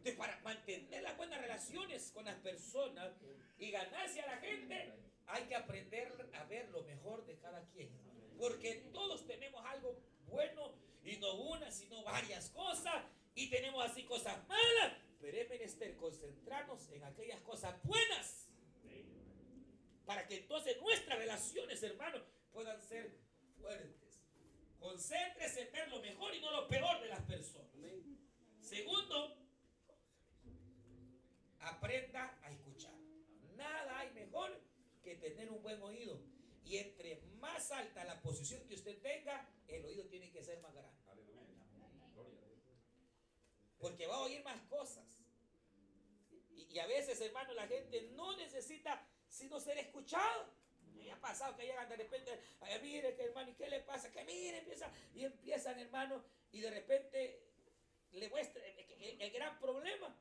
Entonces, 0.07 0.25
para 0.25 0.39
mantener 0.39 1.03
las 1.03 1.17
buenas 1.17 1.41
relaciones 1.41 2.11
con 2.13 2.23
las 2.23 2.35
personas 2.35 3.11
y 3.57 3.71
ganarse 3.71 4.21
a 4.21 4.27
la 4.27 4.37
gente, 4.37 4.93
hay 5.25 5.43
que 5.43 5.55
aprender 5.55 6.29
a 6.33 6.45
ver 6.45 6.69
lo 6.69 6.81
mejor 6.83 7.25
de 7.25 7.37
cada 7.39 7.61
quien. 7.71 7.89
Porque 8.37 8.89
todos 8.93 9.27
tenemos 9.27 9.65
algo 9.65 9.99
bueno 10.27 10.71
y 11.03 11.17
no 11.17 11.33
una, 11.33 11.69
sino 11.71 12.03
varias 12.05 12.51
cosas. 12.51 13.03
Y 13.35 13.49
tenemos 13.49 13.83
así 13.83 14.03
cosas 14.03 14.47
malas. 14.47 14.93
Pero 15.19 15.35
es 15.35 15.49
menester 15.49 15.97
concentrarnos 15.97 16.89
en 16.91 17.03
aquellas 17.03 17.41
cosas 17.41 17.75
buenas. 17.83 18.47
Para 20.05 20.25
que 20.25 20.37
entonces 20.37 20.79
nuestras 20.79 21.19
relaciones, 21.19 21.83
hermanos, 21.83 22.21
puedan 22.53 22.81
ser 22.81 23.13
fuertes. 23.59 24.21
Concéntrese 24.79 25.63
en 25.63 25.71
ver 25.73 25.89
lo 25.89 25.99
mejor 25.99 26.33
y 26.33 26.39
no 26.39 26.49
lo 26.51 26.65
peor 26.69 27.01
de 27.01 27.09
las 27.09 27.23
personas. 27.23 27.67
Segundo, 28.61 29.36
aprenda 31.68 32.38
a 32.43 32.51
escuchar. 32.51 32.93
Nada 33.55 33.99
hay 33.99 34.11
mejor 34.11 34.59
que 35.03 35.15
tener 35.15 35.49
un 35.49 35.61
buen 35.61 35.82
oído. 35.82 36.20
Y 36.63 36.78
entre 36.78 37.22
más 37.39 37.72
alta 37.72 38.03
la 38.03 38.22
posición 38.22 38.68
que 38.68 38.76
usted 38.76 39.01
tenga, 39.01 39.47
el 39.68 39.86
oído 39.86 40.05
tiene 40.07 40.32
que 40.32 40.43
ser 40.43 40.59
más 40.61 40.74
grande. 40.74 40.97
Porque 43.80 44.07
va 44.07 44.15
a 44.15 44.22
oír 44.22 44.43
más 44.43 44.59
cosas. 44.63 45.05
Y, 46.49 46.80
a 46.80 46.88
veces, 46.88 47.22
hermano, 47.22 47.53
la 47.53 47.68
gente 47.68 48.09
no 48.15 48.36
necesita 48.36 49.07
sino 49.30 49.59
ser 49.59 49.78
escuchado. 49.78 50.51
Me 50.95 51.11
ha 51.11 51.20
pasado 51.22 51.55
que 51.55 51.63
llegan 51.63 51.88
de 51.88 51.95
repente, 51.95 52.39
"Ay, 52.59 52.80
mire 52.82 53.15
que 53.15 53.24
hermano, 53.24 53.51
¿y 53.51 53.53
qué 53.53 53.70
le 53.70 53.80
pasa? 53.82 54.11
Que 54.11 54.24
mire, 54.26 54.57
empieza, 54.57 54.91
y 55.13 55.24
empiezan, 55.24 55.80
hermano, 55.80 56.24
y 56.51 56.59
de 56.59 56.72
repente 56.72 57.43
le 58.11 58.30
muestra 58.30 58.63
el 58.65 59.32
gran 59.32 59.59
problema, 59.59 60.15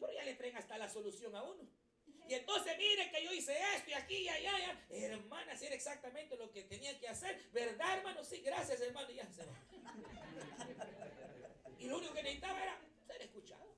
pero 0.00 0.12
ya 0.12 0.24
le 0.24 0.34
traen 0.34 0.56
hasta 0.56 0.78
la 0.78 0.88
solución 0.88 1.34
a 1.36 1.42
uno. 1.42 1.68
Y 2.28 2.34
entonces 2.34 2.78
mire 2.78 3.10
que 3.10 3.24
yo 3.24 3.32
hice 3.32 3.56
esto 3.76 3.90
y 3.90 3.92
aquí 3.94 4.16
y 4.18 4.28
allá, 4.28 4.52
ya. 4.58 4.86
hermana, 4.96 5.52
hacer 5.52 5.72
exactamente 5.72 6.36
lo 6.36 6.50
que 6.52 6.62
tenía 6.62 6.98
que 6.98 7.08
hacer, 7.08 7.40
¿verdad, 7.52 7.98
hermano? 7.98 8.24
Sí, 8.24 8.40
gracias, 8.40 8.80
hermano, 8.80 9.10
y 9.10 9.16
ya 9.16 9.28
se 9.32 9.44
va. 9.44 9.54
Y 11.78 11.86
lo 11.86 11.98
único 11.98 12.14
que 12.14 12.22
necesitaba 12.22 12.62
era 12.62 12.78
ser 13.06 13.22
escuchado. 13.22 13.74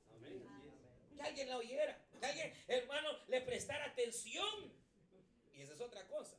Que 1.17 1.23
alguien 1.23 1.49
la 1.49 1.57
oyera, 1.57 1.99
que 2.21 2.27
alguien, 2.27 2.53
hermano, 2.69 3.11
le 3.29 3.41
prestara 3.41 3.87
atención. 3.87 4.73
Y 5.55 5.63
esa 5.63 5.75
es 5.75 5.81
otra 5.81 6.07
cosa. 6.09 6.37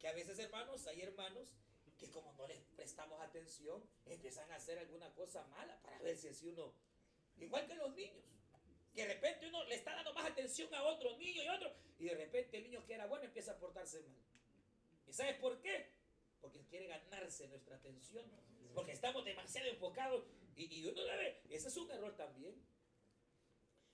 Que 0.00 0.08
a 0.08 0.12
veces, 0.12 0.38
hermanos, 0.38 0.86
hay 0.86 1.02
hermanos 1.02 1.54
que 1.96 2.10
como 2.10 2.32
no 2.32 2.46
les 2.46 2.58
prestamos 2.76 3.20
atención, 3.20 3.82
empiezan 4.04 4.50
a 4.50 4.56
hacer 4.56 4.78
alguna 4.78 5.12
cosa 5.14 5.46
mala 5.46 5.80
para 5.82 5.98
ver 6.00 6.16
si 6.16 6.28
así 6.28 6.48
uno, 6.48 6.72
igual 7.38 7.66
que 7.66 7.74
los 7.74 7.94
niños, 7.94 8.24
que 8.96 9.02
de 9.06 9.12
repente 9.12 9.46
uno 9.46 9.62
le 9.64 9.74
está 9.74 9.94
dando 9.94 10.14
más 10.14 10.24
atención 10.24 10.74
a 10.74 10.82
otro 10.84 11.18
niño 11.18 11.44
y 11.44 11.48
otro, 11.48 11.70
y 11.98 12.06
de 12.06 12.14
repente 12.14 12.56
el 12.56 12.64
niño 12.64 12.82
que 12.86 12.94
era 12.94 13.04
bueno 13.06 13.26
empieza 13.26 13.52
a 13.52 13.58
portarse 13.58 14.00
mal. 14.00 14.16
¿Y 15.06 15.12
sabes 15.12 15.36
por 15.36 15.60
qué? 15.60 15.90
Porque 16.40 16.64
quiere 16.64 16.86
ganarse 16.86 17.46
nuestra 17.48 17.76
atención, 17.76 18.24
porque 18.74 18.92
estamos 18.92 19.22
demasiado 19.26 19.68
enfocados 19.68 20.24
y, 20.56 20.80
y 20.80 20.86
uno 20.86 21.04
debe, 21.04 21.42
ese 21.50 21.68
es 21.68 21.76
un 21.76 21.90
error 21.90 22.16
también. 22.16 22.54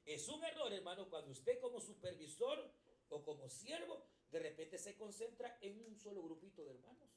Es 0.05 0.29
un 0.29 0.43
error, 0.45 0.73
hermano, 0.73 1.11
cuando 1.11 1.33
usted 1.33 1.61
como 1.61 1.81
supervisor 1.81 2.73
o 3.09 3.23
como 3.25 3.49
siervo 3.49 4.07
de 4.31 4.39
repente 4.39 4.79
se 4.79 4.97
concentra 4.97 5.59
en 5.61 5.81
un 5.83 5.97
solo 5.99 6.23
grupito 6.23 6.65
de 6.65 6.71
hermanos. 6.71 7.11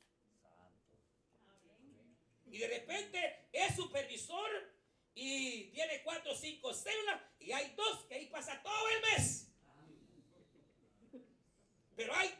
Y 2.48 2.58
de 2.58 2.68
repente 2.68 3.48
es 3.52 3.76
supervisor 3.76 4.75
y 5.16 5.72
tiene 5.72 6.04
cuatro 6.04 6.34
o 6.34 6.36
cinco 6.36 6.74
células 6.74 7.22
y 7.40 7.52
hay 7.52 7.74
dos 7.76 8.06
que 8.06 8.16
ahí 8.16 8.26
pasa 8.28 8.62
todo 8.62 8.90
el 8.90 9.02
mes. 9.02 9.48
Pero 11.96 12.14
hay 12.14 12.36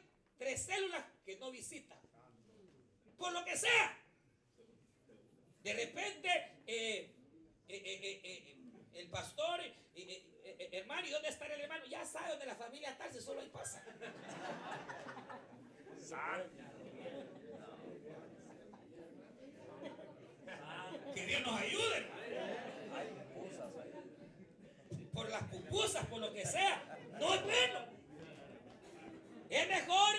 no 1.40 1.52
visita. 1.52 1.96
Por 3.18 3.32
lo 3.32 3.44
que 3.44 3.58
sea. 3.58 3.98
De 5.64 5.74
repente, 5.74 6.30
eh, 6.68 7.12
eh, 7.68 8.22
eh, 8.24 8.56
el 8.94 9.10
pastor, 9.10 9.62
hermano, 10.72 11.08
¿y 11.08 11.12
dónde 11.12 11.30
está 11.30 11.48
el 11.48 11.62
hermano? 11.62 11.86
Ya 11.86 12.06
sabe 12.06 12.30
dónde 12.30 12.46
la 12.46 12.56
familia 12.56 12.92
está, 12.92 13.12
si 13.12 13.20
solo 13.20 13.42
ahí 13.42 13.50
pasa. 13.50 13.84
Que 21.16 21.26
Dios 21.26 21.42
nos 21.42 21.62
ayude. 21.62 22.15
Pupusas, 25.76 26.06
por 26.08 26.20
lo 26.20 26.34
que 26.34 26.46
sea. 26.46 26.82
No 27.20 27.34
es 27.34 27.44
bueno. 27.44 27.86
Es 29.50 29.68
mejor 29.68 30.16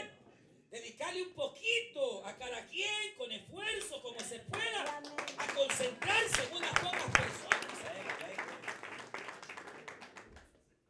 dedicarle 0.70 1.22
un 1.22 1.32
poquito 1.32 2.24
a 2.26 2.36
cada 2.36 2.66
quien 2.66 3.14
con 3.16 3.32
esfuerzo, 3.32 4.02
como 4.02 4.20
se 4.20 4.40
pueda, 4.40 5.02
a 5.38 5.54
concentrarse 5.54 6.42
en 6.44 6.56
unas 6.56 6.72
pocas 6.72 7.10
personas. 7.10 7.66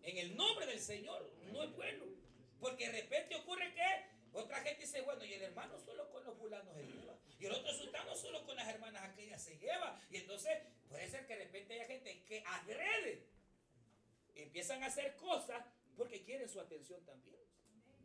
En 0.02 0.18
el 0.18 0.36
nombre 0.36 0.66
del 0.66 0.80
Señor, 0.80 1.32
no 1.52 1.62
es 1.62 1.72
bueno. 1.74 2.04
Porque 2.60 2.86
de 2.86 3.02
repente 3.02 3.36
ocurre 3.36 3.72
que 3.74 4.06
otra 4.32 4.60
gente 4.60 4.82
dice, 4.82 5.00
bueno, 5.02 5.24
y 5.24 5.34
el 5.34 5.42
hermano 5.42 5.78
solo 5.78 6.10
con 6.10 6.24
los 6.24 6.36
fulanos 6.38 6.74
se 6.74 6.82
lleva. 6.82 7.14
Y 7.38 7.46
el 7.46 7.52
otro 7.52 7.72
sultano 7.72 8.14
solo 8.14 8.44
con 8.44 8.56
las 8.56 8.68
hermanas 8.68 9.02
aquellas 9.04 9.42
se 9.42 9.58
lleva. 9.58 10.00
Y 10.10 10.16
entonces 10.16 10.58
puede 10.88 11.08
ser 11.08 11.26
que 11.26 11.36
de 11.36 11.44
repente 11.44 11.74
haya 11.74 11.86
gente 11.86 12.22
que 12.24 12.42
agrede. 12.46 13.35
Empiezan 14.36 14.82
a 14.82 14.86
hacer 14.86 15.16
cosas 15.16 15.64
porque 15.96 16.22
quieren 16.22 16.48
su 16.48 16.60
atención 16.60 17.02
también. 17.04 17.40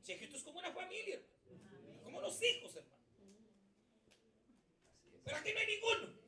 Si 0.02 0.14
es 0.14 0.18
que 0.20 0.26
esto 0.26 0.38
es 0.38 0.44
como 0.44 0.60
una 0.60 0.72
familia, 0.72 1.22
hermano. 1.46 2.04
como 2.04 2.22
los 2.22 2.42
hijos, 2.42 2.76
hermano. 2.76 3.02
Pero 5.24 5.38
aquí 5.38 5.54
no 5.54 5.60
hay 5.60 5.68
ninguno. 5.68 6.22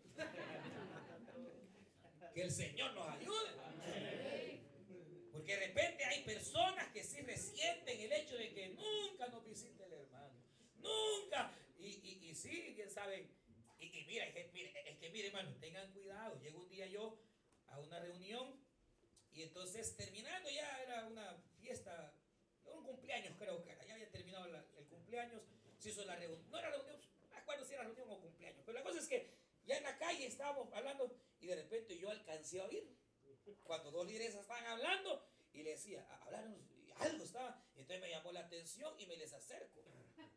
Que 2.33 2.41
el 2.43 2.51
Señor 2.51 2.93
nos 2.93 3.07
ayude. 3.07 3.51
Porque 5.31 5.55
de 5.55 5.67
repente 5.67 6.05
hay 6.05 6.23
personas 6.23 6.91
que 6.91 7.03
sí 7.03 7.21
resienten 7.21 7.99
el 7.99 8.11
hecho 8.11 8.35
de 8.35 8.53
que 8.53 8.69
nunca 8.69 9.27
nos 9.27 9.45
visite 9.45 9.85
el 9.85 9.93
hermano. 9.93 10.33
Nunca. 10.77 11.51
Y, 11.79 11.87
y, 11.87 12.29
y 12.29 12.35
sí, 12.35 12.73
bien 12.75 12.89
saben. 12.89 13.29
Y, 13.79 13.85
y 13.85 14.05
mira, 14.05 14.25
es 14.27 14.33
que, 14.33 14.51
mire, 14.53 14.73
es 14.85 14.97
que 14.97 15.09
mire, 15.09 15.27
hermano, 15.27 15.55
tengan 15.59 15.91
cuidado. 15.91 16.39
Llegó 16.41 16.59
un 16.59 16.69
día 16.69 16.87
yo 16.87 17.17
a 17.67 17.79
una 17.79 17.99
reunión 17.99 18.62
y 19.33 19.41
entonces 19.41 19.95
terminando 19.95 20.49
ya 20.49 20.81
era 20.83 21.05
una 21.05 21.35
fiesta, 21.59 22.13
un 22.65 22.83
cumpleaños 22.83 23.35
creo 23.37 23.63
que 23.63 23.71
era, 23.71 23.85
ya 23.85 23.93
había 23.95 24.11
terminado 24.11 24.45
el 24.45 24.85
cumpleaños, 24.87 25.41
se 25.79 25.89
hizo 25.89 26.05
la 26.05 26.15
reunión, 26.15 26.49
no 26.49 26.59
era 26.59 26.69
reunión, 26.69 27.01
no 27.29 27.37
acuerdo 27.37 27.65
si 27.65 27.73
era 27.73 27.83
reunión 27.83 28.09
o 28.09 28.21
cumpleaños, 28.21 28.61
pero 28.65 28.77
la 28.77 28.83
cosa 28.83 28.99
es 28.99 29.07
que 29.07 29.33
ya 29.65 29.77
en 29.77 29.83
la 29.83 29.97
calle 29.97 30.25
estábamos 30.27 30.71
hablando 30.73 31.15
y 31.39 31.47
de 31.47 31.55
repente 31.55 31.97
yo 31.97 32.09
alcancé 32.09 32.61
a 32.61 32.65
oír 32.65 32.87
cuando 33.63 33.91
dos 33.91 34.07
líderes 34.07 34.35
estaban 34.35 34.65
hablando 34.65 35.25
y 35.51 35.63
le 35.63 35.71
decía, 35.71 36.05
"Ah, 36.09 36.19
hablaron 36.25 36.55
algo 36.97 37.23
estaba, 37.23 37.61
entonces 37.75 38.01
me 38.01 38.09
llamó 38.09 38.31
la 38.31 38.41
atención 38.41 38.93
y 38.99 39.05
me 39.05 39.17
les 39.17 39.33
acerco, 39.33 39.81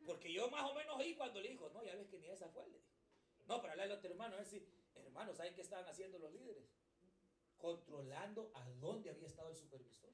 porque 0.07 0.33
yo 0.33 0.49
más 0.51 0.71
o 0.71 0.75
menos 0.75 0.97
oí 0.97 1.15
cuando 1.15 1.41
le 1.41 1.51
dijo, 1.51 1.69
no, 1.71 1.85
ya 1.85 1.95
ves 1.95 2.09
que 2.09 2.19
ni 2.19 2.29
esa 2.29 2.49
fue, 2.49 2.67
le 2.69 2.81
no, 3.47 3.61
para 3.61 3.73
hablarle 3.75 3.95
a 3.95 3.99
otro 3.99 4.11
hermano, 4.11 4.35
a 4.35 4.39
ver 4.39 4.47
si, 4.47 4.67
hermano, 4.97 5.33
¿saben 5.35 5.55
qué 5.55 5.61
estaban 5.61 5.87
haciendo 5.87 6.19
los 6.19 6.33
líderes? 6.33 6.65
Controlando 7.59 8.51
a 8.55 8.69
dónde 8.81 9.11
había 9.11 9.27
estado 9.27 9.51
el 9.51 9.57
supervisor. 9.57 10.11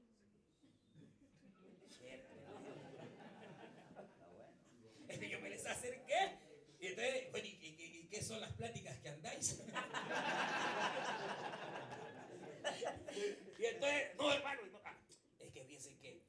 Es 5.08 5.18
que 5.18 5.28
yo 5.28 5.40
me 5.40 5.50
les 5.50 5.66
acerqué 5.66 6.38
y 6.82 6.86
entonces, 6.88 7.30
bueno, 7.30 7.46
¿y, 7.46 8.08
qué 8.10 8.20
son 8.20 8.40
las 8.40 8.52
pláticas 8.54 8.98
que 8.98 9.08
andáis? 9.08 9.62
y 13.56 13.64
entonces, 13.64 14.16
no, 14.16 14.32
hermano, 14.32 14.62
no, 14.66 14.80
ah, 14.84 14.98
es 15.38 15.52
que 15.52 15.64
fíjense 15.64 15.96
que 15.98 16.26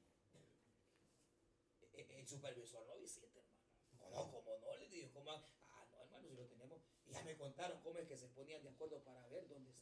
eh, 1.93 2.07
el 2.19 2.27
supervisor 2.27 2.85
no 2.85 2.95
visita, 2.99 3.25
hermano. 3.25 4.11
No, 4.11 4.31
como 4.31 4.59
no, 4.59 4.77
le 4.77 4.87
digo, 4.89 5.11
¿cómo? 5.11 5.31
Ah, 5.31 5.87
no, 5.91 6.03
hermano, 6.03 6.27
si 6.29 6.35
lo 6.35 6.45
tenemos. 6.45 6.83
Y 7.07 7.13
ya 7.13 7.23
me 7.23 7.35
contaron 7.35 7.81
cómo 7.81 7.97
es 7.97 8.07
que 8.07 8.15
se 8.15 8.27
ponían 8.27 8.61
de 8.61 8.69
acuerdo 8.69 9.03
para 9.03 9.27
ver 9.29 9.47
dónde 9.47 9.73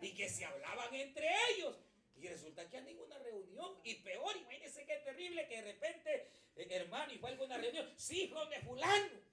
y 0.00 0.14
que 0.14 0.28
se 0.28 0.44
hablaban 0.44 0.94
entre 0.94 1.28
ellos. 1.50 1.78
Y 2.16 2.28
resulta 2.28 2.68
que 2.68 2.76
hay 2.76 2.84
ninguna 2.84 3.18
reunión. 3.18 3.78
Y 3.84 3.96
peor, 3.96 4.36
imagínense 4.36 4.84
qué 4.84 4.96
terrible 5.04 5.46
que 5.48 5.56
de 5.56 5.72
repente, 5.72 6.30
eh, 6.56 6.66
hermano, 6.70 7.12
y 7.12 7.18
fue 7.18 7.30
a 7.30 7.32
alguna 7.32 7.56
reunión. 7.56 7.92
Sí, 7.96 8.28
fue 8.28 8.38
donde 8.38 8.60
fulano. 8.60 9.32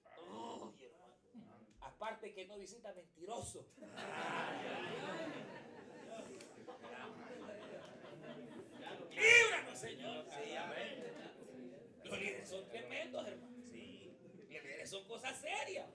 Aparte 1.80 2.32
que 2.32 2.46
no 2.46 2.58
visita 2.58 2.92
mentiroso. 2.92 3.66
Líbranos, 9.10 9.78
Señor. 9.78 10.26
Los 12.04 12.18
líderes 12.18 12.48
son 12.48 12.68
tremendos, 12.68 13.26
hermano. 13.26 13.56
Los 13.56 13.72
líderes 14.48 14.90
son 14.90 15.06
cosas 15.06 15.40
serias. 15.40 15.88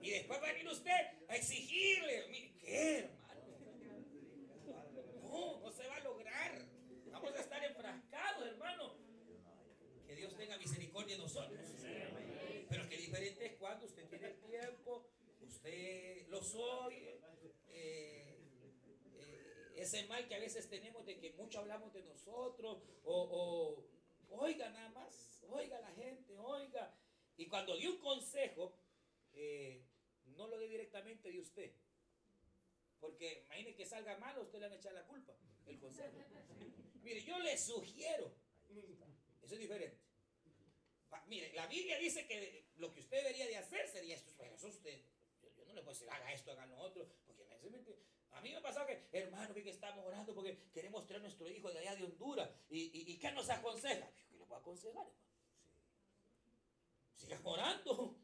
Y 0.00 0.10
después 0.10 0.40
va 0.40 0.48
a 0.48 0.52
venir 0.52 0.68
usted 0.68 1.00
a 1.28 1.36
exigirle. 1.36 2.51
Mire, 2.72 2.80
¿Qué, 2.80 2.98
hermano? 3.00 3.42
No, 5.22 5.60
no 5.60 5.72
se 5.72 5.86
va 5.86 5.96
a 5.96 6.00
lograr. 6.00 6.66
Vamos 7.10 7.34
a 7.34 7.40
estar 7.40 7.62
enfrascados, 7.62 8.46
hermano. 8.46 8.94
Que 10.06 10.16
Dios 10.16 10.34
tenga 10.38 10.56
misericordia 10.56 11.16
de 11.16 11.22
nosotros. 11.22 11.60
Pero 12.70 12.88
que 12.88 12.96
diferente 12.96 13.44
es 13.44 13.56
cuando 13.56 13.84
usted 13.84 14.08
tiene 14.08 14.28
el 14.28 14.40
tiempo, 14.40 15.06
usted 15.42 16.26
los 16.28 16.54
oye. 16.54 17.20
eh, 17.68 18.38
eh, 19.18 19.72
ese 19.76 20.06
mal 20.06 20.26
que 20.26 20.34
a 20.34 20.38
veces 20.38 20.70
tenemos 20.70 21.04
de 21.04 21.18
que 21.18 21.32
mucho 21.34 21.58
hablamos 21.58 21.92
de 21.92 22.02
nosotros, 22.04 22.78
o, 23.04 23.84
o 24.30 24.38
oiga 24.40 24.70
nada 24.70 24.88
más, 24.92 25.42
oiga 25.50 25.78
la 25.78 25.90
gente, 25.90 26.38
oiga. 26.38 26.96
Y 27.36 27.48
cuando 27.48 27.76
dio 27.76 27.90
un 27.90 27.98
consejo, 27.98 28.78
eh, 29.34 29.84
no 30.24 30.46
lo 30.46 30.56
dé 30.56 30.68
directamente 30.68 31.30
de 31.30 31.38
usted. 31.38 31.81
Porque 33.02 33.42
imagine 33.46 33.74
que 33.74 33.84
salga 33.84 34.16
mal, 34.18 34.38
usted 34.38 34.60
le 34.60 34.66
van 34.66 34.74
a 34.74 34.76
echar 34.76 34.92
la 34.94 35.04
culpa, 35.04 35.34
el 35.66 35.76
consejo. 35.80 36.16
Mire, 37.02 37.20
yo 37.24 37.36
le 37.40 37.58
sugiero, 37.58 38.32
eso 39.42 39.54
es 39.54 39.60
diferente. 39.60 39.98
Mire, 41.26 41.52
la 41.52 41.66
Biblia 41.66 41.98
dice 41.98 42.24
que 42.28 42.68
lo 42.76 42.92
que 42.92 43.00
usted 43.00 43.16
debería 43.16 43.48
de 43.48 43.56
hacer 43.56 43.88
sería 43.88 44.14
esto, 44.14 44.32
pero 44.38 44.54
eso 44.54 44.68
usted, 44.68 45.02
yo, 45.42 45.64
no 45.66 45.74
le 45.74 45.82
puedo 45.82 45.94
decir, 45.94 46.08
haga 46.10 46.32
esto, 46.32 46.52
haga 46.52 46.64
lo 46.66 46.78
otro, 46.78 47.08
porque 47.26 47.44
a 48.30 48.40
mí 48.40 48.50
me 48.50 48.58
ha 48.58 48.62
pasado 48.62 48.86
que, 48.86 49.08
hermano, 49.12 49.52
que 49.52 49.68
estamos 49.68 50.06
orando 50.06 50.32
porque 50.32 50.70
queremos 50.72 51.04
traer 51.04 51.22
a 51.22 51.24
nuestro 51.24 51.50
hijo 51.50 51.72
de 51.72 51.80
allá 51.80 51.96
de 51.96 52.04
Honduras, 52.04 52.48
y, 52.70 53.10
y, 53.12 53.18
¿qué 53.18 53.32
nos 53.32 53.50
aconseja? 53.50 54.08
¿Qué 54.30 54.36
le 54.36 54.46
puedo 54.46 54.60
aconsejar, 54.60 54.90
hermano? 54.90 55.12
Siga 57.16 57.40
orando. 57.42 58.16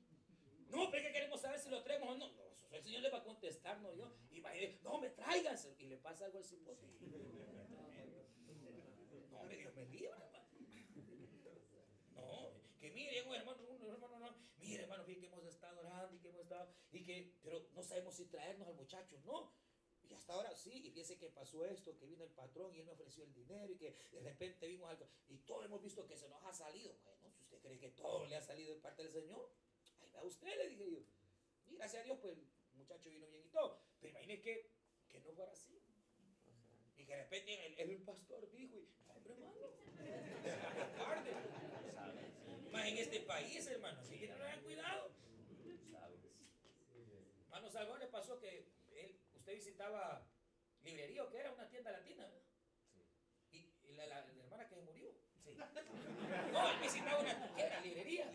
No, 0.68 0.90
pero 0.90 1.02
es 1.02 1.06
que 1.08 1.12
queremos 1.12 1.40
saber 1.40 1.58
si 1.58 1.68
lo 1.68 1.82
traemos 1.82 2.10
o 2.10 2.16
no. 2.16 2.47
El 2.70 2.82
Señor 2.82 3.02
le 3.02 3.10
va 3.10 3.18
a 3.18 3.24
contestar, 3.24 3.80
no 3.80 3.92
yo. 3.94 4.12
Y 4.30 4.40
va 4.40 4.50
a 4.50 4.52
decir, 4.52 4.80
no, 4.82 4.98
me 5.00 5.10
tráiganse. 5.10 5.74
Y 5.78 5.86
le 5.86 5.96
pasa 5.96 6.26
algo 6.26 6.38
al 6.38 6.44
cipote. 6.44 6.86
No, 9.30 9.40
hombre, 9.40 9.56
Dios 9.56 9.74
me 9.74 9.86
libre, 9.86 10.08
hermano. 10.08 10.38
No, 12.14 12.52
que 12.78 12.90
mire, 12.90 13.22
un 13.22 13.34
hermano, 13.34 13.62
un 13.68 13.90
hermano, 13.90 14.18
no. 14.18 14.36
Mire, 14.58 14.82
hermano, 14.82 15.04
que 15.04 15.12
hemos 15.12 15.44
estado 15.44 15.80
orando 15.80 16.14
y 16.14 16.18
que 16.18 16.28
hemos 16.28 16.42
estado, 16.42 16.68
y 16.92 17.04
que, 17.04 17.32
pero 17.42 17.66
no 17.72 17.82
sabemos 17.82 18.14
si 18.14 18.26
traernos 18.26 18.68
al 18.68 18.74
muchacho, 18.74 19.18
no. 19.24 19.52
Y 20.08 20.14
hasta 20.14 20.32
ahora 20.32 20.54
sí, 20.54 20.72
y 20.72 20.90
fíjese 20.90 21.18
que 21.18 21.28
pasó 21.28 21.64
esto, 21.66 21.96
que 21.96 22.06
vino 22.06 22.24
el 22.24 22.30
patrón 22.30 22.74
y 22.74 22.80
él 22.80 22.86
me 22.86 22.92
ofreció 22.92 23.24
el 23.24 23.34
dinero 23.34 23.70
y 23.72 23.76
que 23.76 23.94
de 24.12 24.20
repente 24.20 24.66
vimos 24.66 24.88
algo, 24.88 25.06
y 25.28 25.38
todos 25.38 25.66
hemos 25.66 25.82
visto 25.82 26.06
que 26.06 26.16
se 26.16 26.28
nos 26.28 26.42
ha 26.44 26.52
salido. 26.52 26.94
Bueno, 27.04 27.30
si 27.30 27.42
usted 27.42 27.60
cree 27.60 27.78
que 27.78 27.90
todo 27.90 28.24
le 28.26 28.36
ha 28.36 28.40
salido 28.40 28.74
de 28.74 28.80
parte 28.80 29.02
del 29.02 29.12
Señor, 29.12 29.50
ahí 30.00 30.10
va 30.10 30.22
usted, 30.22 30.56
le 30.56 30.68
dije 30.68 30.90
yo. 30.90 30.98
Y 31.66 31.76
gracias 31.76 32.02
a 32.02 32.04
Dios, 32.06 32.18
pues 32.20 32.38
muchacho 32.78 33.10
vino 33.10 33.26
bien 33.28 33.44
y 33.46 33.48
todo. 33.50 33.80
Pero 34.00 34.10
imagine 34.10 34.40
que, 34.40 34.70
que 35.08 35.20
no 35.20 35.32
fuera 35.32 35.52
así. 35.52 35.80
Y 36.96 37.04
que 37.04 37.12
de 37.14 37.22
repente 37.22 37.66
el, 37.66 37.90
el 37.90 38.02
pastor 38.02 38.50
dijo, 38.50 38.76
y, 38.78 38.88
hombre, 39.14 39.32
hermano, 39.34 39.54
tarde. 40.98 41.30
Más 42.72 42.86
en 42.88 42.98
este 42.98 43.20
país, 43.20 43.66
hermano, 43.66 44.00
así 44.00 44.18
que 44.18 44.28
no 44.28 44.34
hagan 44.34 44.62
cuidado. 44.62 45.10
Hermano 47.44 47.70
Salvador 47.70 47.98
le 48.00 48.06
pasó 48.08 48.38
que 48.38 48.66
él, 48.92 49.18
usted 49.34 49.54
visitaba 49.54 50.26
librería 50.82 51.26
que 51.30 51.38
era 51.38 51.52
una 51.52 51.68
tienda 51.68 51.90
latina. 51.92 52.28
Y, 53.50 53.66
la, 53.94 54.06
la- 54.06 54.26
hermana 54.26 54.68
que 54.68 54.76
murió. 54.76 55.12
No, 56.52 56.70
él 56.70 56.78
visitaba 56.82 57.20
una 57.20 57.54
¿qué 57.56 57.62
era? 57.62 57.80
librería. 57.80 58.30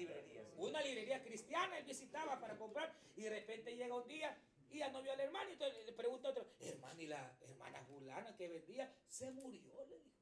Una 0.64 0.82
librería 0.82 1.22
cristiana, 1.22 1.78
él 1.78 1.86
visitaba 1.86 2.40
para 2.40 2.58
comprar 2.58 2.94
y 3.16 3.24
de 3.24 3.30
repente 3.30 3.76
llega 3.76 3.96
un 3.96 4.08
día 4.08 4.38
y 4.70 4.80
ya 4.80 4.90
no 4.90 5.02
vio 5.02 5.12
al 5.12 5.20
hermano 5.20 5.50
y 5.50 5.54
entonces 5.54 5.86
le 5.86 5.92
pregunta 5.92 6.30
a 6.30 6.32
otro, 6.32 6.48
hermano, 6.60 7.02
y 7.02 7.08
la 7.08 7.38
hermana 7.42 7.84
fulana 7.84 8.36
que 8.36 8.48
vendía 8.48 8.92
se 9.08 9.30
murió, 9.32 9.86
le 9.86 10.00
dijo. 10.00 10.14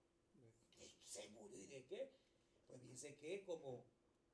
¿Se 1.06 1.28
murió 1.30 1.58
y 1.58 1.68
de 1.68 1.86
qué? 1.86 2.10
Pues 2.68 2.82
dice 2.84 3.16
que 3.18 3.44
como 3.44 3.86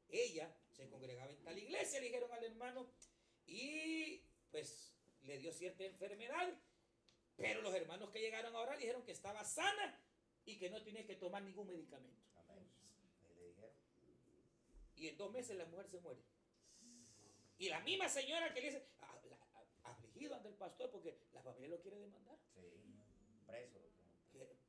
ella 0.10 0.56
se 0.72 0.88
congregaba 0.90 1.32
en 1.32 1.44
tal 1.44 1.58
iglesia, 1.58 2.00
le 2.00 2.06
dijeron 2.06 2.32
al 2.32 2.44
hermano, 2.44 2.88
y 3.46 4.24
pues 4.52 4.94
le 5.24 5.38
dio 5.40 5.52
cierta 5.52 5.84
enfermedad, 5.84 6.54
pero 7.36 7.62
los 7.62 7.74
hermanos 7.74 8.10
que 8.12 8.22
llegaron 8.22 8.56
ahora 8.56 8.78
dijeron 8.78 9.04
que 9.04 9.12
estaba 9.12 9.44
sana 9.44 10.00
y 10.46 10.58
que 10.58 10.70
no 10.70 10.82
tenía 10.84 11.06
que 11.06 11.16
tomar 11.16 11.44
ningún 11.44 11.68
medicamento. 11.68 12.24
Amén. 12.48 12.66
Ahí 13.24 13.36
le 13.36 13.48
dijeron. 13.48 13.72
Y 14.98 15.08
en 15.10 15.18
dos 15.18 15.32
meses 15.32 15.56
la 15.58 15.66
mujer 15.66 15.88
se 15.88 16.00
muere. 16.00 16.20
Y 17.60 17.70
la 17.70 17.80
misma 17.82 18.10
señora 18.10 18.54
que 18.54 18.62
le 18.62 18.68
dice, 18.68 18.88
"Ah, 19.02 19.16
la- 19.30 19.36
a- 19.90 19.92
afligido 19.92 20.36
ante 20.36 20.50
el 20.50 20.56
pastor 20.56 20.90
porque 20.92 21.18
la 21.34 21.42
familia 21.42 21.70
lo 21.70 21.82
quiere 21.82 21.98
demandar. 22.00 22.38
Sí. 22.54 22.62
Preso. 23.46 23.80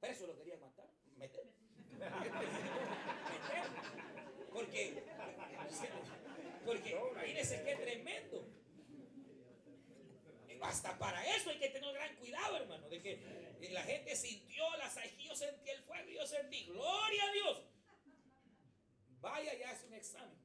Preso 0.00 0.26
lo 0.26 0.36
quería 0.36 0.56
matar. 0.58 0.88
Meter. 1.16 1.44
Meter. 1.98 2.48
Porque, 4.52 5.02
porque 6.64 6.90
imagínense 6.90 7.62
qué 7.64 7.76
tremendo. 7.76 8.46
Hasta 10.60 10.98
para 10.98 11.24
eso 11.36 11.50
hay 11.50 11.58
que 11.58 11.68
tener 11.70 11.92
gran 11.94 12.16
cuidado, 12.16 12.56
hermano, 12.56 12.88
de 12.88 13.00
que 13.00 13.68
la 13.70 13.82
gente 13.82 14.16
sintió 14.16 14.64
las 14.76 14.94
que 14.96 15.16
yo 15.24 15.34
sentí 15.36 15.70
el 15.70 15.82
fuego 15.82 16.08
y 16.10 16.14
yo 16.14 16.26
sentí, 16.26 16.64
gloria 16.66 17.24
a 17.24 17.32
Dios. 17.32 17.62
Vaya 19.20 19.54
y 19.54 19.62
hace 19.62 19.86
un 19.86 19.94
examen. 19.94 20.36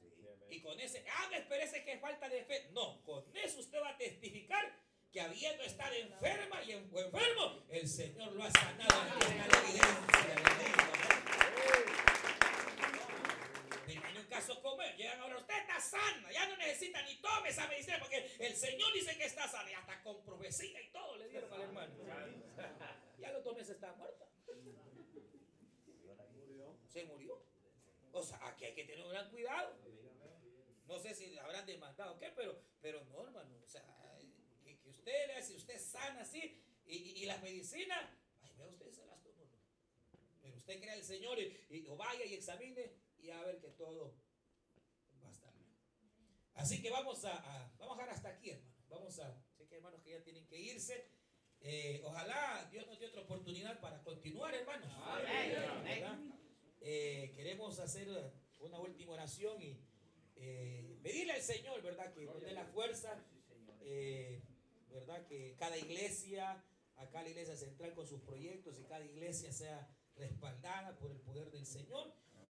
Sí. 0.00 0.56
Y 0.56 0.60
con 0.62 0.78
ese, 0.80 1.04
ah, 1.08 1.28
me 1.30 1.35
parece 1.48 1.84
que 1.84 1.92
es 1.94 2.00
falta 2.00 2.28
de 2.28 2.44
fe. 2.44 2.68
No, 2.72 3.02
con 3.04 3.24
eso 3.36 3.60
usted 3.60 3.80
va 3.80 3.90
a 3.90 3.96
testificar 3.98 4.72
que 5.12 5.20
habiendo 5.20 5.62
estado 5.62 5.94
enferma 5.94 6.62
y 6.62 6.72
en- 6.72 6.90
enfermo, 6.96 7.62
el 7.70 7.88
Señor 7.88 8.32
lo 8.32 8.44
ha 8.44 8.50
sanado. 8.50 9.06
Imagino 13.88 14.20
un 14.20 14.26
caso 14.26 14.60
como 14.62 14.82
llegan 14.96 15.20
ahora, 15.20 15.38
usted 15.38 15.54
está 15.58 15.80
sana, 15.80 16.30
ya 16.32 16.48
no 16.48 16.56
necesita 16.56 17.00
ni 17.02 17.16
tome 17.20 17.48
esa 17.48 17.66
medicina 17.68 17.98
porque 18.00 18.30
el 18.40 18.54
Señor 18.56 18.92
dice 18.92 19.16
que 19.16 19.24
está 19.24 19.48
sana 19.48 19.70
y 19.70 19.74
hasta 19.74 20.02
con 20.02 20.24
profecía 20.24 20.80
y 20.82 20.90
todo 20.90 21.16
le 21.16 21.28
dieron 21.28 21.52
al 21.52 21.62
hermano. 21.62 21.94
Ya 23.18 23.30
los 23.32 23.44
dos 23.44 23.54
meses 23.56 23.76
está 23.76 23.92
muerta. 23.94 24.26
Se 26.88 27.04
murió. 27.04 27.42
O 28.12 28.22
sea, 28.22 28.38
aquí 28.48 28.64
hay 28.64 28.74
que 28.74 28.84
tener 28.84 29.04
un 29.04 29.10
gran 29.12 29.30
cuidado. 29.30 29.76
No 30.86 30.98
sé 30.98 31.14
si 31.14 31.36
habrán 31.38 31.66
demandado 31.66 32.14
o 32.14 32.18
qué, 32.18 32.30
pero, 32.36 32.58
pero 32.80 33.04
no, 33.06 33.24
hermano. 33.26 33.56
O 33.64 33.68
sea, 33.68 33.82
que, 34.64 34.78
que 34.78 34.88
usted 34.88 35.30
hace, 35.36 35.54
usted 35.54 35.78
sana 35.80 36.20
así, 36.22 36.62
y, 36.86 36.96
y- 36.96 37.22
y 37.22 37.26
las 37.26 37.42
medicinas, 37.42 37.98
ay, 38.42 38.52
vea 38.56 38.68
usted, 38.68 38.90
se 38.92 39.04
las 39.06 39.20
tomó. 39.22 39.44
Pero 40.42 40.56
usted 40.56 40.80
crea 40.80 40.94
el 40.94 41.02
Señor 41.04 41.38
y, 41.40 41.56
y- 41.70 41.86
o 41.88 41.96
vaya 41.96 42.24
y 42.24 42.34
examine 42.34 42.92
y 43.18 43.30
a 43.30 43.42
ver 43.42 43.58
que 43.58 43.68
todo 43.70 44.14
va 45.22 45.28
a 45.28 45.32
estar 45.32 45.52
bien. 45.54 45.68
Así 46.54 46.80
que 46.80 46.90
vamos 46.90 47.24
a, 47.24 47.32
a- 47.36 47.72
vamos 47.78 47.98
a 47.98 48.02
dejar 48.02 48.14
hasta 48.16 48.28
aquí, 48.28 48.50
hermano. 48.50 48.74
Vamos 48.88 49.18
a, 49.18 49.34
sé 49.56 49.66
que 49.66 49.74
hay 49.74 49.78
hermanos 49.78 50.00
que 50.02 50.10
ya 50.10 50.22
tienen 50.22 50.46
que 50.46 50.56
irse. 50.58 51.08
Eh, 51.60 52.00
ojalá 52.04 52.68
Dios 52.70 52.86
nos 52.86 53.00
dé 53.00 53.06
otra 53.06 53.22
oportunidad 53.22 53.80
para 53.80 54.00
continuar, 54.04 54.54
hermanos. 54.54 54.88
¿Verdad? 55.82 56.18
Eh, 56.80 57.32
queremos 57.34 57.78
hacer 57.80 58.06
una 58.60 58.78
última 58.78 59.14
oración 59.14 59.60
y 59.60 59.76
eh, 60.36 60.98
pedirle 61.02 61.32
al 61.32 61.42
Señor, 61.42 61.82
¿verdad? 61.82 62.12
Que 62.12 62.24
nos 62.24 62.40
dé 62.40 62.52
la 62.52 62.64
fuerza, 62.64 63.22
eh, 63.80 64.42
¿verdad? 64.90 65.26
Que 65.26 65.56
cada 65.58 65.76
iglesia, 65.76 66.64
acá 66.96 67.22
la 67.22 67.28
iglesia 67.28 67.56
central 67.56 67.94
con 67.94 68.06
sus 68.06 68.20
proyectos 68.20 68.78
y 68.78 68.84
cada 68.84 69.04
iglesia 69.04 69.52
sea 69.52 69.88
respaldada 70.16 70.96
por 70.98 71.10
el 71.10 71.20
poder 71.20 71.50
del 71.50 71.66
Señor 71.66 72.12